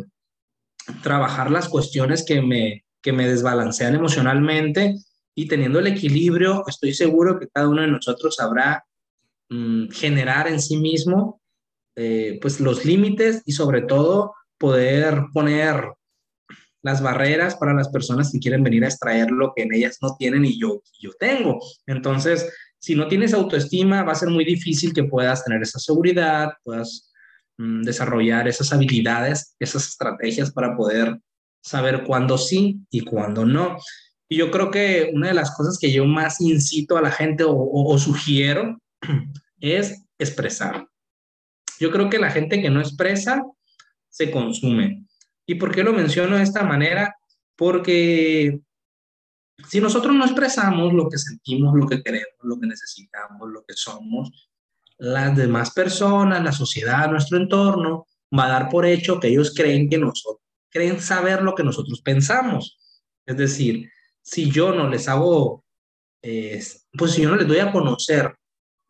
trabajar 1.02 1.52
las 1.52 1.70
cuestiones 1.70 2.26
que 2.26 2.42
me, 2.42 2.86
que 3.02 3.14
me 3.14 3.28
desbalancean 3.28 3.96
emocionalmente 3.96 4.96
y 5.36 5.48
teniendo 5.48 5.80
el 5.80 5.88
equilibrio, 5.88 6.64
estoy 6.68 6.94
seguro 6.94 7.40
que 7.40 7.48
cada 7.48 7.68
uno 7.68 7.82
de 7.82 7.88
nosotros 7.88 8.36
sabrá 8.36 8.86
mm, 9.50 9.90
generar 9.90 10.48
en 10.48 10.62
sí 10.62 10.78
mismo 10.78 11.42
eh, 11.96 12.40
pues 12.42 12.60
los 12.60 12.86
límites 12.86 13.44
y 13.46 13.52
sobre 13.52 13.82
todo 13.82 14.34
poder 14.58 15.26
poner 15.34 15.94
las 16.82 17.02
barreras 17.02 17.56
para 17.56 17.74
las 17.74 17.90
personas 17.90 18.32
que 18.32 18.40
quieren 18.40 18.64
venir 18.64 18.84
a 18.84 18.88
extraer 18.88 19.32
lo 19.32 19.54
que 19.56 19.64
en 19.64 19.74
ellas 19.74 20.00
no 20.02 20.16
tienen 20.18 20.44
y 20.44 20.60
yo, 20.60 20.82
yo 21.00 21.12
tengo. 21.20 21.60
Entonces, 21.88 22.52
si 22.80 22.96
no 22.96 23.08
tienes 23.08 23.34
autoestima, 23.34 24.04
va 24.04 24.12
a 24.12 24.16
ser 24.16 24.30
muy 24.30 24.44
difícil 24.44 24.94
que 24.94 25.06
puedas 25.06 25.46
tener 25.46 25.62
esa 25.62 25.80
seguridad, 25.80 26.54
puedas 26.64 27.13
desarrollar 27.58 28.48
esas 28.48 28.74
habilidades, 28.74 29.56
esas 29.60 29.88
estrategias 29.88 30.52
para 30.52 30.76
poder 30.76 31.20
saber 31.62 32.04
cuándo 32.04 32.38
sí 32.38 32.80
y 32.90 33.02
cuándo 33.02 33.46
no. 33.46 33.78
Y 34.28 34.38
yo 34.38 34.52
creo 34.52 34.72
que 34.72 35.12
una 35.14 35.28
de 35.28 35.34
las 35.34 35.56
cosas 35.56 35.78
que 35.80 35.92
yo 35.92 36.06
más 36.06 36.42
incito 36.42 36.98
a 36.98 37.02
la 37.02 37.12
gente 37.12 37.44
o, 37.48 37.98
sugiero 37.98 38.80
es 39.60 40.04
expresar. 40.18 40.88
Yo 41.80 41.92
creo 41.92 42.10
que 42.10 42.20
la 42.20 42.32
gente 42.32 42.62
que 42.62 42.70
no 42.70 42.80
expresa 42.80 43.44
se 44.10 44.32
consume. 44.32 45.06
¿Y 45.46 45.56
por 45.56 45.74
qué 45.74 45.84
lo 45.84 45.94
menciono 45.94 46.38
de 46.38 46.44
esta 46.44 46.64
manera? 46.64 47.16
Porque 47.56 48.60
si 49.68 49.82
nosotros 49.82 50.16
no 50.16 50.26
expresamos 50.26 50.94
lo 50.94 51.10
que 51.10 51.18
sentimos, 51.18 51.74
lo 51.76 51.88
que 51.88 52.02
queremos, 52.02 52.40
lo 52.42 52.60
que 52.60 52.68
necesitamos, 52.68 53.50
lo 53.50 53.64
que 53.66 53.74
somos, 53.76 54.50
las 55.04 55.36
demás 55.36 55.72
personas, 55.72 56.42
la 56.42 56.54
sociedad, 56.54 57.12
nuestro 57.12 57.38
entorno, 57.38 58.08
va 58.38 58.46
a 58.46 58.50
dar 58.50 58.70
por 58.70 58.86
hecho 58.86 59.20
que 59.20 59.28
ellos 59.28 59.54
creen 59.54 59.90
que 59.90 59.98
nosotros, 59.98 60.42
creen 60.70 61.02
saber 61.02 61.42
lo 61.42 61.54
que 61.56 61.64
nosotros 61.64 62.02
pensamos. 62.02 62.78
Es 63.26 63.36
decir, 63.36 63.90
si 64.22 64.50
yo 64.50 64.74
no 64.74 64.88
les 64.88 65.10
hago, 65.10 65.66
pues 66.22 67.12
si 67.12 67.22
yo 67.22 67.30
no 67.30 67.36
les 67.36 67.48
doy 67.48 67.60
a 67.60 67.74
conocer 67.74 68.34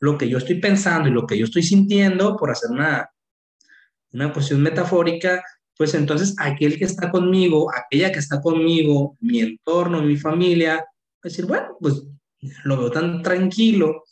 lo 0.01 0.15
que 0.15 0.29
yo 0.29 0.37
estoy 0.37 0.59
pensando 0.59 1.09
y 1.09 1.11
lo 1.11 1.25
que 1.25 1.35
yo 1.35 1.45
estoy 1.45 1.63
sintiendo, 1.63 2.37
por 2.37 2.51
hacer 2.51 2.69
una, 2.69 3.09
una 4.11 4.31
cuestión 4.31 4.61
metafórica, 4.61 5.43
pues 5.75 5.95
entonces 5.95 6.35
aquel 6.37 6.77
que 6.77 6.85
está 6.85 7.09
conmigo, 7.09 7.71
aquella 7.73 8.11
que 8.11 8.19
está 8.19 8.39
conmigo, 8.39 9.17
mi 9.19 9.39
entorno, 9.39 10.03
mi 10.03 10.17
familia, 10.17 10.85
decir, 11.23 11.47
bueno, 11.47 11.75
pues 11.81 12.03
lo 12.65 12.77
veo 12.77 12.91
tan 12.91 13.23
tranquilo, 13.23 14.03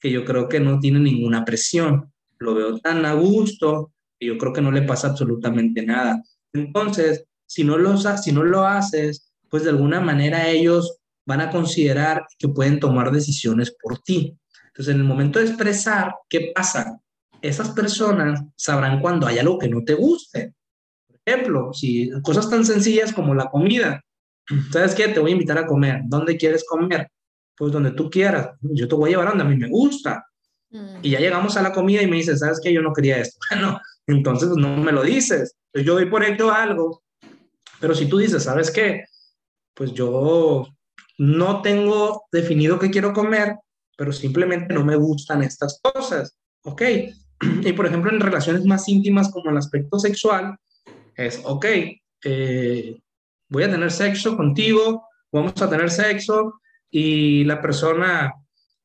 que 0.00 0.10
yo 0.10 0.24
creo 0.24 0.48
que 0.48 0.60
no 0.60 0.78
tiene 0.78 1.00
ninguna 1.00 1.44
presión. 1.44 2.12
Lo 2.38 2.54
veo 2.54 2.78
tan 2.78 3.04
a 3.04 3.14
gusto 3.14 3.92
que 4.18 4.26
yo 4.26 4.38
creo 4.38 4.52
que 4.52 4.60
no 4.60 4.70
le 4.70 4.82
pasa 4.82 5.08
absolutamente 5.08 5.84
nada. 5.84 6.22
Entonces, 6.52 7.24
si 7.46 7.64
no 7.64 7.78
lo, 7.78 7.96
si 7.96 8.32
no 8.32 8.44
lo 8.44 8.66
haces, 8.66 9.32
pues 9.48 9.64
de 9.64 9.70
alguna 9.70 10.00
manera 10.00 10.48
ellos 10.48 10.98
van 11.26 11.40
a 11.40 11.50
considerar 11.50 12.24
que 12.38 12.48
pueden 12.48 12.80
tomar 12.80 13.10
decisiones 13.10 13.74
por 13.82 13.98
ti. 14.00 14.36
Entonces, 14.68 14.94
en 14.94 15.00
el 15.00 15.06
momento 15.06 15.38
de 15.38 15.46
expresar, 15.46 16.14
¿qué 16.28 16.52
pasa? 16.54 17.00
Esas 17.42 17.70
personas 17.70 18.42
sabrán 18.56 19.00
cuando 19.00 19.26
hay 19.26 19.38
algo 19.38 19.58
que 19.58 19.68
no 19.68 19.82
te 19.84 19.94
guste. 19.94 20.54
Por 21.06 21.20
ejemplo, 21.24 21.72
si 21.72 22.10
cosas 22.22 22.48
tan 22.48 22.64
sencillas 22.64 23.12
como 23.12 23.34
la 23.34 23.46
comida, 23.50 24.02
¿sabes 24.72 24.94
qué? 24.94 25.08
Te 25.08 25.20
voy 25.20 25.30
a 25.30 25.34
invitar 25.34 25.58
a 25.58 25.66
comer. 25.66 26.02
¿Dónde 26.04 26.36
quieres 26.36 26.64
comer? 26.66 27.10
Pues 27.58 27.72
donde 27.72 27.90
tú 27.92 28.08
quieras. 28.08 28.50
Yo 28.60 28.86
te 28.86 28.94
voy 28.94 29.10
a 29.10 29.12
llevar 29.12 29.28
donde 29.28 29.44
a 29.44 29.48
mí 29.48 29.56
me 29.56 29.68
gusta. 29.68 30.24
Mm. 30.70 30.98
Y 31.02 31.10
ya 31.10 31.18
llegamos 31.18 31.56
a 31.56 31.62
la 31.62 31.72
comida 31.72 32.02
y 32.02 32.06
me 32.06 32.16
dices, 32.16 32.40
¿sabes 32.40 32.60
qué? 32.62 32.72
Yo 32.72 32.82
no 32.82 32.92
quería 32.92 33.18
esto. 33.18 33.38
Bueno, 33.50 33.80
entonces 34.06 34.50
no 34.56 34.76
me 34.76 34.92
lo 34.92 35.02
dices. 35.02 35.54
Yo 35.74 35.94
doy 35.94 36.06
por 36.06 36.24
hecho 36.24 36.50
algo. 36.50 37.02
Pero 37.80 37.94
si 37.94 38.06
tú 38.06 38.18
dices, 38.18 38.44
¿sabes 38.44 38.70
qué? 38.70 39.04
Pues 39.74 39.92
yo 39.92 40.66
no 41.18 41.62
tengo 41.62 42.24
definido 42.32 42.78
qué 42.78 42.90
quiero 42.90 43.12
comer, 43.12 43.56
pero 43.96 44.12
simplemente 44.12 44.72
no 44.72 44.84
me 44.84 44.96
gustan 44.96 45.42
estas 45.42 45.80
cosas. 45.82 46.36
¿Ok? 46.64 46.82
Y 47.62 47.72
por 47.72 47.86
ejemplo, 47.86 48.10
en 48.10 48.20
relaciones 48.20 48.64
más 48.64 48.88
íntimas 48.88 49.30
como 49.30 49.50
el 49.50 49.56
aspecto 49.56 49.98
sexual, 49.98 50.56
es, 51.14 51.40
ok, 51.44 51.66
eh, 52.24 52.98
voy 53.48 53.62
a 53.62 53.70
tener 53.70 53.90
sexo 53.90 54.36
contigo, 54.36 55.06
vamos 55.32 55.60
a 55.62 55.70
tener 55.70 55.90
sexo 55.90 56.60
y 56.90 57.44
la 57.44 57.60
persona, 57.60 58.34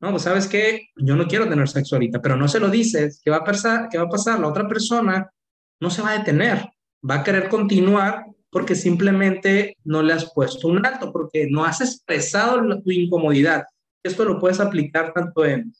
no, 0.00 0.10
pues 0.10 0.22
sabes 0.22 0.46
que 0.46 0.88
yo 0.96 1.16
no 1.16 1.26
quiero 1.26 1.48
tener 1.48 1.68
sexo 1.68 1.96
ahorita, 1.96 2.20
pero 2.20 2.36
no 2.36 2.48
se 2.48 2.60
lo 2.60 2.68
dices, 2.68 3.20
¿qué 3.24 3.30
va 3.30 3.38
a 3.38 3.44
pasar? 3.44 3.88
¿Qué 3.90 3.98
va 3.98 4.04
a 4.04 4.08
pasar? 4.08 4.40
La 4.40 4.48
otra 4.48 4.68
persona 4.68 5.30
no 5.80 5.90
se 5.90 6.02
va 6.02 6.10
a 6.10 6.18
detener, 6.18 6.68
va 7.08 7.16
a 7.16 7.24
querer 7.24 7.48
continuar 7.48 8.26
porque 8.50 8.76
simplemente 8.76 9.76
no 9.84 10.02
le 10.02 10.12
has 10.12 10.32
puesto 10.32 10.68
un 10.68 10.86
alto, 10.86 11.12
porque 11.12 11.48
no 11.50 11.64
has 11.64 11.80
expresado 11.80 12.60
tu 12.82 12.90
incomodidad. 12.92 13.64
Esto 14.00 14.24
lo 14.24 14.38
puedes 14.38 14.60
aplicar 14.60 15.12
tanto 15.12 15.44
en, 15.44 15.72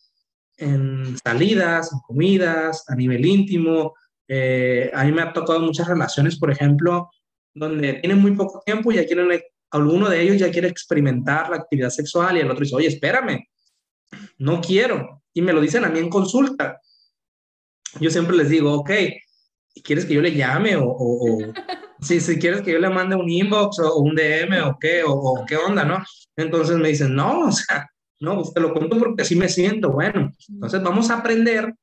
en 0.57 1.17
salidas, 1.25 1.93
en 1.93 2.01
comidas, 2.01 2.85
a 2.89 2.97
nivel 2.97 3.25
íntimo. 3.25 3.95
Eh, 4.27 4.91
a 4.93 5.05
mí 5.05 5.13
me 5.13 5.23
ha 5.23 5.33
tocado 5.33 5.61
muchas 5.61 5.87
relaciones, 5.87 6.37
por 6.37 6.51
ejemplo, 6.51 7.11
donde 7.55 7.95
tienen 7.95 8.21
muy 8.21 8.33
poco 8.33 8.61
tiempo 8.67 8.91
y 8.91 8.97
ya 8.97 9.07
quieren, 9.07 9.29
alguno 9.71 10.09
de 10.09 10.23
ellos 10.23 10.39
ya 10.39 10.51
quiere 10.51 10.69
experimentar 10.69 11.51
la 11.51 11.57
actividad 11.57 11.91
sexual 11.91 12.37
y 12.37 12.41
el 12.41 12.51
otro 12.51 12.65
dice, 12.65 12.77
oye, 12.77 12.89
espérame, 12.89 13.45
no 14.39 14.61
quiero. 14.61 15.23
Y 15.33 15.43
me 15.43 15.53
lo 15.53 15.61
dicen 15.61 15.85
a 15.85 15.89
mí 15.89 15.99
en 15.99 16.09
consulta. 16.09 16.81
Yo 18.01 18.11
siempre 18.11 18.37
les 18.37 18.49
digo, 18.49 18.73
ok, 18.73 18.91
¿quieres 19.83 20.05
que 20.05 20.15
yo 20.15 20.21
le 20.21 20.35
llame? 20.35 20.77
O, 20.77 20.85
o, 20.87 21.39
si, 22.01 22.21
si 22.21 22.39
quieres 22.39 22.63
que 22.63 22.73
yo 22.73 22.79
le 22.79 22.89
mande 22.89 23.17
un 23.17 23.29
inbox 23.29 23.79
o, 23.81 23.99
un 23.99 24.15
DM 24.15 24.63
o 24.65 24.79
qué, 24.81 25.03
o, 25.07 25.45
qué 25.47 25.57
onda, 25.57 25.85
¿no? 25.85 26.03
Entonces 26.37 26.77
me 26.77 26.89
dicen, 26.89 27.15
no, 27.15 27.47
o 27.47 27.53
sea, 27.53 27.89
no, 28.21 28.37
pues 28.37 28.55
te 28.55 28.61
lo 28.61 28.73
cuento 28.73 28.99
porque 28.99 29.23
así 29.23 29.37
me 29.37 29.49
siento. 29.49 29.91
Bueno, 29.91 30.31
entonces 30.49 30.83
vamos 30.83 31.11
a 31.11 31.19
aprender, 31.19 31.75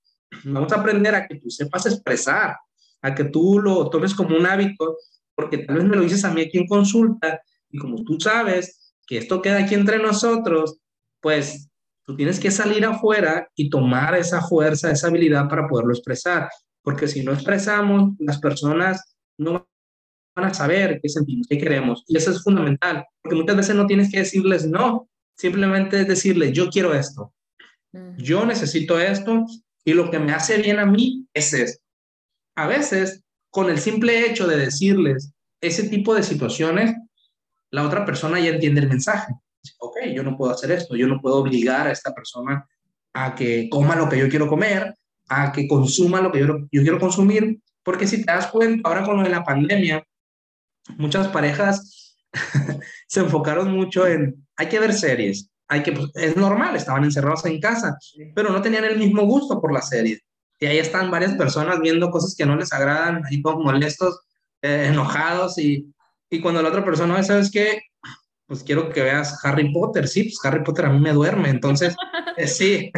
vamos 0.43 0.71
a 0.71 0.77
aprender 0.77 1.15
a 1.15 1.27
que 1.27 1.35
tú 1.35 1.49
sepas 1.49 1.85
expresar, 1.85 2.55
a 3.01 3.15
que 3.15 3.25
tú 3.25 3.59
lo 3.59 3.89
tomes 3.89 4.13
como 4.13 4.35
un 4.35 4.45
hábito 4.45 4.97
porque 5.35 5.59
tal 5.59 5.77
vez 5.77 5.85
me 5.85 5.95
lo 5.95 6.03
dices 6.03 6.23
a 6.23 6.31
mí 6.31 6.41
aquí 6.41 6.57
en 6.57 6.67
consulta 6.67 7.41
y 7.71 7.77
como 7.77 8.03
tú 8.03 8.19
sabes 8.19 8.93
que 9.07 9.17
esto 9.17 9.41
queda 9.41 9.59
aquí 9.59 9.75
entre 9.75 9.99
nosotros, 9.99 10.77
pues 11.21 11.69
tú 12.03 12.15
tienes 12.15 12.39
que 12.39 12.51
salir 12.51 12.85
afuera 12.85 13.47
y 13.55 13.69
tomar 13.69 14.15
esa 14.15 14.41
fuerza, 14.41 14.91
esa 14.91 15.07
habilidad 15.07 15.47
para 15.47 15.67
poderlo 15.67 15.93
expresar, 15.93 16.49
porque 16.81 17.07
si 17.07 17.23
no 17.23 17.33
expresamos, 17.33 18.13
las 18.19 18.39
personas 18.39 19.15
no 19.37 19.67
van 20.35 20.45
a 20.45 20.53
saber 20.53 20.99
qué 21.01 21.09
sentimos, 21.09 21.47
qué 21.47 21.57
queremos, 21.57 22.03
y 22.07 22.17
eso 22.17 22.31
es 22.31 22.43
fundamental, 22.43 23.05
porque 23.21 23.35
muchas 23.35 23.57
veces 23.57 23.75
no 23.75 23.85
tienes 23.85 24.11
que 24.11 24.19
decirles 24.19 24.67
no, 24.67 25.09
simplemente 25.37 26.01
es 26.01 26.07
decirles, 26.07 26.53
yo 26.53 26.69
quiero 26.69 26.93
esto, 26.93 27.33
yo 28.17 28.45
necesito 28.45 28.99
esto, 28.99 29.45
y 29.83 29.93
lo 29.93 30.09
que 30.09 30.19
me 30.19 30.31
hace 30.31 30.61
bien 30.61 30.79
a 30.79 30.85
mí 30.85 31.27
es 31.33 31.53
esto. 31.53 31.83
A 32.55 32.67
veces 32.67 33.23
con 33.49 33.69
el 33.69 33.79
simple 33.79 34.25
hecho 34.25 34.47
de 34.47 34.57
decirles 34.57 35.33
ese 35.61 35.89
tipo 35.89 36.15
de 36.15 36.23
situaciones, 36.23 36.95
la 37.71 37.85
otra 37.85 38.05
persona 38.05 38.39
ya 38.39 38.49
entiende 38.49 38.81
el 38.81 38.89
mensaje. 38.89 39.33
Ok, 39.79 39.97
yo 40.13 40.23
no 40.23 40.37
puedo 40.37 40.51
hacer 40.51 40.71
esto, 40.71 40.95
yo 40.95 41.07
no 41.07 41.19
puedo 41.21 41.37
obligar 41.37 41.87
a 41.87 41.91
esta 41.91 42.13
persona 42.13 42.67
a 43.13 43.35
que 43.35 43.69
coma 43.69 43.95
lo 43.95 44.07
que 44.09 44.17
yo 44.17 44.29
quiero 44.29 44.47
comer, 44.47 44.95
a 45.29 45.51
que 45.51 45.67
consuma 45.67 46.21
lo 46.21 46.31
que 46.31 46.39
yo, 46.39 46.47
yo 46.71 46.81
quiero 46.81 46.99
consumir, 46.99 47.59
porque 47.83 48.07
si 48.07 48.23
te 48.23 48.31
das 48.31 48.47
cuenta, 48.47 48.87
ahora 48.87 49.03
con 49.03 49.17
lo 49.17 49.23
de 49.23 49.29
la 49.29 49.43
pandemia, 49.43 50.03
muchas 50.97 51.27
parejas 51.27 52.17
se 53.07 53.19
enfocaron 53.19 53.71
mucho 53.71 54.07
en, 54.07 54.47
hay 54.55 54.67
que 54.67 54.79
ver 54.79 54.93
series, 54.93 55.49
hay 55.67 55.83
que, 55.83 55.91
pues, 55.91 56.11
es 56.15 56.35
normal, 56.35 56.75
estaban 56.75 57.03
encerrados 57.03 57.45
en 57.45 57.59
casa, 57.59 57.97
pero 58.35 58.49
no 58.51 58.61
tenían 58.61 58.85
el 58.85 58.97
mismo 58.97 59.23
gusto 59.23 59.61
por 59.61 59.73
las 59.73 59.89
series 59.89 60.21
y 60.61 60.67
ahí 60.67 60.77
están 60.77 61.09
varias 61.09 61.33
personas 61.33 61.79
viendo 61.79 62.11
cosas 62.11 62.35
que 62.35 62.45
no 62.45 62.55
les 62.55 62.71
agradan, 62.71 63.23
ahí 63.25 63.41
todos 63.41 63.63
molestos, 63.63 64.19
eh, 64.61 64.85
enojados, 64.89 65.57
y, 65.57 65.91
y 66.31 66.39
cuando 66.39 66.61
la 66.61 66.69
otra 66.69 66.83
persona, 66.83 67.21
¿sabes 67.21 67.51
qué? 67.51 67.81
Pues 68.47 68.63
quiero 68.63 68.89
que 68.89 69.03
veas 69.03 69.43
Harry 69.43 69.71
Potter, 69.71 70.07
sí, 70.07 70.23
pues 70.23 70.39
Harry 70.43 70.63
Potter 70.63 70.85
a 70.85 70.89
mí 70.89 70.99
me 70.99 71.11
duerme, 71.11 71.49
entonces, 71.49 71.95
eh, 72.37 72.47
sí, 72.47 72.89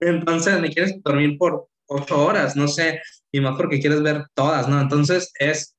entonces 0.00 0.58
me 0.58 0.70
quieres 0.70 1.00
dormir 1.02 1.36
por 1.38 1.68
ocho 1.86 2.24
horas, 2.24 2.56
no 2.56 2.66
sé, 2.66 3.02
y 3.30 3.40
más 3.40 3.54
porque 3.56 3.80
quieres 3.80 4.02
ver 4.02 4.26
todas, 4.34 4.66
¿no? 4.66 4.80
Entonces 4.80 5.30
es, 5.38 5.76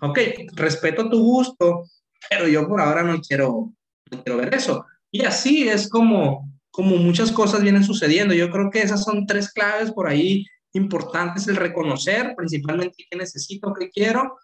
ok, 0.00 0.18
respeto 0.54 1.10
tu 1.10 1.20
gusto, 1.22 1.84
pero 2.30 2.46
yo 2.46 2.68
por 2.68 2.80
ahora 2.80 3.02
no 3.02 3.20
quiero, 3.20 3.72
no 4.10 4.22
quiero 4.22 4.38
ver 4.38 4.54
eso. 4.54 4.86
Y 5.10 5.24
así 5.24 5.68
es 5.68 5.88
como, 5.88 6.48
como 6.70 6.96
muchas 6.96 7.32
cosas 7.32 7.62
vienen 7.62 7.82
sucediendo. 7.82 8.32
Yo 8.32 8.50
creo 8.50 8.70
que 8.70 8.82
esas 8.82 9.02
son 9.02 9.26
tres 9.26 9.52
claves 9.52 9.90
por 9.90 10.08
ahí 10.08 10.46
importantes, 10.72 11.48
el 11.48 11.56
reconocer 11.56 12.34
principalmente 12.36 13.04
qué 13.10 13.16
necesito, 13.16 13.74
qué 13.74 13.90
quiero, 13.90 14.36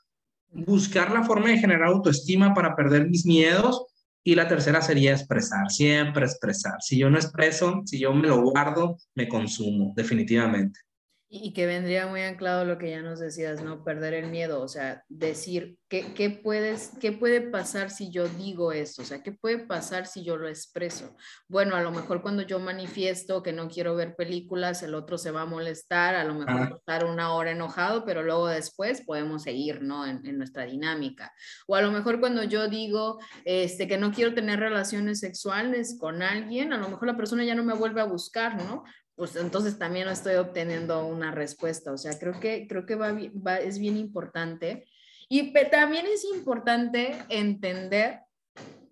buscar 0.64 1.12
la 1.12 1.24
forma 1.24 1.50
de 1.50 1.58
generar 1.58 1.88
autoestima 1.88 2.54
para 2.54 2.74
perder 2.74 3.08
mis 3.08 3.26
miedos 3.26 3.86
y 4.24 4.34
la 4.34 4.48
tercera 4.48 4.82
sería 4.82 5.12
expresar, 5.12 5.70
siempre 5.70 6.24
expresar. 6.24 6.80
Si 6.80 6.98
yo 6.98 7.10
no 7.10 7.16
expreso, 7.16 7.82
si 7.84 7.98
yo 8.00 8.12
me 8.12 8.28
lo 8.28 8.42
guardo, 8.42 8.96
me 9.14 9.28
consumo, 9.28 9.92
definitivamente. 9.94 10.80
Y 11.28 11.52
que 11.52 11.66
vendría 11.66 12.06
muy 12.06 12.22
anclado 12.22 12.64
lo 12.64 12.78
que 12.78 12.90
ya 12.90 13.02
nos 13.02 13.18
decías, 13.18 13.60
¿no? 13.60 13.82
Perder 13.82 14.14
el 14.14 14.30
miedo, 14.30 14.62
o 14.62 14.68
sea, 14.68 15.02
decir, 15.08 15.76
¿qué, 15.88 16.14
qué, 16.14 16.30
puedes, 16.30 16.92
¿qué 17.00 17.10
puede 17.10 17.40
pasar 17.40 17.90
si 17.90 18.10
yo 18.10 18.28
digo 18.28 18.70
esto? 18.70 19.02
O 19.02 19.04
sea, 19.04 19.24
¿qué 19.24 19.32
puede 19.32 19.58
pasar 19.58 20.06
si 20.06 20.24
yo 20.24 20.36
lo 20.36 20.48
expreso? 20.48 21.16
Bueno, 21.48 21.74
a 21.74 21.82
lo 21.82 21.90
mejor 21.90 22.22
cuando 22.22 22.42
yo 22.42 22.60
manifiesto 22.60 23.42
que 23.42 23.52
no 23.52 23.68
quiero 23.68 23.96
ver 23.96 24.14
películas, 24.14 24.84
el 24.84 24.94
otro 24.94 25.18
se 25.18 25.32
va 25.32 25.42
a 25.42 25.46
molestar, 25.46 26.14
a 26.14 26.22
lo 26.22 26.34
mejor 26.34 26.76
estar 26.78 27.04
una 27.04 27.32
hora 27.34 27.50
enojado, 27.50 28.04
pero 28.04 28.22
luego 28.22 28.46
después 28.46 29.02
podemos 29.02 29.42
seguir, 29.42 29.82
¿no? 29.82 30.06
En, 30.06 30.24
en, 30.24 30.38
nuestra 30.38 30.64
dinámica. 30.64 31.32
O 31.66 31.74
a 31.74 31.82
lo 31.82 31.90
mejor 31.90 32.20
cuando 32.20 32.44
yo 32.44 32.68
digo 32.68 33.18
este, 33.44 33.88
que 33.88 33.98
no 33.98 34.12
quiero 34.12 34.32
tener 34.32 34.60
relaciones 34.60 35.18
sexuales 35.18 35.96
con 35.98 36.22
alguien, 36.22 36.72
a 36.72 36.78
lo 36.78 36.88
mejor 36.88 37.08
la 37.08 37.16
persona 37.16 37.44
ya 37.44 37.56
no 37.56 37.64
me 37.64 37.74
vuelve 37.74 38.00
a 38.00 38.04
buscar, 38.04 38.56
¿no? 38.62 38.84
Pues 39.16 39.34
entonces 39.34 39.78
también 39.78 40.04
no 40.04 40.12
estoy 40.12 40.34
obteniendo 40.34 41.06
una 41.06 41.30
respuesta. 41.30 41.90
O 41.90 41.98
sea, 41.98 42.18
creo 42.18 42.38
que, 42.38 42.68
creo 42.68 42.84
que 42.84 42.94
va, 42.94 43.56
es 43.56 43.78
bien 43.78 43.96
importante. 43.96 44.86
Y 45.28 45.52
también 45.70 46.06
es 46.06 46.24
importante 46.24 47.16
entender 47.30 48.20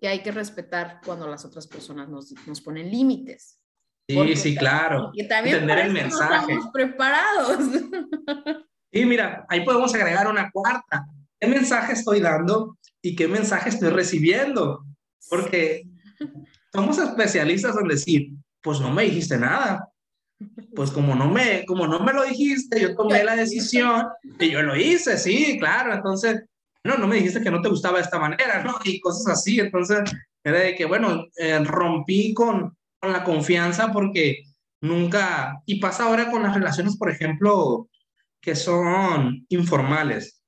que 0.01 0.07
hay 0.07 0.23
que 0.23 0.31
respetar 0.31 0.99
cuando 1.05 1.29
las 1.29 1.45
otras 1.45 1.67
personas 1.67 2.09
nos, 2.09 2.33
nos 2.47 2.59
ponen 2.59 2.89
límites. 2.89 3.59
Sí, 4.07 4.35
sí, 4.35 4.55
claro. 4.55 5.11
Y 5.13 5.27
también 5.27 5.57
entender 5.57 5.85
el 5.85 5.93
mensaje. 5.93 6.53
estamos 6.53 6.71
preparados. 6.73 7.59
Y 8.91 9.03
mira, 9.03 9.45
ahí 9.49 9.65
podemos 9.65 9.93
agregar 9.93 10.25
una 10.25 10.49
cuarta. 10.51 11.05
¿Qué 11.37 11.47
mensaje 11.47 11.91
estoy 11.91 12.21
dando 12.21 12.77
y 13.01 13.13
qué 13.13 13.27
mensaje 13.27 13.67
estoy 13.67 13.89
recibiendo? 13.89 14.85
Porque 15.29 15.83
somos 16.71 16.97
especialistas 16.99 17.75
en 17.75 17.89
decir, 17.89 18.29
pues 18.61 18.79
no 18.79 18.93
me 18.93 19.03
dijiste 19.03 19.37
nada 19.37 19.89
pues 20.75 20.91
como 20.91 21.15
no 21.15 21.29
me, 21.29 21.65
como 21.65 21.87
no 21.87 21.99
me 21.99 22.13
lo 22.13 22.23
dijiste, 22.23 22.79
yo 22.81 22.95
tomé 22.95 23.23
la 23.23 23.35
decisión 23.35 24.05
y 24.39 24.49
yo 24.49 24.61
lo 24.61 24.75
hice, 24.75 25.17
sí, 25.17 25.57
claro, 25.59 25.93
entonces, 25.93 26.43
no, 26.83 26.97
no 26.97 27.07
me 27.07 27.15
dijiste 27.15 27.41
que 27.41 27.51
no 27.51 27.61
te 27.61 27.69
gustaba 27.69 27.97
de 27.97 28.03
esta 28.03 28.19
manera, 28.19 28.63
¿no? 28.63 28.75
Y 28.83 28.99
cosas 28.99 29.27
así, 29.27 29.59
entonces, 29.59 29.99
era 30.43 30.59
de 30.59 30.75
que, 30.75 30.85
bueno, 30.85 31.25
eh, 31.37 31.59
rompí 31.63 32.33
con, 32.33 32.77
con 32.99 33.11
la 33.11 33.23
confianza 33.23 33.91
porque 33.91 34.43
nunca, 34.81 35.61
y 35.65 35.79
pasa 35.79 36.03
ahora 36.03 36.29
con 36.29 36.43
las 36.43 36.53
relaciones, 36.53 36.97
por 36.97 37.09
ejemplo, 37.09 37.89
que 38.41 38.55
son 38.55 39.45
informales. 39.49 40.43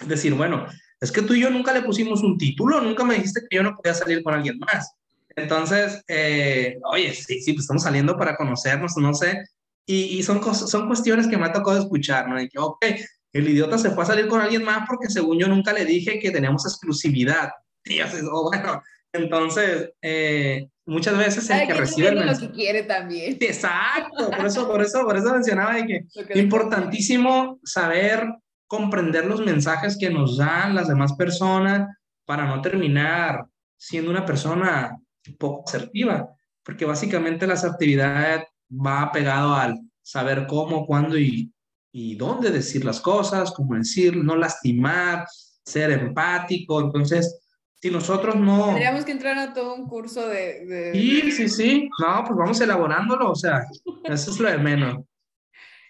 Es 0.00 0.08
decir, 0.08 0.34
bueno, 0.34 0.66
es 1.00 1.10
que 1.10 1.22
tú 1.22 1.34
y 1.34 1.40
yo 1.40 1.50
nunca 1.50 1.72
le 1.72 1.82
pusimos 1.82 2.22
un 2.22 2.38
título, 2.38 2.80
nunca 2.80 3.04
me 3.04 3.14
dijiste 3.14 3.40
que 3.48 3.56
yo 3.56 3.62
no 3.64 3.74
podía 3.74 3.94
salir 3.94 4.22
con 4.22 4.34
alguien 4.34 4.58
más. 4.58 4.92
Entonces, 5.36 6.02
eh, 6.08 6.78
oye, 6.84 7.12
sí, 7.14 7.40
sí, 7.40 7.52
pues 7.52 7.64
estamos 7.64 7.82
saliendo 7.82 8.16
para 8.16 8.36
conocernos, 8.36 8.96
no 8.96 9.14
sé. 9.14 9.44
Y, 9.86 10.18
y 10.18 10.22
son, 10.22 10.38
cosas, 10.38 10.70
son 10.70 10.86
cuestiones 10.86 11.26
que 11.26 11.36
me 11.36 11.46
ha 11.46 11.52
tocado 11.52 11.78
escuchar, 11.78 12.28
¿no? 12.28 12.36
De 12.36 12.48
que, 12.48 12.58
ok, 12.58 12.84
el 13.32 13.48
idiota 13.48 13.78
se 13.78 13.90
fue 13.90 14.04
a 14.04 14.06
salir 14.06 14.28
con 14.28 14.40
alguien 14.40 14.64
más 14.64 14.86
porque 14.86 15.08
según 15.08 15.38
yo 15.38 15.48
nunca 15.48 15.72
le 15.72 15.84
dije 15.84 16.18
que 16.18 16.30
teníamos 16.30 16.66
exclusividad. 16.66 17.50
Y 17.84 18.00
así, 18.00 18.18
oh, 18.30 18.50
bueno, 18.50 18.82
entonces, 19.12 19.90
eh, 20.00 20.68
muchas 20.86 21.16
veces 21.16 21.48
el 21.50 21.66
que 21.66 21.74
recibe 21.74 22.08
el 22.08 22.16
mensaje... 22.16 22.42
lo 22.42 22.48
que 22.48 22.54
quiere 22.56 22.82
también. 22.84 23.36
Exacto, 23.40 24.30
por 24.30 24.46
eso, 24.46 24.68
por 24.68 24.82
eso, 24.82 25.04
por 25.04 25.16
eso 25.16 25.32
mencionaba 25.32 25.74
de 25.74 25.86
que 25.86 26.06
importantísimo 26.38 27.58
saber 27.64 28.26
comprender 28.66 29.26
los 29.26 29.40
mensajes 29.40 29.98
que 29.98 30.10
nos 30.10 30.38
dan 30.38 30.74
las 30.74 30.88
demás 30.88 31.12
personas 31.14 31.88
para 32.24 32.46
no 32.46 32.62
terminar 32.62 33.46
siendo 33.76 34.10
una 34.10 34.24
persona 34.24 34.96
poco 35.38 35.64
asertiva, 35.66 36.28
porque 36.62 36.84
básicamente 36.84 37.46
la 37.46 37.54
asertividad 37.54 38.44
va 38.70 39.12
pegado 39.12 39.54
al 39.54 39.78
saber 40.02 40.46
cómo, 40.46 40.86
cuándo 40.86 41.18
y, 41.18 41.52
y 41.92 42.16
dónde 42.16 42.50
decir 42.50 42.84
las 42.84 43.00
cosas, 43.00 43.52
cómo 43.52 43.74
decir, 43.74 44.16
no 44.16 44.36
lastimar, 44.36 45.26
ser 45.64 45.92
empático. 45.92 46.80
Entonces, 46.80 47.40
si 47.74 47.90
nosotros 47.90 48.36
no... 48.36 48.66
Tendríamos 48.66 49.04
que 49.04 49.12
entrar 49.12 49.38
a 49.38 49.52
todo 49.52 49.74
un 49.74 49.88
curso 49.88 50.28
de... 50.28 50.90
Sí, 50.92 51.32
sí, 51.32 51.48
sí. 51.48 51.90
No, 52.00 52.24
pues 52.24 52.36
vamos 52.36 52.60
elaborándolo, 52.60 53.30
o 53.30 53.34
sea, 53.34 53.64
eso 54.04 54.30
es 54.30 54.38
lo 54.38 54.50
de 54.50 54.58
menos. 54.58 55.04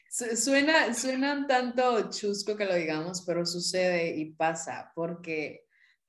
Suena, 0.08 0.92
suena 0.92 1.32
un 1.32 1.46
tanto 1.46 2.10
chusco 2.10 2.54
que 2.54 2.66
lo 2.66 2.74
digamos, 2.74 3.22
pero 3.22 3.46
sucede 3.46 4.14
y 4.14 4.26
pasa, 4.32 4.92
porque 4.94 5.61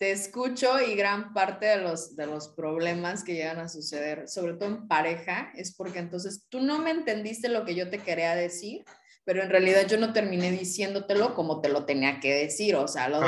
te 0.03 0.11
escucho 0.11 0.81
y 0.81 0.95
gran 0.95 1.31
parte 1.31 1.65
de 1.65 1.77
los, 1.77 2.17
de 2.17 2.25
los 2.25 2.49
problemas 2.49 3.23
que 3.23 3.35
llegan 3.35 3.59
a 3.59 3.69
suceder, 3.69 4.27
sobre 4.27 4.55
todo 4.55 4.67
en 4.67 4.85
pareja, 4.89 5.53
es 5.55 5.73
porque 5.73 5.99
entonces 5.99 6.45
tú 6.49 6.59
no 6.59 6.79
me 6.79 6.91
entendiste 6.91 7.47
lo 7.47 7.63
que 7.63 7.73
yo 7.73 7.89
te 7.89 7.99
quería 7.99 8.35
decir, 8.35 8.83
pero 9.23 9.41
en 9.41 9.49
realidad 9.49 9.87
yo 9.87 9.97
no 9.97 10.11
terminé 10.11 10.51
diciéndotelo 10.51 11.33
como 11.35 11.61
te 11.61 11.69
lo 11.69 11.85
tenía 11.85 12.19
que 12.19 12.33
decir, 12.33 12.75
o 12.75 12.85
sea, 12.85 13.07
lo 13.07 13.21
de 13.21 13.27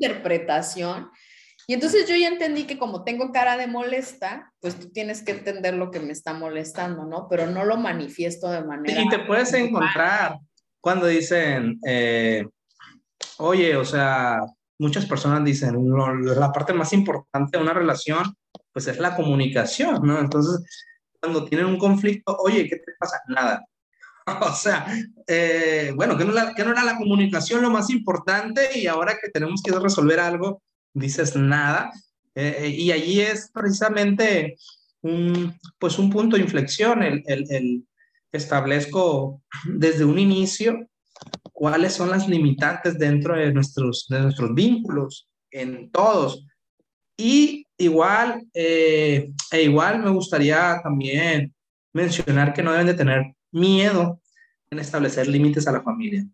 interpretación. 0.00 1.10
Y 1.66 1.74
entonces 1.74 2.08
yo 2.08 2.16
ya 2.16 2.28
entendí 2.28 2.64
que 2.64 2.78
como 2.78 3.04
tengo 3.04 3.30
cara 3.30 3.58
de 3.58 3.66
molesta, 3.66 4.50
pues 4.60 4.76
tú 4.80 4.90
tienes 4.92 5.22
que 5.22 5.32
entender 5.32 5.74
lo 5.74 5.90
que 5.90 6.00
me 6.00 6.12
está 6.12 6.32
molestando, 6.32 7.04
¿no? 7.04 7.28
Pero 7.28 7.48
no 7.48 7.66
lo 7.66 7.76
manifiesto 7.76 8.50
de 8.50 8.64
manera... 8.64 8.98
Y 8.98 9.10
te 9.10 9.18
puedes 9.18 9.52
encontrar 9.52 10.38
cuando 10.80 11.06
dicen, 11.06 11.78
eh, 11.86 12.46
oye, 13.36 13.76
o 13.76 13.84
sea, 13.84 14.40
muchas 14.78 15.06
personas 15.06 15.44
dicen, 15.44 15.76
la 16.24 16.52
parte 16.52 16.72
más 16.72 16.92
importante 16.92 17.56
de 17.56 17.62
una 17.62 17.74
relación, 17.74 18.34
pues 18.72 18.86
es 18.88 18.98
la 18.98 19.14
comunicación, 19.14 20.00
¿no? 20.02 20.18
Entonces, 20.18 20.64
cuando 21.20 21.44
tienen 21.44 21.66
un 21.66 21.78
conflicto, 21.78 22.36
oye, 22.38 22.68
¿qué 22.68 22.76
te 22.76 22.92
pasa? 22.98 23.20
Nada. 23.28 23.64
o 24.40 24.52
sea, 24.54 24.86
eh, 25.26 25.92
bueno, 25.94 26.16
que 26.16 26.24
no, 26.24 26.32
que 26.54 26.64
no 26.64 26.72
era 26.72 26.84
la 26.84 26.96
comunicación 26.96 27.62
lo 27.62 27.70
más 27.70 27.90
importante 27.90 28.78
y 28.78 28.86
ahora 28.86 29.18
que 29.20 29.30
tenemos 29.30 29.62
que 29.62 29.72
resolver 29.72 30.20
algo, 30.20 30.62
dices 30.92 31.36
nada. 31.36 31.92
Eh, 32.34 32.56
eh, 32.60 32.68
y 32.68 32.90
allí 32.90 33.20
es 33.20 33.50
precisamente 33.52 34.56
un, 35.02 35.56
pues 35.78 35.98
un 35.98 36.10
punto 36.10 36.36
de 36.36 36.42
inflexión, 36.42 37.02
el, 37.02 37.22
el, 37.26 37.44
el 37.50 37.86
establezco 38.32 39.42
desde 39.66 40.04
un 40.04 40.18
inicio 40.18 40.88
cuáles 41.64 41.94
son 41.94 42.10
las 42.10 42.28
limitantes 42.28 42.98
dentro 42.98 43.34
de 43.34 43.50
nuestros, 43.50 44.04
de 44.10 44.20
nuestros 44.20 44.52
vínculos, 44.52 45.30
en 45.50 45.90
todos. 45.90 46.44
Y 47.16 47.66
igual, 47.78 48.46
eh, 48.52 49.32
e 49.50 49.62
igual 49.62 50.02
me 50.02 50.10
gustaría 50.10 50.78
también 50.82 51.54
mencionar 51.94 52.52
que 52.52 52.62
no 52.62 52.70
deben 52.70 52.88
de 52.88 52.92
tener 52.92 53.34
miedo 53.50 54.20
en 54.68 54.78
establecer 54.78 55.26
límites 55.26 55.66
a 55.66 55.72
la 55.72 55.80
familia. 55.80 56.26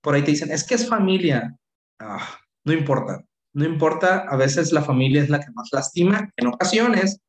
Por 0.00 0.16
ahí 0.16 0.22
te 0.22 0.32
dicen, 0.32 0.50
es 0.50 0.64
que 0.64 0.74
es 0.74 0.88
familia. 0.88 1.56
Ah, 2.00 2.40
no 2.64 2.72
importa, 2.72 3.22
no 3.52 3.64
importa, 3.64 4.26
a 4.28 4.34
veces 4.34 4.72
la 4.72 4.82
familia 4.82 5.22
es 5.22 5.28
la 5.28 5.38
que 5.38 5.52
más 5.52 5.68
lastima 5.70 6.28
en 6.36 6.48
ocasiones. 6.48 7.20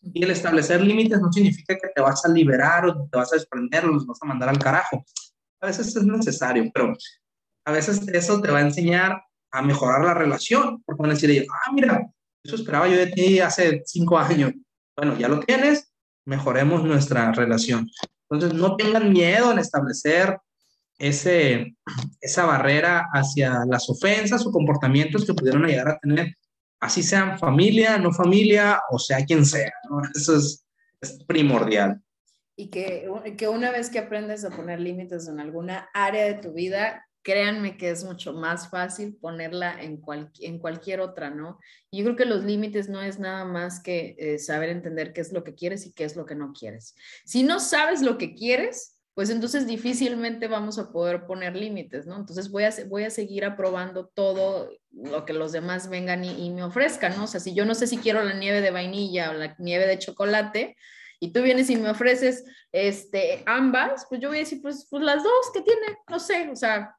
Y 0.00 0.22
el 0.22 0.30
establecer 0.30 0.80
límites 0.80 1.20
no 1.20 1.32
significa 1.32 1.74
que 1.74 1.88
te 1.92 2.00
vas 2.00 2.24
a 2.24 2.28
liberar 2.28 2.86
o 2.86 3.08
te 3.10 3.18
vas 3.18 3.32
a 3.32 3.36
desprender 3.36 3.84
o 3.86 3.88
los 3.88 4.06
vas 4.06 4.22
a 4.22 4.26
mandar 4.26 4.48
al 4.48 4.60
carajo 4.60 5.04
a 5.60 5.66
veces 5.66 5.94
es 5.94 6.04
necesario, 6.04 6.70
pero 6.72 6.94
a 7.64 7.72
veces 7.72 8.06
eso 8.08 8.40
te 8.40 8.50
va 8.50 8.58
a 8.58 8.62
enseñar 8.62 9.22
a 9.52 9.62
mejorar 9.62 10.04
la 10.04 10.14
relación, 10.14 10.82
porque 10.84 11.02
van 11.02 11.10
a 11.10 11.14
decir 11.14 11.46
ah, 11.50 11.72
mira, 11.72 12.06
eso 12.42 12.56
esperaba 12.56 12.88
yo 12.88 12.96
de 12.96 13.08
ti 13.08 13.40
hace 13.40 13.82
cinco 13.84 14.18
años. 14.18 14.52
Bueno, 14.96 15.16
ya 15.18 15.28
lo 15.28 15.40
tienes, 15.40 15.92
mejoremos 16.24 16.84
nuestra 16.84 17.32
relación. 17.32 17.88
Entonces, 18.28 18.58
no 18.58 18.76
tengan 18.76 19.12
miedo 19.12 19.50
en 19.50 19.58
establecer 19.58 20.38
ese, 20.98 21.74
esa 22.20 22.46
barrera 22.46 23.08
hacia 23.12 23.64
las 23.66 23.88
ofensas 23.90 24.46
o 24.46 24.52
comportamientos 24.52 25.24
que 25.24 25.34
pudieron 25.34 25.64
llegar 25.64 25.88
a 25.88 25.98
tener, 25.98 26.34
así 26.80 27.02
sean 27.02 27.38
familia, 27.38 27.98
no 27.98 28.12
familia, 28.12 28.80
o 28.90 28.98
sea 28.98 29.24
quien 29.24 29.44
sea. 29.44 29.72
Eso 30.14 30.36
es, 30.36 30.64
es 31.00 31.24
primordial 31.24 32.00
y 32.60 32.68
que, 32.68 33.08
que 33.38 33.48
una 33.48 33.70
vez 33.70 33.88
que 33.88 33.98
aprendes 33.98 34.44
a 34.44 34.50
poner 34.50 34.80
límites 34.80 35.26
en 35.28 35.40
alguna 35.40 35.88
área 35.94 36.26
de 36.26 36.34
tu 36.34 36.52
vida, 36.52 37.06
créanme 37.22 37.78
que 37.78 37.88
es 37.88 38.04
mucho 38.04 38.34
más 38.34 38.68
fácil 38.68 39.16
ponerla 39.16 39.80
en, 39.80 39.96
cual, 39.96 40.30
en 40.40 40.58
cualquier 40.58 41.00
otra, 41.00 41.30
¿no? 41.30 41.58
Yo 41.90 42.04
creo 42.04 42.16
que 42.16 42.26
los 42.26 42.44
límites 42.44 42.90
no 42.90 43.00
es 43.00 43.18
nada 43.18 43.46
más 43.46 43.82
que 43.82 44.14
eh, 44.18 44.38
saber 44.38 44.68
entender 44.68 45.14
qué 45.14 45.22
es 45.22 45.32
lo 45.32 45.42
que 45.42 45.54
quieres 45.54 45.86
y 45.86 45.92
qué 45.92 46.04
es 46.04 46.16
lo 46.16 46.26
que 46.26 46.34
no 46.34 46.52
quieres. 46.52 46.94
Si 47.24 47.42
no 47.44 47.60
sabes 47.60 48.02
lo 48.02 48.18
que 48.18 48.34
quieres, 48.34 48.98
pues 49.14 49.30
entonces 49.30 49.66
difícilmente 49.66 50.46
vamos 50.46 50.78
a 50.78 50.92
poder 50.92 51.24
poner 51.24 51.56
límites, 51.56 52.06
¿no? 52.06 52.16
Entonces 52.16 52.50
voy 52.50 52.64
a, 52.64 52.74
voy 52.88 53.04
a 53.04 53.10
seguir 53.10 53.46
aprobando 53.46 54.08
todo 54.08 54.70
lo 54.92 55.24
que 55.24 55.32
los 55.32 55.52
demás 55.52 55.88
vengan 55.88 56.24
y, 56.24 56.46
y 56.46 56.50
me 56.50 56.62
ofrezcan, 56.62 57.16
¿no? 57.16 57.24
O 57.24 57.26
sea, 57.26 57.40
si 57.40 57.54
yo 57.54 57.64
no 57.64 57.74
sé 57.74 57.86
si 57.86 57.96
quiero 57.96 58.22
la 58.22 58.34
nieve 58.34 58.60
de 58.60 58.70
vainilla 58.70 59.30
o 59.30 59.32
la 59.32 59.56
nieve 59.58 59.86
de 59.86 59.98
chocolate, 59.98 60.76
y 61.20 61.32
tú 61.32 61.42
vienes 61.42 61.68
y 61.70 61.76
me 61.76 61.90
ofreces 61.90 62.44
este, 62.72 63.42
ambas, 63.46 64.06
pues 64.08 64.20
yo 64.20 64.28
voy 64.28 64.38
a 64.38 64.40
decir, 64.40 64.60
pues, 64.62 64.86
pues 64.90 65.02
las 65.04 65.22
dos 65.22 65.50
que 65.52 65.60
tiene, 65.60 65.98
no 66.08 66.18
sé, 66.18 66.48
o 66.50 66.56
sea, 66.56 66.96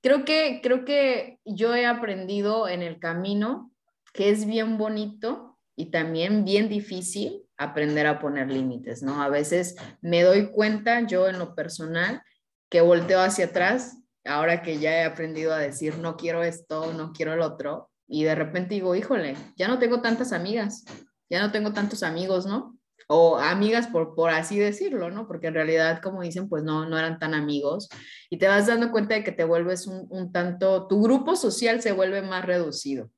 creo 0.00 0.24
que, 0.24 0.60
creo 0.62 0.84
que 0.84 1.40
yo 1.44 1.74
he 1.74 1.84
aprendido 1.84 2.68
en 2.68 2.82
el 2.82 3.00
camino 3.00 3.72
que 4.12 4.30
es 4.30 4.46
bien 4.46 4.78
bonito 4.78 5.58
y 5.76 5.86
también 5.86 6.44
bien 6.44 6.68
difícil 6.68 7.42
aprender 7.56 8.06
a 8.06 8.20
poner 8.20 8.48
límites, 8.50 9.02
¿no? 9.02 9.20
A 9.20 9.28
veces 9.28 9.74
me 10.00 10.22
doy 10.22 10.50
cuenta 10.52 11.00
yo 11.06 11.28
en 11.28 11.38
lo 11.38 11.56
personal 11.56 12.22
que 12.70 12.80
volteo 12.80 13.20
hacia 13.20 13.46
atrás, 13.46 13.98
ahora 14.24 14.62
que 14.62 14.78
ya 14.78 14.92
he 14.98 15.04
aprendido 15.04 15.52
a 15.52 15.58
decir 15.58 15.98
no 15.98 16.16
quiero 16.16 16.44
esto, 16.44 16.92
no 16.92 17.12
quiero 17.12 17.32
el 17.32 17.40
otro, 17.40 17.90
y 18.06 18.24
de 18.24 18.34
repente 18.34 18.74
digo, 18.74 18.94
híjole, 18.94 19.36
ya 19.56 19.66
no 19.66 19.78
tengo 19.78 20.00
tantas 20.00 20.32
amigas, 20.32 20.84
ya 21.28 21.40
no 21.40 21.50
tengo 21.50 21.72
tantos 21.72 22.02
amigos, 22.02 22.46
¿no? 22.46 22.73
O 23.08 23.36
amigas 23.36 23.86
por, 23.88 24.14
por 24.14 24.30
así 24.30 24.58
decirlo, 24.58 25.10
¿no? 25.10 25.26
Porque 25.26 25.48
en 25.48 25.54
realidad, 25.54 26.00
como 26.02 26.22
dicen, 26.22 26.48
pues 26.48 26.62
no, 26.62 26.88
no 26.88 26.98
eran 26.98 27.18
tan 27.18 27.34
amigos 27.34 27.88
y 28.30 28.38
te 28.38 28.48
vas 28.48 28.66
dando 28.66 28.90
cuenta 28.90 29.14
de 29.14 29.24
que 29.24 29.32
te 29.32 29.44
vuelves 29.44 29.86
un, 29.86 30.06
un 30.10 30.32
tanto, 30.32 30.86
tu 30.86 31.02
grupo 31.02 31.36
social 31.36 31.82
se 31.82 31.92
vuelve 31.92 32.22
más 32.22 32.44
reducido 32.44 33.10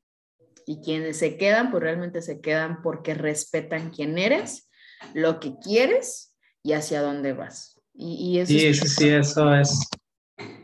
y 0.67 0.81
quienes 0.81 1.19
se 1.19 1.37
quedan, 1.37 1.71
pues 1.71 1.83
realmente 1.83 2.21
se 2.21 2.41
quedan 2.41 2.83
porque 2.83 3.15
respetan 3.15 3.91
quién 3.91 4.19
eres, 4.19 4.69
lo 5.15 5.39
que 5.39 5.55
quieres 5.59 6.35
y 6.63 6.73
hacia 6.73 7.01
dónde 7.01 7.33
vas. 7.33 7.81
Y, 7.95 8.39
eso 8.41 8.53
sí, 8.53 8.75
sí, 8.75 8.89
sí, 8.89 9.09
eso 9.09 9.55
es, 9.55 9.89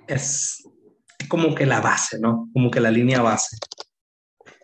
es 0.07 0.63
como 1.29 1.55
que 1.55 1.65
la 1.65 1.81
base, 1.81 2.19
¿no? 2.19 2.51
Como 2.53 2.71
que 2.71 2.81
la 2.81 2.91
línea 2.91 3.23
base. 3.23 3.57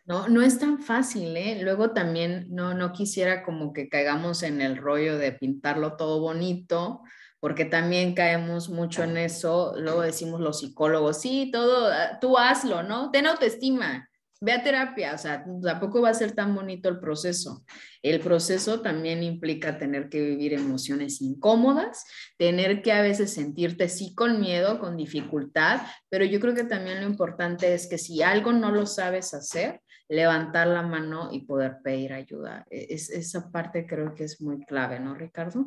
No, 0.09 0.27
no 0.27 0.41
es 0.41 0.59
tan 0.59 0.81
fácil, 0.81 1.37
¿eh? 1.37 1.61
Luego 1.63 1.91
también 1.91 2.47
no, 2.49 2.73
no 2.73 2.93
quisiera 2.93 3.43
como 3.43 3.75
que 3.75 3.91
caigamos 3.91 4.43
en 4.43 4.63
el 4.63 4.79
rollo 4.79 5.19
de 5.19 5.33
pintarlo 5.33 5.97
todo 5.97 6.19
bonito, 6.19 7.03
porque 7.41 7.67
también 7.67 8.15
caemos 8.15 8.71
mucho 8.71 9.03
en 9.03 9.19
eso. 9.19 9.75
Luego 9.77 10.01
decimos 10.01 10.41
los 10.41 10.61
psicólogos, 10.61 11.21
sí, 11.21 11.51
todo, 11.53 11.89
ah, 11.93 12.19
tú 12.23 12.39
hazlo, 12.39 12.83
¿no? 12.83 13.11
Ten 13.11 13.27
autoestima, 13.27 14.09
ve 14.41 14.53
a 14.53 14.63
terapia, 14.63 15.13
o 15.15 15.19
sea, 15.19 15.45
tampoco 15.63 16.01
va 16.01 16.09
a 16.09 16.15
ser 16.15 16.33
tan 16.33 16.55
bonito 16.55 16.89
el 16.89 17.01
proceso. 17.01 17.67
El 18.03 18.21
proceso 18.21 18.81
también 18.81 19.23
implica 19.23 19.77
tener 19.77 20.09
que 20.09 20.23
vivir 20.23 20.55
emociones 20.55 21.21
incómodas, 21.21 22.07
tener 22.39 22.81
que 22.81 22.93
a 22.93 23.03
veces 23.03 23.35
sentirte 23.35 23.91
sí 23.91 24.15
con 24.15 24.41
miedo, 24.41 24.79
con 24.79 24.97
dificultad, 24.97 25.83
pero 26.09 26.25
yo 26.25 26.41
creo 26.41 26.55
que 26.55 26.65
también 26.65 27.03
lo 27.03 27.07
importante 27.07 27.75
es 27.75 27.87
que 27.87 27.99
si 27.99 28.23
algo 28.23 28.55
no 28.55 28.73
lo 28.73 28.87
sabes 28.87 29.35
hacer, 29.35 29.83
levantar 30.09 30.67
la 30.67 30.83
mano 30.83 31.29
y 31.33 31.41
poder 31.41 31.79
pedir 31.83 32.13
ayuda. 32.13 32.67
E, 32.71 32.87
es, 32.91 33.11
esa 33.11 33.51
parte 33.51 33.87
creo 33.87 34.15
que 34.15 34.25
es 34.25 34.41
muy 34.41 34.65
clave, 34.65 35.01
¿no, 35.01 35.15
Ricardo? 35.15 35.67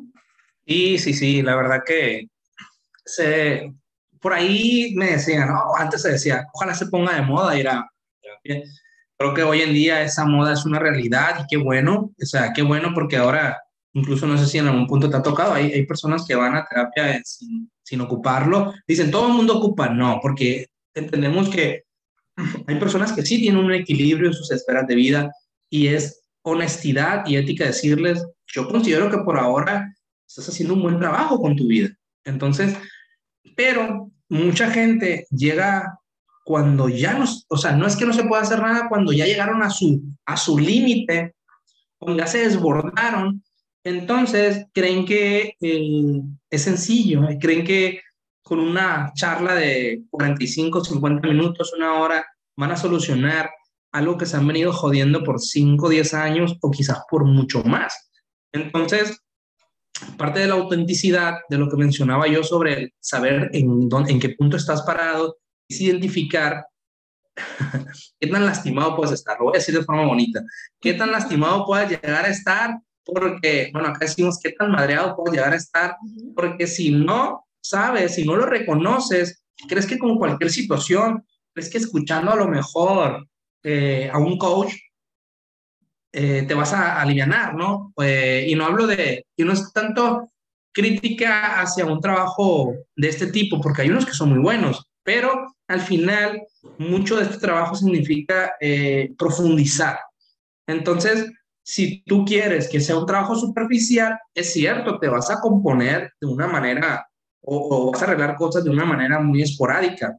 Sí, 0.66 0.98
sí, 0.98 1.14
sí, 1.14 1.42
la 1.42 1.56
verdad 1.56 1.82
que 1.84 2.28
se, 3.04 3.72
por 4.20 4.32
ahí 4.32 4.94
me 4.96 5.12
decían, 5.12 5.48
¿no? 5.48 5.74
antes 5.76 6.02
se 6.02 6.12
decía, 6.12 6.46
ojalá 6.52 6.74
se 6.74 6.86
ponga 6.86 7.14
de 7.14 7.22
moda 7.22 7.58
ir 7.58 7.68
a 7.68 7.88
Creo 9.22 9.34
que 9.34 9.42
hoy 9.44 9.60
en 9.60 9.72
día 9.72 10.02
esa 10.02 10.24
moda 10.24 10.52
es 10.52 10.64
una 10.64 10.80
realidad 10.80 11.44
y 11.44 11.46
qué 11.48 11.56
bueno, 11.56 12.12
o 12.20 12.26
sea, 12.26 12.52
qué 12.52 12.62
bueno 12.62 12.90
porque 12.92 13.16
ahora, 13.16 13.56
incluso 13.92 14.26
no 14.26 14.36
sé 14.36 14.46
si 14.46 14.58
en 14.58 14.66
algún 14.66 14.88
punto 14.88 15.08
te 15.08 15.16
ha 15.16 15.22
tocado, 15.22 15.54
hay, 15.54 15.72
hay 15.72 15.86
personas 15.86 16.26
que 16.26 16.34
van 16.34 16.56
a 16.56 16.64
terapia 16.64 17.20
sin, 17.24 17.70
sin 17.84 18.00
ocuparlo, 18.00 18.74
dicen, 18.84 19.12
todo 19.12 19.28
el 19.28 19.34
mundo 19.34 19.58
ocupa, 19.58 19.88
no, 19.90 20.18
porque 20.20 20.66
entendemos 20.92 21.48
que 21.50 21.84
hay 22.66 22.78
personas 22.78 23.12
que 23.12 23.24
sí 23.24 23.38
tienen 23.38 23.64
un 23.64 23.72
equilibrio 23.72 24.28
en 24.28 24.34
sus 24.34 24.50
esferas 24.50 24.86
de 24.86 24.94
vida 24.94 25.32
y 25.70 25.88
es 25.88 26.22
honestidad 26.42 27.26
y 27.26 27.36
ética 27.36 27.66
decirles, 27.66 28.24
yo 28.46 28.68
considero 28.68 29.10
que 29.10 29.18
por 29.18 29.38
ahora 29.38 29.94
estás 30.26 30.48
haciendo 30.48 30.74
un 30.74 30.82
buen 30.82 30.98
trabajo 30.98 31.40
con 31.40 31.56
tu 31.56 31.66
vida. 31.66 31.90
Entonces, 32.24 32.76
pero 33.56 34.10
mucha 34.28 34.70
gente 34.70 35.26
llega 35.30 35.98
cuando 36.44 36.88
ya 36.88 37.14
no, 37.14 37.24
o 37.48 37.56
sea, 37.56 37.72
no 37.72 37.86
es 37.86 37.96
que 37.96 38.04
no 38.04 38.12
se 38.12 38.24
pueda 38.24 38.42
hacer 38.42 38.60
nada, 38.60 38.88
cuando 38.88 39.12
ya 39.12 39.26
llegaron 39.26 39.62
a 39.62 39.70
su, 39.70 40.02
a 40.26 40.36
su 40.36 40.58
límite, 40.58 41.34
cuando 41.98 42.22
ya 42.22 42.26
se 42.26 42.38
desbordaron, 42.38 43.42
entonces 43.84 44.66
creen 44.72 45.04
que 45.04 45.54
eh, 45.60 46.22
es 46.50 46.62
sencillo, 46.62 47.26
creen 47.40 47.64
que 47.64 48.00
con 48.52 48.60
una 48.60 49.10
charla 49.14 49.54
de 49.54 50.02
45, 50.10 50.84
50 50.84 51.26
minutos, 51.26 51.72
una 51.74 51.94
hora, 51.94 52.22
van 52.54 52.70
a 52.70 52.76
solucionar 52.76 53.50
algo 53.92 54.18
que 54.18 54.26
se 54.26 54.36
han 54.36 54.46
venido 54.46 54.74
jodiendo 54.74 55.24
por 55.24 55.40
5, 55.40 55.88
10 55.88 56.12
años 56.12 56.58
o 56.60 56.70
quizás 56.70 56.98
por 57.10 57.24
mucho 57.24 57.62
más. 57.62 58.10
Entonces, 58.52 59.22
parte 60.18 60.40
de 60.40 60.48
la 60.48 60.54
autenticidad, 60.56 61.36
de 61.48 61.56
lo 61.56 61.70
que 61.70 61.78
mencionaba 61.78 62.26
yo 62.26 62.44
sobre 62.44 62.92
saber 63.00 63.48
en, 63.54 63.88
dónde, 63.88 64.12
en 64.12 64.20
qué 64.20 64.28
punto 64.28 64.58
estás 64.58 64.82
parado, 64.82 65.38
es 65.66 65.80
identificar 65.80 66.66
qué 68.20 68.26
tan 68.26 68.44
lastimado 68.44 68.94
puedes 68.96 69.12
estar. 69.14 69.38
Lo 69.38 69.46
voy 69.46 69.54
a 69.54 69.60
decir 69.60 69.74
de 69.74 69.82
forma 69.82 70.04
bonita. 70.04 70.42
¿Qué 70.78 70.92
tan 70.92 71.10
lastimado 71.10 71.64
puedes 71.64 71.88
llegar 71.88 72.26
a 72.26 72.28
estar? 72.28 72.78
Porque, 73.02 73.70
bueno, 73.72 73.88
acá 73.88 74.00
decimos 74.00 74.38
qué 74.42 74.52
tan 74.52 74.72
madreado 74.72 75.16
puedes 75.16 75.38
llegar 75.38 75.54
a 75.54 75.56
estar. 75.56 75.96
Porque 76.36 76.66
si 76.66 76.90
no 76.90 77.46
sabes, 77.62 78.14
si 78.14 78.24
no 78.24 78.36
lo 78.36 78.46
reconoces, 78.46 79.44
crees 79.68 79.86
que 79.86 79.98
con 79.98 80.18
cualquier 80.18 80.50
situación, 80.50 81.24
crees 81.54 81.70
que 81.70 81.78
escuchando 81.78 82.32
a 82.32 82.36
lo 82.36 82.48
mejor 82.48 83.28
eh, 83.62 84.10
a 84.12 84.18
un 84.18 84.36
coach 84.38 84.74
eh, 86.12 86.44
te 86.46 86.54
vas 86.54 86.72
a 86.72 87.00
aliviar, 87.00 87.54
¿no? 87.54 87.94
Eh, 88.02 88.46
y 88.48 88.54
no 88.54 88.66
hablo 88.66 88.86
de, 88.86 89.24
y 89.36 89.44
no 89.44 89.52
es 89.52 89.72
tanto 89.72 90.28
crítica 90.72 91.60
hacia 91.60 91.86
un 91.86 92.00
trabajo 92.00 92.74
de 92.96 93.08
este 93.08 93.28
tipo, 93.28 93.60
porque 93.60 93.82
hay 93.82 93.90
unos 93.90 94.06
que 94.06 94.12
son 94.12 94.30
muy 94.30 94.38
buenos, 94.38 94.84
pero 95.02 95.54
al 95.68 95.80
final 95.80 96.42
mucho 96.78 97.16
de 97.16 97.24
este 97.24 97.38
trabajo 97.38 97.74
significa 97.74 98.52
profundizar. 99.18 99.98
Entonces, 100.66 101.30
si 101.62 102.02
tú 102.04 102.24
quieres 102.24 102.68
que 102.68 102.80
sea 102.80 102.96
un 102.96 103.06
trabajo 103.06 103.34
superficial, 103.36 104.18
es 104.34 104.52
cierto, 104.52 104.98
te 104.98 105.08
vas 105.08 105.30
a 105.30 105.40
componer 105.40 106.12
de 106.20 106.26
una 106.26 106.46
manera 106.46 107.06
o, 107.42 107.86
o 107.88 107.92
vas 107.92 108.02
a 108.02 108.06
arreglar 108.06 108.36
cosas 108.36 108.64
de 108.64 108.70
una 108.70 108.84
manera 108.84 109.20
muy 109.20 109.42
esporádica, 109.42 110.16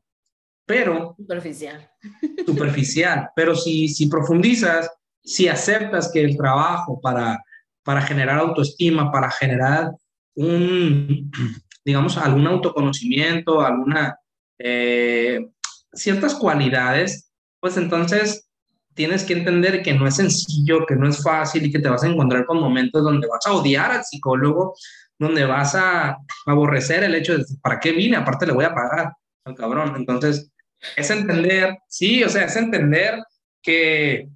pero... 0.65 1.15
Superficial. 1.17 1.89
Superficial, 2.45 3.29
pero 3.35 3.55
si, 3.55 3.87
si 3.87 4.07
profundizas, 4.07 4.89
si 5.23 5.47
aceptas 5.47 6.11
que 6.11 6.23
el 6.23 6.37
trabajo 6.37 6.99
para, 7.01 7.43
para 7.83 8.01
generar 8.01 8.39
autoestima, 8.39 9.11
para 9.11 9.29
generar 9.31 9.91
un, 10.35 11.31
digamos, 11.85 12.17
algún 12.17 12.47
autoconocimiento, 12.47 13.61
alguna, 13.61 14.17
eh, 14.57 15.39
ciertas 15.93 16.35
cualidades, 16.35 17.31
pues 17.59 17.77
entonces 17.77 18.49
tienes 18.93 19.23
que 19.23 19.33
entender 19.33 19.81
que 19.81 19.93
no 19.93 20.07
es 20.07 20.15
sencillo, 20.15 20.85
que 20.85 20.95
no 20.95 21.07
es 21.07 21.21
fácil 21.23 21.65
y 21.65 21.71
que 21.71 21.79
te 21.79 21.89
vas 21.89 22.03
a 22.03 22.07
encontrar 22.07 22.45
con 22.45 22.59
momentos 22.59 23.03
donde 23.03 23.27
vas 23.27 23.45
a 23.47 23.53
odiar 23.53 23.91
al 23.91 24.03
psicólogo, 24.03 24.75
donde 25.19 25.45
vas 25.45 25.75
a 25.75 26.17
aborrecer 26.45 27.03
el 27.03 27.15
hecho 27.15 27.37
de, 27.37 27.45
¿para 27.61 27.79
qué 27.79 27.91
vine? 27.91 28.17
Aparte 28.17 28.45
le 28.45 28.53
voy 28.53 28.65
a 28.65 28.73
pagar 28.73 29.13
al 29.45 29.55
cabrón. 29.55 29.95
Entonces, 29.95 30.51
es 30.95 31.09
entender, 31.09 31.77
sí, 31.87 32.23
o 32.23 32.29
sea, 32.29 32.45
es 32.45 32.55
entender 32.55 33.23
que 33.61 34.27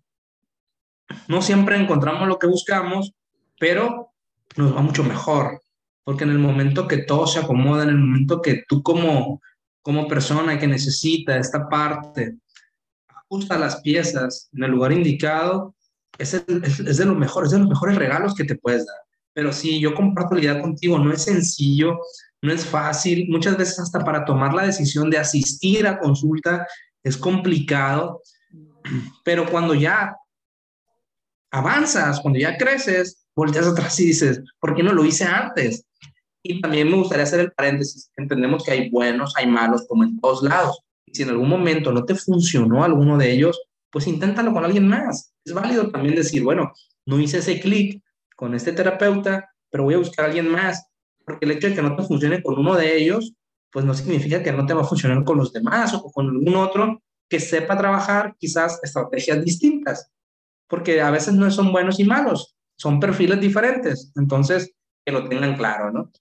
no 1.27 1.41
siempre 1.41 1.75
encontramos 1.77 2.27
lo 2.27 2.39
que 2.39 2.47
buscamos, 2.47 3.13
pero 3.59 4.13
nos 4.55 4.75
va 4.75 4.81
mucho 4.81 5.03
mejor, 5.03 5.61
porque 6.03 6.23
en 6.23 6.31
el 6.31 6.39
momento 6.39 6.87
que 6.87 6.99
todo 6.99 7.27
se 7.27 7.39
acomoda, 7.39 7.83
en 7.83 7.89
el 7.89 7.97
momento 7.97 8.41
que 8.41 8.63
tú 8.67 8.81
como, 8.81 9.41
como 9.81 10.07
persona 10.07 10.57
que 10.57 10.67
necesita 10.67 11.37
esta 11.37 11.67
parte, 11.67 12.37
ajusta 13.07 13.57
las 13.57 13.81
piezas 13.81 14.49
en 14.53 14.63
el 14.63 14.71
lugar 14.71 14.91
indicado, 14.91 15.75
es, 16.17 16.33
es, 16.33 16.97
de 16.97 17.05
los 17.05 17.17
mejores, 17.17 17.47
es 17.47 17.53
de 17.53 17.59
los 17.59 17.69
mejores 17.69 17.97
regalos 17.97 18.33
que 18.35 18.45
te 18.45 18.55
puedes 18.55 18.85
dar. 18.85 18.97
Pero 19.37 19.53
sí, 19.53 19.79
yo 19.79 19.93
comparto 19.93 20.33
la 20.33 20.41
idea 20.41 20.59
contigo, 20.59 20.97
no 20.97 21.13
es 21.13 21.25
sencillo, 21.25 21.99
no 22.41 22.51
es 22.51 22.65
fácil, 22.65 23.27
muchas 23.29 23.55
veces 23.55 23.77
hasta 23.77 24.03
para 24.03 24.25
tomar 24.25 24.51
la 24.51 24.65
decisión 24.65 25.11
de 25.11 25.19
asistir 25.19 25.85
a 25.85 25.99
consulta 25.99 26.65
es 27.03 27.15
complicado, 27.15 28.23
pero 29.23 29.47
cuando 29.47 29.75
ya 29.75 30.15
avanzas, 31.51 32.19
cuando 32.19 32.39
ya 32.39 32.57
creces, 32.57 33.27
volteas 33.35 33.67
atrás 33.67 33.99
y 33.99 34.07
dices, 34.07 34.41
¿por 34.59 34.73
qué 34.73 34.81
no 34.81 34.91
lo 34.91 35.05
hice 35.05 35.25
antes? 35.25 35.85
Y 36.41 36.59
también 36.59 36.89
me 36.89 36.97
gustaría 36.97 37.25
hacer 37.25 37.41
el 37.41 37.51
paréntesis, 37.51 38.09
entendemos 38.17 38.63
que 38.63 38.71
hay 38.71 38.89
buenos, 38.89 39.35
hay 39.37 39.45
malos, 39.45 39.85
como 39.87 40.03
en 40.03 40.19
todos 40.19 40.41
lados. 40.41 40.79
Si 41.13 41.21
en 41.21 41.29
algún 41.29 41.49
momento 41.49 41.91
no 41.91 42.05
te 42.05 42.15
funcionó 42.15 42.83
alguno 42.83 43.19
de 43.19 43.33
ellos, 43.33 43.61
pues 43.91 44.07
inténtalo 44.07 44.51
con 44.51 44.65
alguien 44.65 44.87
más. 44.87 45.31
Es 45.45 45.53
válido 45.53 45.91
también 45.91 46.15
decir, 46.15 46.43
bueno, 46.43 46.73
no 47.05 47.19
hice 47.19 47.37
ese 47.37 47.59
clic 47.59 48.01
con 48.37 48.55
este 48.55 48.71
terapeuta, 48.71 49.51
pero 49.69 49.83
voy 49.83 49.95
a 49.95 49.97
buscar 49.97 50.23
a 50.23 50.27
alguien 50.29 50.47
más, 50.49 50.87
porque 51.25 51.45
el 51.45 51.51
hecho 51.51 51.67
de 51.67 51.75
que 51.75 51.81
no 51.81 51.97
te 51.97 52.03
funcione 52.03 52.41
con 52.41 52.57
uno 52.57 52.75
de 52.75 52.95
ellos, 52.95 53.33
pues 53.69 53.83
no 53.83 53.93
significa 53.93 54.41
que 54.41 54.53
no 54.53 54.65
te 54.65 54.73
va 54.73 54.83
a 54.83 54.85
funcionar 54.85 55.25
con 55.25 55.37
los 55.37 55.51
demás 55.51 55.93
o 55.93 56.03
con 56.09 56.29
algún 56.29 56.55
otro 56.55 57.03
que 57.27 57.41
sepa 57.41 57.77
trabajar 57.77 58.33
quizás 58.39 58.79
estrategias 58.81 59.43
distintas 59.43 60.09
porque 60.67 61.01
a 61.01 61.11
veces 61.11 61.33
no 61.33 61.49
son 61.49 61.71
buenos 61.71 61.99
y 61.99 62.03
malos, 62.03 62.55
son 62.75 62.99
perfiles 62.99 63.39
diferentes. 63.39 64.11
Entonces, 64.15 64.73
que 65.05 65.11
lo 65.11 65.27
tengan 65.27 65.55
claro, 65.55 65.91
¿no? 65.91 66.11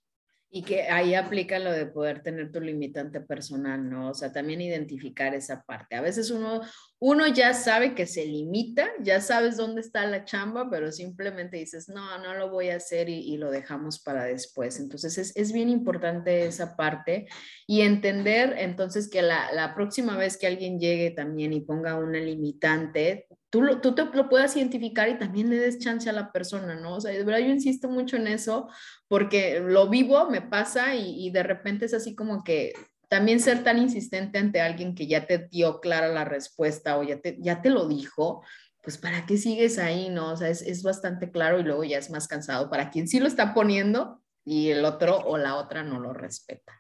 Y 0.49 0.62
que 0.62 0.83
ahí 0.83 1.14
aplica 1.14 1.59
lo 1.59 1.73
de 1.73 1.87
poder 1.87 2.23
tener 2.23 2.53
tu 2.53 2.61
limitante 2.61 3.21
personal, 3.21 3.91
¿no? 3.91 4.11
O 4.11 4.14
sea, 4.14 4.33
también 4.33 4.61
identificar 4.61 5.35
esa 5.35 5.62
parte. 5.64 5.97
A 5.97 6.01
veces 6.01 6.31
uno, 6.31 6.62
uno 6.99 7.26
ya 7.26 7.53
sabe 7.53 7.94
que 7.94 8.07
se 8.07 8.24
limita, 8.24 8.88
ya 9.03 9.20
sabes 9.20 9.59
dónde 9.59 9.82
está 9.82 10.07
la 10.07 10.24
chamba, 10.24 10.70
pero 10.70 10.90
simplemente 10.90 11.59
dices, 11.59 11.90
no, 11.90 12.18
no 12.18 12.34
lo 12.34 12.51
voy 12.51 12.70
a 12.70 12.76
hacer 12.76 13.11
y, 13.11 13.36
lo 13.36 13.51
dejamos 13.51 13.99
para 13.99 14.24
después. 14.24 14.80
Entonces, 14.80 15.18
es, 15.18 15.36
es, 15.36 15.53
bien 15.53 15.68
importante 15.68 16.47
esa 16.47 16.74
parte 16.74 17.26
y 17.66 17.82
entender 17.82 18.55
entonces 18.57 19.11
que 19.11 19.20
la, 19.20 19.53
la 19.53 19.74
próxima 19.74 20.16
vez 20.16 20.38
que 20.38 20.47
alguien 20.47 20.80
llegue 20.80 21.11
también 21.11 21.53
y 21.53 21.61
ponga 21.61 21.99
una 21.99 22.18
limitante, 22.18 23.26
tú, 23.51 23.61
lo, 23.61 23.82
tú 23.82 23.94
te 23.94 24.05
lo 24.05 24.30
puedas 24.30 24.57
identificar 24.57 25.11
y 25.11 25.18
también 25.18 25.51
le 25.51 25.59
des 25.59 25.78
chance 25.78 26.09
a 26.09 26.14
la 26.14 26.32
persona, 26.32 26.76
¿no? 26.76 26.94
O 26.94 27.01
sea, 27.03 27.12
de 27.12 27.22
verdad 27.24 27.40
yo 27.40 27.53
insisto 27.53 27.90
mucho 27.90 28.16
en 28.16 28.26
eso 28.26 28.68
porque 29.07 29.61
lo 29.61 29.90
vivo, 29.90 30.30
me 30.30 30.40
pasa 30.40 30.94
y, 30.94 31.26
y 31.26 31.30
de 31.30 31.42
repente 31.42 31.84
es 31.84 31.92
así 31.92 32.14
como 32.14 32.42
que 32.42 32.72
también 33.09 33.41
ser 33.41 33.63
tan 33.63 33.79
insistente 33.79 34.39
ante 34.39 34.61
alguien 34.61 34.95
que 34.95 35.07
ya 35.07 35.27
te 35.27 35.49
dio 35.49 35.81
clara 35.81 36.09
la 36.09 36.25
respuesta 36.25 36.99
o 36.99 37.03
ya 37.03 37.21
te, 37.21 37.37
ya 37.41 37.63
te 37.63 37.71
lo 37.71 37.87
dijo, 37.87 38.43
pues 38.83 38.99
para 38.99 39.27
qué 39.27 39.37
sigues 39.37 39.79
ahí, 39.79 40.09
¿no? 40.09 40.33
O 40.33 40.37
sea, 40.37 40.49
es, 40.49 40.63
es 40.63 40.83
bastante 40.83 41.31
claro 41.31 41.59
y 41.61 41.63
luego 41.63 41.85
ya 41.85 41.99
es 41.99 42.11
más 42.11 42.29
cansado 42.29 42.71
para 42.71 42.91
quien 42.91 43.09
sí 43.09 43.19
lo 43.19 43.27
está 43.27 43.55
poniendo 43.55 44.23
y 44.45 44.71
el 44.71 44.85
otro 44.85 45.19
o 45.19 45.39
la 45.39 45.57
otra 45.57 45.83
no 45.83 45.99
lo 45.99 46.13
respeta. 46.13 46.73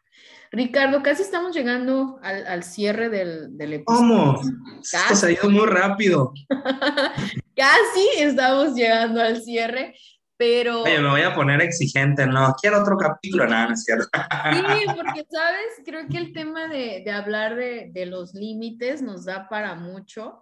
Ricardo, 0.52 1.02
casi 1.02 1.22
estamos 1.22 1.54
llegando 1.54 2.18
al, 2.22 2.46
al 2.46 2.62
cierre 2.62 3.08
del, 3.08 3.56
del, 3.56 3.74
episodio. 3.74 4.34
¿Cómo? 4.34 4.40
Casi. 4.90 5.16
Se 5.16 5.26
ha 5.26 5.30
ido 5.32 5.50
muy 5.50 5.66
rápido. 5.66 6.32
casi 7.56 8.08
estamos 8.18 8.74
llegando 8.74 9.20
al 9.20 9.42
cierre, 9.42 9.94
pero... 10.36 10.82
Oye, 10.82 11.00
me 11.00 11.08
voy 11.08 11.22
a 11.22 11.34
poner 11.34 11.60
exigente, 11.62 12.26
no, 12.26 12.54
quiero 12.60 12.82
otro 12.82 12.96
capítulo, 12.96 13.46
nada, 13.46 13.68
no 13.68 13.74
es 13.74 13.84
cierto. 13.84 14.08
sí, 14.12 14.84
porque, 14.96 15.26
¿sabes? 15.30 15.82
Creo 15.84 16.06
que 16.08 16.18
el 16.18 16.32
tema 16.32 16.68
de, 16.68 17.02
de 17.04 17.10
hablar 17.10 17.56
de, 17.56 17.90
de, 17.92 18.06
los 18.06 18.34
límites 18.34 19.02
nos 19.02 19.24
da 19.24 19.48
para 19.48 19.74
mucho. 19.74 20.40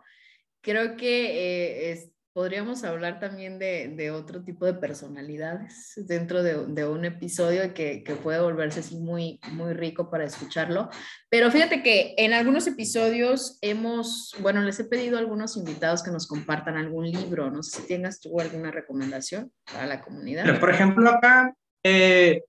Creo 0.61 0.97
que 0.97 1.27
eh, 1.27 1.93
es, 1.93 2.11
podríamos 2.35 2.83
hablar 2.83 3.21
también 3.21 3.61
de, 3.61 3.95
de, 3.97 4.11
otro 4.11 4.43
tipo 4.43 4.67
de 4.67 4.75
personalidades 4.75 5.93
dentro 5.97 6.43
de, 6.43 6.67
de 6.67 6.85
un 6.85 7.05
episodio 7.05 7.73
que, 7.73 8.03
que, 8.03 8.17
puede 8.17 8.41
volverse 8.41 8.81
así 8.81 8.97
muy, 8.97 9.39
muy 9.53 9.73
rico 9.73 10.11
para 10.11 10.25
escucharlo. 10.25 10.91
Pero 11.31 11.53
fíjate 11.53 11.85
que 11.85 12.15
en 12.19 12.33
algunos 12.33 12.67
episodios 12.67 13.57
hemos, 13.63 14.35
bueno, 14.41 14.63
les 14.63 14.81
he 14.81 14.85
pedido 14.85 15.17
a 15.17 15.21
algunos 15.21 15.57
invitados 15.57 16.03
que 16.03 16.11
nos 16.11 16.27
compartan 16.27 16.77
algún 16.77 17.09
libro. 17.09 17.53
No 17.53 17.63
sé 17.63 17.81
si 17.81 17.87
tengas 17.87 18.21
tú 18.21 18.41
alguna 18.41 18.73
recomendación 18.73 19.53
para 19.73 19.87
la 19.87 20.03
comunidad. 20.03 20.59
Por 20.59 20.71
ejemplo, 20.71 21.09
acá 21.09 21.55
eh, 21.85 22.43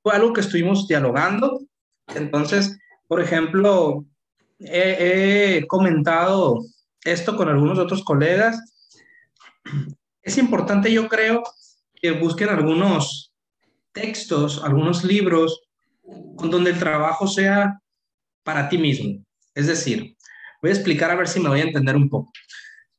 fue 0.00 0.14
algo 0.14 0.32
que 0.32 0.42
estuvimos 0.42 0.86
dialogando. 0.86 1.60
Entonces, 2.14 2.78
por 3.08 3.20
ejemplo, 3.20 4.04
he 4.60 5.64
comentado 5.66 6.60
esto 7.04 7.36
con 7.36 7.48
algunos 7.48 7.78
otros 7.78 8.02
colegas. 8.02 8.74
Es 10.22 10.38
importante, 10.38 10.92
yo 10.92 11.08
creo, 11.08 11.42
que 11.94 12.12
busquen 12.12 12.48
algunos 12.48 13.32
textos, 13.92 14.62
algunos 14.64 15.04
libros, 15.04 15.62
con 16.36 16.50
donde 16.50 16.70
el 16.70 16.78
trabajo 16.78 17.26
sea 17.26 17.80
para 18.42 18.68
ti 18.68 18.78
mismo. 18.78 19.24
Es 19.54 19.66
decir, 19.66 20.16
voy 20.60 20.70
a 20.70 20.74
explicar 20.74 21.10
a 21.10 21.14
ver 21.14 21.28
si 21.28 21.40
me 21.40 21.48
voy 21.48 21.60
a 21.60 21.64
entender 21.64 21.96
un 21.96 22.08
poco. 22.08 22.32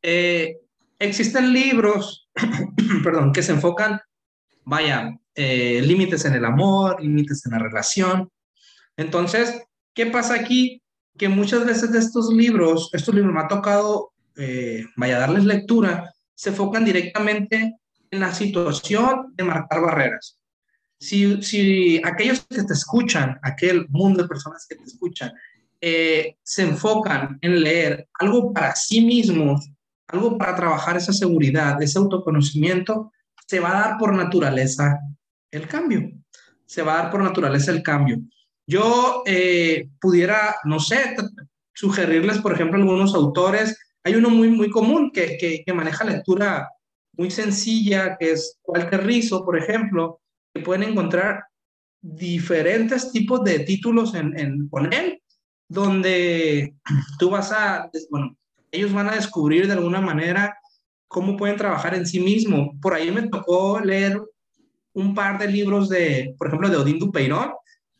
Eh, 0.02 0.58
existen 1.00 1.52
libros, 1.52 2.30
perdón, 3.04 3.32
que 3.32 3.44
se 3.44 3.52
enfocan, 3.52 4.00
vaya, 4.64 5.20
eh, 5.36 5.82
límites 5.84 6.26
en 6.26 6.34
el 6.34 6.46
amor, 6.46 7.02
límites 7.02 7.46
en 7.46 7.52
la 7.52 7.60
relación. 7.60 8.32
Entonces, 8.98 9.62
¿qué 9.94 10.06
pasa 10.06 10.36
aquí? 10.36 10.82
Que 11.18 11.30
muchas 11.30 11.66
veces 11.66 11.92
de 11.92 12.00
estos 12.00 12.34
libros, 12.34 12.90
estos 12.94 13.14
libros 13.14 13.34
me 13.34 13.42
ha 13.42 13.48
tocado, 13.48 14.12
eh, 14.36 14.86
vaya 14.96 15.18
a 15.18 15.20
darles 15.22 15.46
lectura, 15.46 16.14
se 16.34 16.50
enfocan 16.50 16.84
directamente 16.84 17.78
en 18.12 18.20
la 18.20 18.34
situación 18.34 19.34
de 19.36 19.44
marcar 19.44 19.82
barreras. 19.82 20.38
Si, 21.00 21.42
si 21.42 22.02
aquellos 22.04 22.46
que 22.50 22.64
te 22.64 22.74
escuchan, 22.74 23.38
aquel 23.44 23.88
mundo 23.90 24.22
de 24.22 24.28
personas 24.28 24.66
que 24.68 24.76
te 24.76 24.84
escuchan, 24.84 25.32
eh, 25.82 26.38
se 26.42 26.64
enfocan 26.64 27.38
en 27.42 27.62
leer 27.62 28.08
algo 28.20 28.54
para 28.54 28.76
sí 28.76 29.02
mismos, 29.02 29.70
algo 30.08 30.38
para 30.38 30.56
trabajar 30.56 30.98
esa 30.98 31.14
seguridad, 31.14 31.82
ese 31.82 32.00
autoconocimiento, 32.00 33.12
se 33.46 33.60
va 33.60 33.70
a 33.70 33.90
dar 33.90 33.98
por 33.98 34.14
naturaleza 34.14 35.00
el 35.52 35.68
cambio. 35.68 36.12
Se 36.66 36.82
va 36.82 36.94
a 36.94 37.04
dar 37.04 37.12
por 37.12 37.22
naturaleza 37.22 37.72
el 37.72 37.84
cambio. 37.84 38.20
Yo 38.68 39.24
eh, 39.26 39.90
pudiera, 40.02 40.56
no 40.64 40.80
sé, 40.80 41.16
sugerirles, 41.74 42.40
por 42.40 42.54
ejemplo, 42.54 42.80
algunos 42.80 43.14
autores. 43.14 43.78
Hay 44.04 44.16
uno 44.16 44.30
muy, 44.30 44.50
muy 44.50 44.70
común 44.70 45.12
que, 45.12 45.38
que, 45.38 45.74
maneja 45.74 46.04
lectura 46.04 46.70
muy 47.14 47.32
sencilla, 47.32 48.18
que 48.18 48.32
es 48.32 48.60
Walter 48.64 49.06
Rizzo, 49.06 49.46
por 49.46 49.58
ejemplo, 49.58 50.22
que 50.54 50.62
pueden 50.62 50.84
encontrar 50.84 51.44
diferentes 52.02 53.12
tipos 53.12 53.44
de 53.44 53.60
títulos 53.60 54.14
en, 54.16 54.38
en, 54.38 54.70
con 54.70 54.92
él, 54.94 55.22
donde 55.68 56.76
tú 57.20 57.30
vas 57.30 57.52
a, 57.52 57.90
bueno, 58.10 58.36
ellos 58.72 58.94
van 58.94 59.10
a 59.10 59.16
descubrir 59.16 59.68
de 59.68 59.74
alguna 59.74 60.02
manera 60.02 60.58
cómo 61.08 61.38
pueden 61.38 61.58
trabajar 61.58 61.96
en 61.96 62.06
sí 62.06 62.20
mismo. 62.20 62.78
Por 62.82 62.94
ahí 62.94 63.12
me 63.12 63.28
tocó 63.30 63.80
leer 63.80 64.22
un 64.94 65.14
par 65.14 65.40
de 65.40 65.48
libros 65.48 65.90
de, 65.90 66.36
por 66.38 66.48
ejemplo, 66.48 66.70
de 66.70 66.78
Odín 66.78 67.00
Dupeirón, 67.00 67.52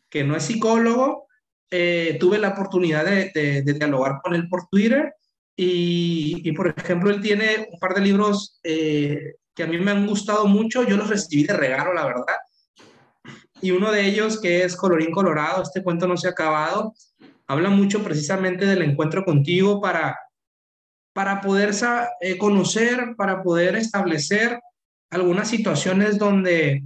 que 0.10 0.24
no 0.24 0.36
es 0.36 0.44
psicólogo, 0.44 1.26
eh, 1.72 2.18
tuve 2.20 2.38
la 2.38 2.50
oportunidad 2.50 3.06
de, 3.06 3.64
dialogar 3.64 4.22
con 4.24 4.36
él 4.36 4.48
por 4.48 4.68
Twitter 4.70 5.14
y, 5.58 6.52
por 6.54 6.74
ejemplo, 6.78 7.10
él 7.10 7.22
tiene 7.22 7.68
un 7.72 7.80
par 7.80 7.94
de 7.96 8.02
libros 8.02 8.60
eh, 8.64 9.36
que 9.54 9.64
a 9.64 9.68
mí 9.68 9.78
me 9.78 9.92
han 9.92 10.06
gustado 10.06 10.48
mucho, 10.48 10.84
yo 10.84 10.98
los 10.98 11.10
recibí 11.10 11.44
de 11.44 11.54
regalo, 11.54 11.94
la 11.94 12.06
verdad. 12.06 12.36
Y 13.62 13.72
uno 13.72 13.92
de 13.92 14.06
ellos, 14.06 14.40
que 14.40 14.64
es 14.64 14.76
Colorín 14.76 15.12
Colorado, 15.12 15.64
este 15.64 15.82
cuento 15.82 16.08
no 16.08 16.18
se 16.18 16.28
ha 16.28 16.32
acabado, 16.32 16.94
habla 17.48 17.70
mucho 17.70 18.04
precisamente 18.04 18.66
del 18.66 18.82
encuentro 18.82 19.26
contigo 19.26 19.82
para, 19.82 20.18
para 21.14 21.42
poder 21.42 21.72
eh, 22.22 22.38
conocer, 22.38 23.16
para 23.18 23.42
poder 23.42 23.76
establecer 23.76 24.60
algunas 25.10 25.50
situaciones 25.50 26.18
donde 26.18 26.84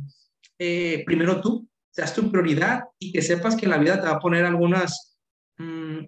primero 1.06 1.42
tú 1.42 1.69
seas 2.00 2.14
tu 2.14 2.32
prioridad 2.32 2.86
y 2.98 3.12
que 3.12 3.22
sepas 3.22 3.58
que 3.58 3.68
la 3.68 3.78
vida 3.78 4.00
te 4.00 4.08
va 4.08 4.14
a 4.14 4.20
poner 4.20 4.46
algunas 4.46 5.18
mm, 5.58 6.06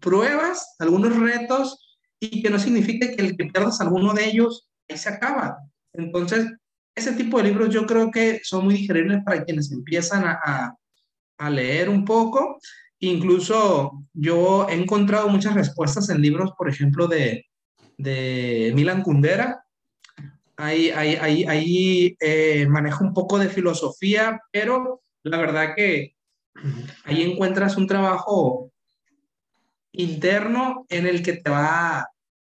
pruebas, 0.00 0.74
algunos 0.80 1.16
retos 1.16 1.96
y 2.18 2.42
que 2.42 2.50
no 2.50 2.58
signifique 2.58 3.14
que 3.14 3.22
el 3.22 3.36
que 3.36 3.46
pierdas 3.46 3.80
alguno 3.80 4.14
de 4.14 4.26
ellos, 4.26 4.68
ahí 4.88 4.98
se 4.98 5.08
acaba. 5.08 5.58
Entonces, 5.92 6.46
ese 6.96 7.12
tipo 7.12 7.38
de 7.38 7.44
libros 7.44 7.72
yo 7.72 7.86
creo 7.86 8.10
que 8.10 8.40
son 8.42 8.64
muy 8.64 8.74
digeribles 8.74 9.22
para 9.24 9.44
quienes 9.44 9.70
empiezan 9.70 10.24
a, 10.24 10.74
a, 11.38 11.50
leer 11.50 11.88
un 11.88 12.04
poco. 12.04 12.58
Incluso 12.98 14.04
yo 14.12 14.68
he 14.68 14.74
encontrado 14.74 15.28
muchas 15.28 15.54
respuestas 15.54 16.08
en 16.10 16.20
libros, 16.20 16.50
por 16.58 16.68
ejemplo, 16.68 17.06
de, 17.06 17.46
de 17.96 18.72
Milan 18.74 19.02
Kundera. 19.02 19.64
Ahí, 20.56 20.90
ahí, 20.90 21.14
ahí, 21.14 21.44
ahí 21.44 22.16
eh, 22.18 22.66
manejo 22.66 23.04
un 23.04 23.14
poco 23.14 23.38
de 23.38 23.48
filosofía, 23.48 24.40
pero 24.50 25.00
la 25.22 25.38
verdad 25.38 25.74
que 25.76 26.14
ahí 27.04 27.22
encuentras 27.22 27.76
un 27.76 27.86
trabajo 27.86 28.72
interno 29.92 30.86
en 30.88 31.06
el 31.06 31.22
que 31.22 31.34
te 31.34 31.50
va, 31.50 32.08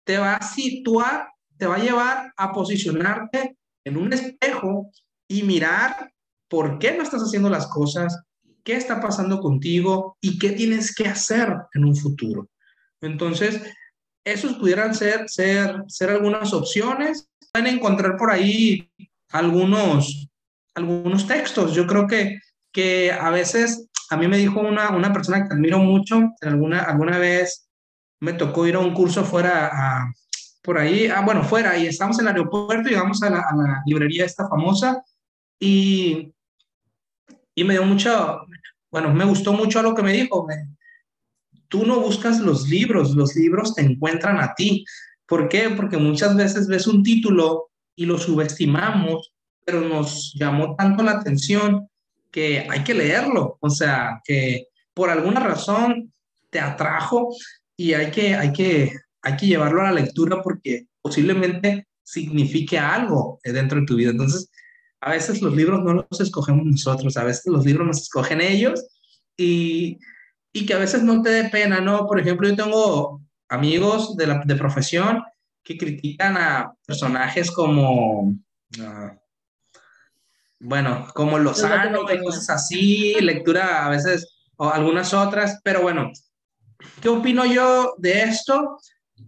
te 0.05 0.19
va 0.19 0.37
a 0.37 0.47
situar, 0.47 1.29
te 1.57 1.67
va 1.67 1.77
a 1.77 1.83
llevar 1.83 2.33
a 2.37 2.53
posicionarte 2.53 3.57
en 3.85 3.97
un 3.97 4.13
espejo 4.13 4.91
y 5.29 5.43
mirar 5.43 6.13
por 6.49 6.79
qué 6.79 6.93
no 6.97 7.03
estás 7.03 7.23
haciendo 7.23 7.49
las 7.49 7.67
cosas, 7.67 8.23
qué 8.63 8.77
está 8.77 9.01
pasando 9.01 9.41
contigo 9.41 10.17
y 10.21 10.39
qué 10.39 10.51
tienes 10.51 10.95
que 10.95 11.07
hacer 11.07 11.49
en 11.75 11.85
un 11.85 11.97
futuro. 11.97 12.49
Entonces, 13.01 13.61
esos 14.25 14.55
pudieran 14.55 14.95
ser, 14.95 15.29
ser, 15.29 15.83
ser 15.89 16.11
algunas 16.11 16.53
opciones. 16.53 17.29
Pueden 17.53 17.75
encontrar 17.75 18.17
por 18.17 18.31
ahí 18.31 18.89
algunos, 19.31 20.29
algunos 20.75 21.27
textos. 21.27 21.75
Yo 21.75 21.87
creo 21.87 22.07
que 22.07 22.39
que 22.73 23.13
a 23.13 23.31
veces 23.31 23.89
a 24.11 24.17
mí 24.17 24.29
me 24.29 24.39
dijo 24.39 24.61
una, 24.61 24.91
una 24.91 25.13
persona 25.13 25.47
que 25.47 25.55
admiro 25.55 25.79
mucho, 25.79 26.21
alguna, 26.41 26.83
alguna 26.83 27.19
vez 27.19 27.69
me 28.21 28.33
tocó 28.33 28.67
ir 28.67 28.77
a 28.77 28.81
un 28.81 28.95
curso 28.95 29.25
fuera, 29.25 30.13
por 30.63 30.79
ahí, 30.79 31.07
ah, 31.07 31.23
bueno, 31.23 31.43
fuera, 31.43 31.77
y 31.77 31.87
estamos 31.87 32.19
en 32.19 32.27
el 32.27 32.33
aeropuerto, 32.33 32.89
llegamos 32.89 33.23
a 33.23 33.31
la, 33.31 33.41
a 33.41 33.57
la 33.57 33.83
librería 33.87 34.25
esta 34.25 34.49
famosa, 34.49 35.03
y, 35.59 36.33
y 37.55 37.65
me 37.65 37.75
dio 37.75 37.85
mucho, 37.85 38.41
bueno, 38.91 39.13
me 39.13 39.25
gustó 39.25 39.53
mucho 39.53 39.83
lo 39.83 39.95
que 39.95 40.03
me 40.03 40.13
dijo, 40.13 40.47
tú 41.69 41.87
no 41.87 42.01
buscas 42.01 42.39
los 42.41 42.69
libros, 42.69 43.15
los 43.15 43.35
libros 43.35 43.75
te 43.75 43.81
encuentran 43.81 44.39
a 44.39 44.55
ti. 44.55 44.85
¿Por 45.27 45.49
qué? 45.49 45.71
Porque 45.71 45.97
muchas 45.97 46.37
veces 46.37 46.67
ves 46.67 46.87
un 46.87 47.03
título 47.03 47.71
y 47.97 48.05
lo 48.05 48.19
subestimamos, 48.19 49.33
pero 49.65 49.81
nos 49.81 50.35
llamó 50.35 50.77
tanto 50.77 51.03
la 51.03 51.13
atención 51.13 51.89
que 52.33 52.67
hay 52.69 52.83
que 52.83 52.95
leerlo, 52.95 53.59
o 53.61 53.71
sea, 53.71 54.21
que 54.25 54.69
por 54.95 55.11
alguna 55.11 55.41
razón 55.41 56.13
te 56.51 56.59
atrajo 56.59 57.29
y 57.77 57.93
hay 57.93 58.11
que, 58.11 58.35
hay 58.35 58.53
que, 58.53 58.93
hay 59.23 59.37
que 59.37 59.47
llevarlo 59.47 59.83
a 59.83 59.85
la 59.85 60.01
lectura 60.01 60.43
porque 60.43 60.87
posiblemente 61.01 61.87
signifique 62.03 62.79
algo 62.79 63.39
dentro 63.45 63.81
de 63.81 63.87
tu 63.87 63.97
vida. 63.97 64.11
Entonces, 64.11 64.51
a 65.01 65.11
veces 65.11 65.43
los 65.43 65.55
libros 65.55 65.83
no 65.83 65.95
los 65.95 66.21
escogemos 66.21 66.65
nosotros, 66.65 67.17
a 67.17 67.25
veces 67.25 67.47
los 67.47 67.65
libros 67.65 67.87
nos 67.87 68.03
escogen 68.03 68.41
ellos 68.41 68.85
y, 69.37 69.99
y 70.53 70.67
que 70.67 70.75
a 70.75 70.79
veces 70.79 71.03
no 71.03 71.23
te 71.23 71.31
dé 71.31 71.51
pena, 71.51 71.81
¿no? 71.81 72.07
Por 72.07 72.21
ejemplo, 72.21 72.49
yo 72.49 72.57
tengo 72.57 73.21
amigos 73.49 74.17
de, 74.17 74.27
la, 74.27 74.43
de 74.45 74.57
profesión 74.57 75.23
que 75.63 75.77
critican 75.77 76.37
a 76.37 76.73
personajes 76.87 77.51
como, 77.51 78.35
ah, 78.81 79.17
bueno, 80.63 81.09
como 81.15 81.39
los 81.39 81.63
años, 81.65 82.03
cosas 82.23 82.49
así, 82.51 83.15
lectura 83.21 83.85
a 83.85 83.91
veces 83.91 84.29
o 84.57 84.71
algunas 84.71 85.13
otras, 85.13 85.61
pero 85.65 85.83
bueno, 85.83 86.13
¿qué 87.01 87.09
opino 87.09 87.45
yo 87.45 87.95
de 87.99 88.23
esto? 88.23 88.79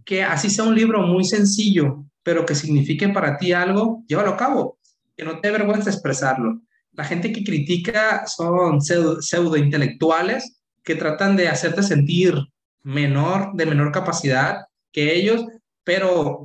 Que 0.05 0.23
así 0.23 0.49
sea 0.49 0.63
un 0.63 0.75
libro 0.75 1.01
muy 1.01 1.25
sencillo, 1.25 2.05
pero 2.23 2.45
que 2.45 2.55
signifique 2.55 3.09
para 3.09 3.37
ti 3.37 3.51
algo, 3.51 4.03
llévalo 4.07 4.31
a 4.31 4.37
cabo, 4.37 4.79
que 5.17 5.25
no 5.25 5.41
te 5.41 5.51
vergüenza 5.51 5.89
expresarlo. 5.89 6.61
La 6.93 7.03
gente 7.03 7.33
que 7.33 7.43
critica 7.43 8.25
son 8.27 8.81
pseudo, 8.81 9.21
pseudo 9.21 9.57
intelectuales 9.57 10.61
que 10.83 10.95
tratan 10.95 11.35
de 11.35 11.49
hacerte 11.49 11.83
sentir 11.83 12.35
menor, 12.83 13.51
de 13.55 13.65
menor 13.65 13.91
capacidad 13.91 14.67
que 14.93 15.13
ellos, 15.15 15.43
pero 15.83 16.43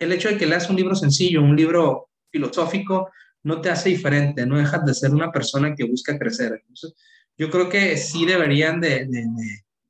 el 0.00 0.10
hecho 0.10 0.28
de 0.28 0.36
que 0.36 0.46
leas 0.46 0.68
un 0.68 0.76
libro 0.76 0.96
sencillo, 0.96 1.42
un 1.42 1.54
libro 1.54 2.08
filosófico, 2.30 3.08
no 3.44 3.60
te 3.60 3.70
hace 3.70 3.88
diferente, 3.88 4.46
no 4.46 4.58
dejas 4.58 4.84
de 4.84 4.94
ser 4.94 5.12
una 5.12 5.30
persona 5.32 5.74
que 5.74 5.84
busca 5.84 6.18
crecer. 6.18 6.52
Entonces, 6.60 6.94
yo 7.36 7.50
creo 7.50 7.68
que 7.68 7.96
sí 7.96 8.24
deberían 8.24 8.80
de, 8.80 9.06
de, 9.06 9.26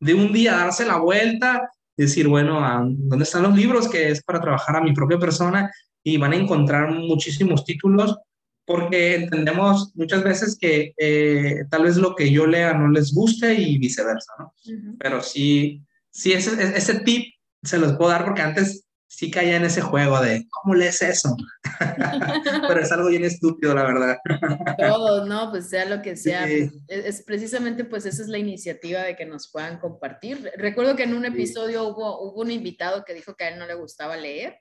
de, 0.00 0.14
un 0.14 0.32
día 0.32 0.56
darse 0.56 0.86
la 0.86 0.98
vuelta, 0.98 1.70
decir, 1.96 2.28
bueno, 2.28 2.60
¿dónde 2.96 3.24
están 3.24 3.42
los 3.42 3.56
libros? 3.56 3.88
Que 3.88 4.10
es 4.10 4.22
para 4.22 4.40
trabajar 4.40 4.76
a 4.76 4.80
mi 4.80 4.92
propia 4.92 5.18
persona 5.18 5.70
y 6.02 6.16
van 6.16 6.32
a 6.32 6.36
encontrar 6.36 6.90
muchísimos 6.92 7.64
títulos 7.64 8.16
porque 8.64 9.16
entendemos 9.16 9.92
muchas 9.94 10.22
veces 10.22 10.56
que 10.58 10.94
eh, 10.96 11.64
tal 11.68 11.82
vez 11.82 11.96
lo 11.96 12.14
que 12.14 12.30
yo 12.30 12.46
lea 12.46 12.72
no 12.74 12.88
les 12.88 13.12
guste 13.12 13.54
y 13.54 13.78
viceversa, 13.78 14.32
¿no? 14.38 14.54
Pero 14.98 15.20
sí, 15.20 15.82
sí 16.10 16.32
ese, 16.32 16.62
ese 16.76 17.00
tip 17.00 17.34
se 17.62 17.78
los 17.78 17.94
puedo 17.94 18.10
dar 18.10 18.24
porque 18.24 18.42
antes 18.42 18.84
sí 19.14 19.30
caía 19.30 19.56
en 19.56 19.64
ese 19.64 19.82
juego 19.82 20.18
de, 20.20 20.48
¿cómo 20.48 20.74
lees 20.74 21.02
eso? 21.02 21.36
Pero 22.68 22.80
es 22.80 22.90
algo 22.92 23.08
bien 23.08 23.24
estúpido, 23.24 23.74
la 23.74 23.84
verdad. 23.84 24.16
Todo, 24.78 25.26
¿no? 25.26 25.50
Pues 25.50 25.68
sea 25.68 25.84
lo 25.84 26.00
que 26.00 26.16
sea. 26.16 26.46
Pues, 26.46 26.72
es, 26.88 27.22
precisamente, 27.22 27.84
pues 27.84 28.06
esa 28.06 28.22
es 28.22 28.28
la 28.28 28.38
iniciativa 28.38 29.02
de 29.02 29.14
que 29.14 29.26
nos 29.26 29.50
puedan 29.52 29.78
compartir. 29.78 30.50
Recuerdo 30.56 30.96
que 30.96 31.02
en 31.02 31.14
un 31.14 31.26
episodio 31.26 31.84
hubo, 31.84 32.22
hubo 32.22 32.40
un 32.40 32.50
invitado 32.50 33.04
que 33.04 33.12
dijo 33.12 33.36
que 33.36 33.44
a 33.44 33.48
él 33.50 33.58
no 33.58 33.66
le 33.66 33.74
gustaba 33.74 34.16
leer, 34.16 34.58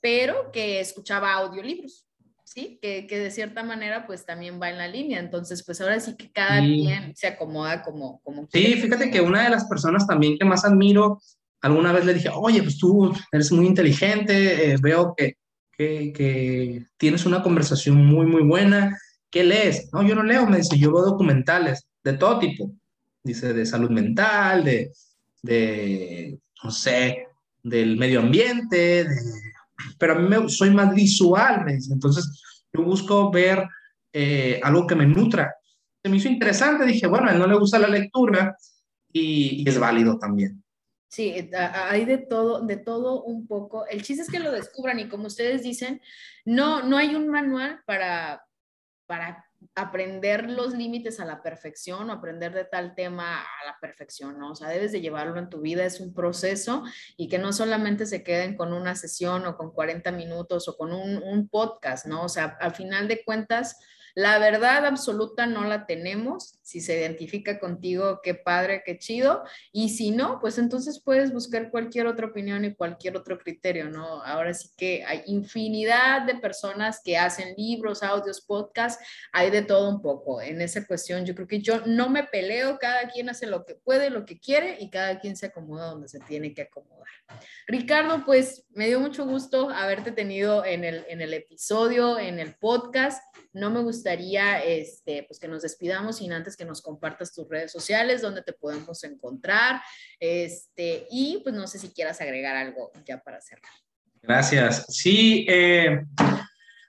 pero 0.00 0.50
que 0.50 0.80
escuchaba 0.80 1.34
audiolibros. 1.34 2.08
¿sí? 2.44 2.80
Que, 2.82 3.06
que, 3.06 3.18
de 3.20 3.30
cierta 3.30 3.62
manera 3.62 4.04
pues 4.06 4.26
también 4.26 4.60
va 4.60 4.68
en 4.68 4.78
la 4.78 4.88
línea. 4.88 5.20
Entonces, 5.20 5.64
pues 5.64 5.80
ahora 5.80 6.00
sí 6.00 6.16
que 6.16 6.32
cada 6.32 6.58
quien 6.58 7.14
se 7.14 7.28
acomoda 7.28 7.82
como... 7.82 8.20
como 8.22 8.48
sí, 8.52 8.74
fíjate 8.74 9.12
que 9.12 9.20
una 9.20 9.44
de 9.44 9.50
las 9.50 9.64
personas 9.66 10.08
también 10.08 10.36
que 10.36 10.44
más 10.44 10.64
admiro 10.64 11.20
alguna 11.62 11.92
vez 11.92 12.04
le 12.04 12.14
dije, 12.14 12.28
oye, 12.34 12.62
pues 12.62 12.76
tú 12.76 13.14
eres 13.30 13.50
muy 13.52 13.66
inteligente, 13.66 14.72
eh, 14.72 14.76
veo 14.80 15.14
que, 15.16 15.36
que, 15.76 16.84
tienes 16.96 17.24
una 17.24 17.42
conversación 17.42 18.04
muy, 18.04 18.26
muy 18.26 18.42
buena. 18.42 18.98
¿Qué 19.30 19.44
lees? 19.44 19.88
No, 19.92 20.02
yo 20.02 20.14
no 20.14 20.22
leo, 20.22 20.46
me 20.46 20.58
dice, 20.58 20.78
yo 20.78 20.92
veo 20.92 21.02
documentales 21.02 21.86
de 22.04 22.12
todo 22.14 22.38
tipo. 22.38 22.72
Dice, 23.24 23.52
de 23.52 23.64
salud 23.64 23.90
mental, 23.90 24.64
de, 24.64 24.92
de 25.42 26.38
no 26.62 26.70
sé, 26.70 27.28
del 27.62 27.96
medio 27.96 28.20
ambiente, 28.20 29.06
pero 29.98 30.14
a 30.14 30.18
mí 30.18 30.28
me, 30.28 30.48
soy 30.48 30.70
más 30.70 30.94
visual, 30.94 31.64
entonces 31.68 32.42
yo 32.72 32.82
busco 32.82 33.30
ver 33.30 33.68
eh, 34.12 34.60
algo 34.62 34.86
que 34.86 34.96
me 34.96 35.06
nutra. 35.06 35.54
Se 36.02 36.10
me 36.10 36.16
hizo 36.16 36.28
interesante, 36.28 36.84
dije, 36.84 37.06
bueno, 37.06 37.28
a 37.28 37.32
él 37.32 37.38
no 37.38 37.46
le 37.46 37.58
gusta 37.58 37.78
la 37.78 37.88
lectura 37.88 38.56
y, 39.12 39.62
y 39.62 39.68
es 39.68 39.78
válido 39.78 40.18
también. 40.18 40.61
Sí, 41.12 41.28
eh, 41.28 41.50
hay 41.54 42.06
de 42.06 42.16
todo, 42.16 42.62
de 42.62 42.78
todo 42.78 43.22
un 43.22 43.46
poco. 43.46 43.86
El 43.86 44.02
chiste 44.02 44.22
es 44.22 44.30
que 44.30 44.38
lo 44.38 44.50
descubran 44.50 44.98
y 44.98 45.10
como 45.10 45.26
ustedes 45.26 45.62
dicen, 45.62 46.00
no, 46.46 46.82
no 46.84 46.96
hay 46.96 47.14
un 47.14 47.28
manual 47.28 47.82
para, 47.84 48.46
para 49.04 49.44
aprender 49.74 50.48
los 50.48 50.72
límites 50.72 51.20
a 51.20 51.26
la 51.26 51.42
perfección 51.42 52.08
o 52.08 52.14
aprender 52.14 52.54
de 52.54 52.64
tal 52.64 52.94
tema 52.94 53.42
a 53.42 53.66
la 53.66 53.76
perfección, 53.78 54.38
¿no? 54.38 54.52
O 54.52 54.54
sea, 54.54 54.70
debes 54.70 54.90
de 54.90 55.02
llevarlo 55.02 55.38
en 55.38 55.50
tu 55.50 55.60
vida, 55.60 55.84
es 55.84 56.00
un 56.00 56.14
proceso 56.14 56.82
y 57.18 57.28
que 57.28 57.38
no 57.38 57.52
solamente 57.52 58.06
se 58.06 58.22
queden 58.22 58.56
con 58.56 58.72
una 58.72 58.94
sesión 58.94 59.44
o 59.44 59.58
con 59.58 59.70
40 59.70 60.12
minutos 60.12 60.66
o 60.66 60.78
con 60.78 60.94
un, 60.94 61.22
un 61.22 61.46
podcast, 61.46 62.06
¿no? 62.06 62.24
O 62.24 62.28
sea, 62.30 62.56
al 62.58 62.74
final 62.74 63.06
de 63.06 63.22
cuentas, 63.22 63.76
la 64.14 64.38
verdad 64.38 64.84
absoluta 64.86 65.46
no 65.46 65.64
la 65.64 65.86
tenemos. 65.86 66.58
Si 66.62 66.80
se 66.80 66.98
identifica 66.98 67.58
contigo, 67.58 68.20
qué 68.22 68.34
padre, 68.34 68.82
qué 68.84 68.98
chido. 68.98 69.42
Y 69.72 69.90
si 69.90 70.10
no, 70.10 70.38
pues 70.40 70.58
entonces 70.58 71.00
puedes 71.02 71.32
buscar 71.32 71.70
cualquier 71.70 72.06
otra 72.06 72.26
opinión 72.26 72.64
y 72.64 72.74
cualquier 72.74 73.16
otro 73.16 73.38
criterio, 73.38 73.90
¿no? 73.90 74.22
Ahora 74.22 74.54
sí 74.54 74.70
que 74.76 75.04
hay 75.04 75.22
infinidad 75.26 76.22
de 76.22 76.36
personas 76.36 77.00
que 77.04 77.16
hacen 77.16 77.54
libros, 77.56 78.02
audios, 78.02 78.40
podcasts, 78.40 79.02
hay 79.32 79.50
de 79.50 79.62
todo 79.62 79.88
un 79.88 80.02
poco. 80.02 80.40
En 80.40 80.60
esa 80.60 80.86
cuestión, 80.86 81.24
yo 81.24 81.34
creo 81.34 81.48
que 81.48 81.60
yo 81.60 81.82
no 81.86 82.08
me 82.08 82.24
peleo, 82.24 82.78
cada 82.78 83.08
quien 83.08 83.28
hace 83.28 83.46
lo 83.46 83.64
que 83.64 83.74
puede, 83.74 84.10
lo 84.10 84.24
que 84.24 84.38
quiere 84.38 84.76
y 84.80 84.90
cada 84.90 85.20
quien 85.20 85.36
se 85.36 85.46
acomoda 85.46 85.90
donde 85.90 86.08
se 86.08 86.20
tiene 86.20 86.54
que 86.54 86.62
acomodar. 86.62 86.92
Ricardo, 87.66 88.24
pues 88.24 88.66
me 88.70 88.86
dio 88.86 89.00
mucho 89.00 89.24
gusto 89.26 89.70
haberte 89.70 90.12
tenido 90.12 90.64
en 90.64 90.84
el, 90.84 91.04
en 91.08 91.20
el 91.20 91.32
episodio, 91.34 92.18
en 92.18 92.38
el 92.38 92.54
podcast. 92.54 93.22
No 93.52 93.70
me 93.70 93.80
gustaría 94.02 94.58
este, 94.64 95.24
pues 95.28 95.38
que 95.38 95.46
nos 95.46 95.62
despidamos 95.62 96.16
sin 96.16 96.32
antes 96.32 96.56
que 96.56 96.64
nos 96.64 96.82
compartas 96.82 97.32
tus 97.32 97.48
redes 97.48 97.70
sociales, 97.70 98.20
donde 98.20 98.42
te 98.42 98.52
podemos 98.52 99.04
encontrar. 99.04 99.80
Este, 100.18 101.06
y 101.08 101.40
pues 101.44 101.54
no 101.54 101.68
sé 101.68 101.78
si 101.78 101.90
quieras 101.90 102.20
agregar 102.20 102.56
algo 102.56 102.90
ya 103.06 103.22
para 103.22 103.40
cerrar. 103.40 103.70
Gracias. 104.20 104.86
Sí, 104.88 105.46
eh, 105.48 106.04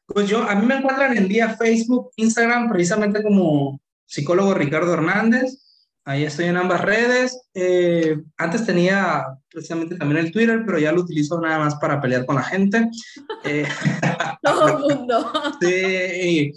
pues 0.07 0.28
yo, 0.28 0.41
a 0.41 0.55
mí 0.55 0.66
me 0.66 0.78
encuentran 0.78 1.16
en 1.16 1.28
día 1.28 1.55
Facebook, 1.55 2.09
Instagram, 2.16 2.68
precisamente 2.68 3.22
como 3.22 3.80
psicólogo 4.07 4.55
Ricardo 4.55 4.91
Hernández. 4.93 5.59
Ahí 6.05 6.24
estoy 6.24 6.45
en 6.45 6.57
ambas 6.57 6.82
redes. 6.82 7.47
Eh, 7.53 8.18
antes 8.38 8.66
tenía 8.66 9.24
precisamente 9.49 9.95
también 9.97 10.26
el 10.26 10.32
Twitter, 10.32 10.64
pero 10.66 10.80
ya 10.80 10.91
lo 10.91 11.01
utilizo 11.01 11.39
nada 11.39 11.59
más 11.59 11.76
para 11.76 12.01
pelear 12.01 12.26
con 12.26 12.38
la 12.38 12.43
gente. 12.43 12.89
Eh, 13.45 13.68
Todo 14.43 14.68
el 14.68 14.78
mundo. 14.80 15.32
sí, 15.61 16.51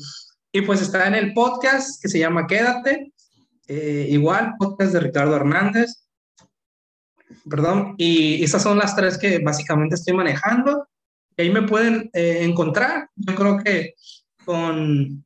y, 0.57 0.63
pues 0.63 0.83
está 0.83 1.07
en 1.07 1.15
el 1.15 1.35
podcast 1.35 2.03
que 2.03 2.09
se 2.09 2.19
llama 2.19 2.47
Quédate. 2.47 3.13
Eh, 3.69 4.07
igual, 4.11 4.55
podcast 4.59 4.93
de 4.93 5.01
Ricardo 5.01 5.37
Hernández. 5.37 6.07
Perdón. 7.49 7.95
Y 7.99 8.43
esas 8.43 8.63
son 8.63 8.79
las 8.79 8.95
tres 8.95 9.19
que 9.19 9.39
básicamente 9.39 9.95
estoy 9.95 10.15
manejando. 10.15 10.89
Y 11.37 11.43
ahí 11.43 11.51
me 11.51 11.63
pueden 11.63 12.11
encontrar. 12.13 13.11
Yo 13.17 13.35
creo 13.35 13.59
que 13.59 13.95
con, 14.45 15.25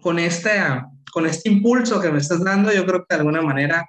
con 0.00 0.18
esta 0.18 0.90
con 1.16 1.24
este 1.24 1.48
impulso 1.48 1.98
que 1.98 2.10
me 2.10 2.18
estás 2.18 2.44
dando, 2.44 2.70
yo 2.70 2.84
creo 2.84 3.00
que 3.00 3.14
de 3.14 3.20
alguna 3.20 3.40
manera 3.40 3.88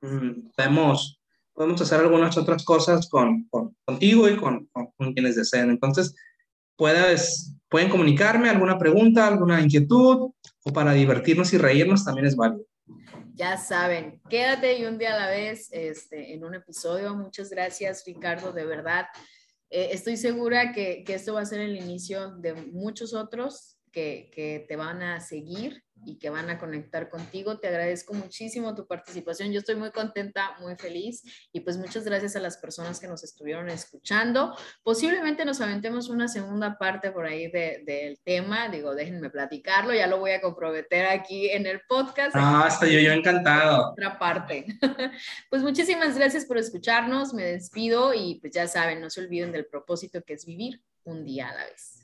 mm, 0.00 0.50
podemos, 0.54 1.20
podemos 1.52 1.80
hacer 1.80 1.98
algunas 1.98 2.38
otras 2.38 2.64
cosas 2.64 3.08
con, 3.08 3.48
contigo 3.84 4.28
y 4.28 4.36
con, 4.36 4.66
con, 4.66 5.12
quienes 5.12 5.34
deseen. 5.34 5.70
Entonces, 5.70 6.14
puedes, 6.76 7.52
pueden 7.68 7.90
comunicarme 7.90 8.48
alguna 8.48 8.78
pregunta, 8.78 9.26
alguna 9.26 9.60
inquietud 9.60 10.32
o 10.64 10.72
para 10.72 10.92
divertirnos 10.92 11.52
y 11.52 11.58
reírnos 11.58 12.04
también 12.04 12.26
es 12.26 12.36
válido. 12.36 12.64
Ya 13.34 13.56
saben, 13.56 14.20
quédate 14.28 14.78
y 14.78 14.84
un 14.84 14.98
día 14.98 15.14
a 15.14 15.18
la 15.18 15.28
vez 15.28 15.68
este, 15.70 16.34
en 16.34 16.44
un 16.44 16.54
episodio. 16.54 17.14
Muchas 17.14 17.50
gracias, 17.50 18.02
Ricardo, 18.04 18.52
de 18.52 18.64
verdad. 18.64 19.06
Eh, 19.70 19.90
estoy 19.92 20.16
segura 20.16 20.72
que, 20.72 21.04
que, 21.04 21.14
esto 21.14 21.34
va 21.34 21.42
a 21.42 21.46
ser 21.46 21.60
el 21.60 21.76
inicio 21.76 22.32
de 22.36 22.54
muchos 22.54 23.14
otros 23.14 23.78
que, 23.92 24.30
que 24.34 24.64
te 24.66 24.76
van 24.76 25.02
a 25.02 25.20
seguir 25.20 25.84
y 26.08 26.18
que 26.18 26.30
van 26.30 26.48
a 26.48 26.58
conectar 26.58 27.10
contigo. 27.10 27.58
Te 27.58 27.68
agradezco 27.68 28.14
muchísimo 28.14 28.74
tu 28.74 28.86
participación. 28.86 29.52
Yo 29.52 29.58
estoy 29.58 29.76
muy 29.76 29.90
contenta, 29.90 30.56
muy 30.60 30.74
feliz 30.76 31.22
y 31.52 31.60
pues 31.60 31.76
muchas 31.76 32.04
gracias 32.04 32.34
a 32.34 32.40
las 32.40 32.56
personas 32.56 32.98
que 32.98 33.06
nos 33.06 33.22
estuvieron 33.24 33.68
escuchando. 33.68 34.56
Posiblemente 34.82 35.44
nos 35.44 35.60
aventemos 35.60 36.08
una 36.08 36.28
segunda 36.28 36.78
parte 36.78 37.10
por 37.10 37.26
ahí 37.26 37.50
del 37.50 38.18
tema. 38.24 38.68
Digo, 38.68 38.94
déjenme 38.94 39.28
platicarlo, 39.28 39.92
ya 39.92 40.06
lo 40.06 40.18
voy 40.18 40.30
a 40.30 40.40
comprometer 40.40 41.06
aquí 41.06 41.50
en 41.50 41.66
el 41.66 41.82
podcast. 41.86 42.34
Ah, 42.34 42.64
hasta 42.66 42.86
yo, 42.86 42.98
yo 43.00 43.12
encantado. 43.12 43.90
Otra 43.92 44.18
parte. 44.18 44.64
pues 45.50 45.62
muchísimas 45.62 46.16
gracias 46.16 46.46
por 46.46 46.56
escucharnos. 46.56 47.34
Me 47.34 47.44
despido 47.44 48.14
y 48.14 48.36
pues 48.40 48.54
ya 48.54 48.66
saben, 48.66 49.00
no 49.00 49.10
se 49.10 49.20
olviden 49.20 49.52
del 49.52 49.66
propósito 49.66 50.22
que 50.22 50.34
es 50.34 50.46
vivir 50.46 50.82
un 51.04 51.24
día 51.24 51.50
a 51.50 51.54
la 51.54 51.64
vez. 51.66 51.97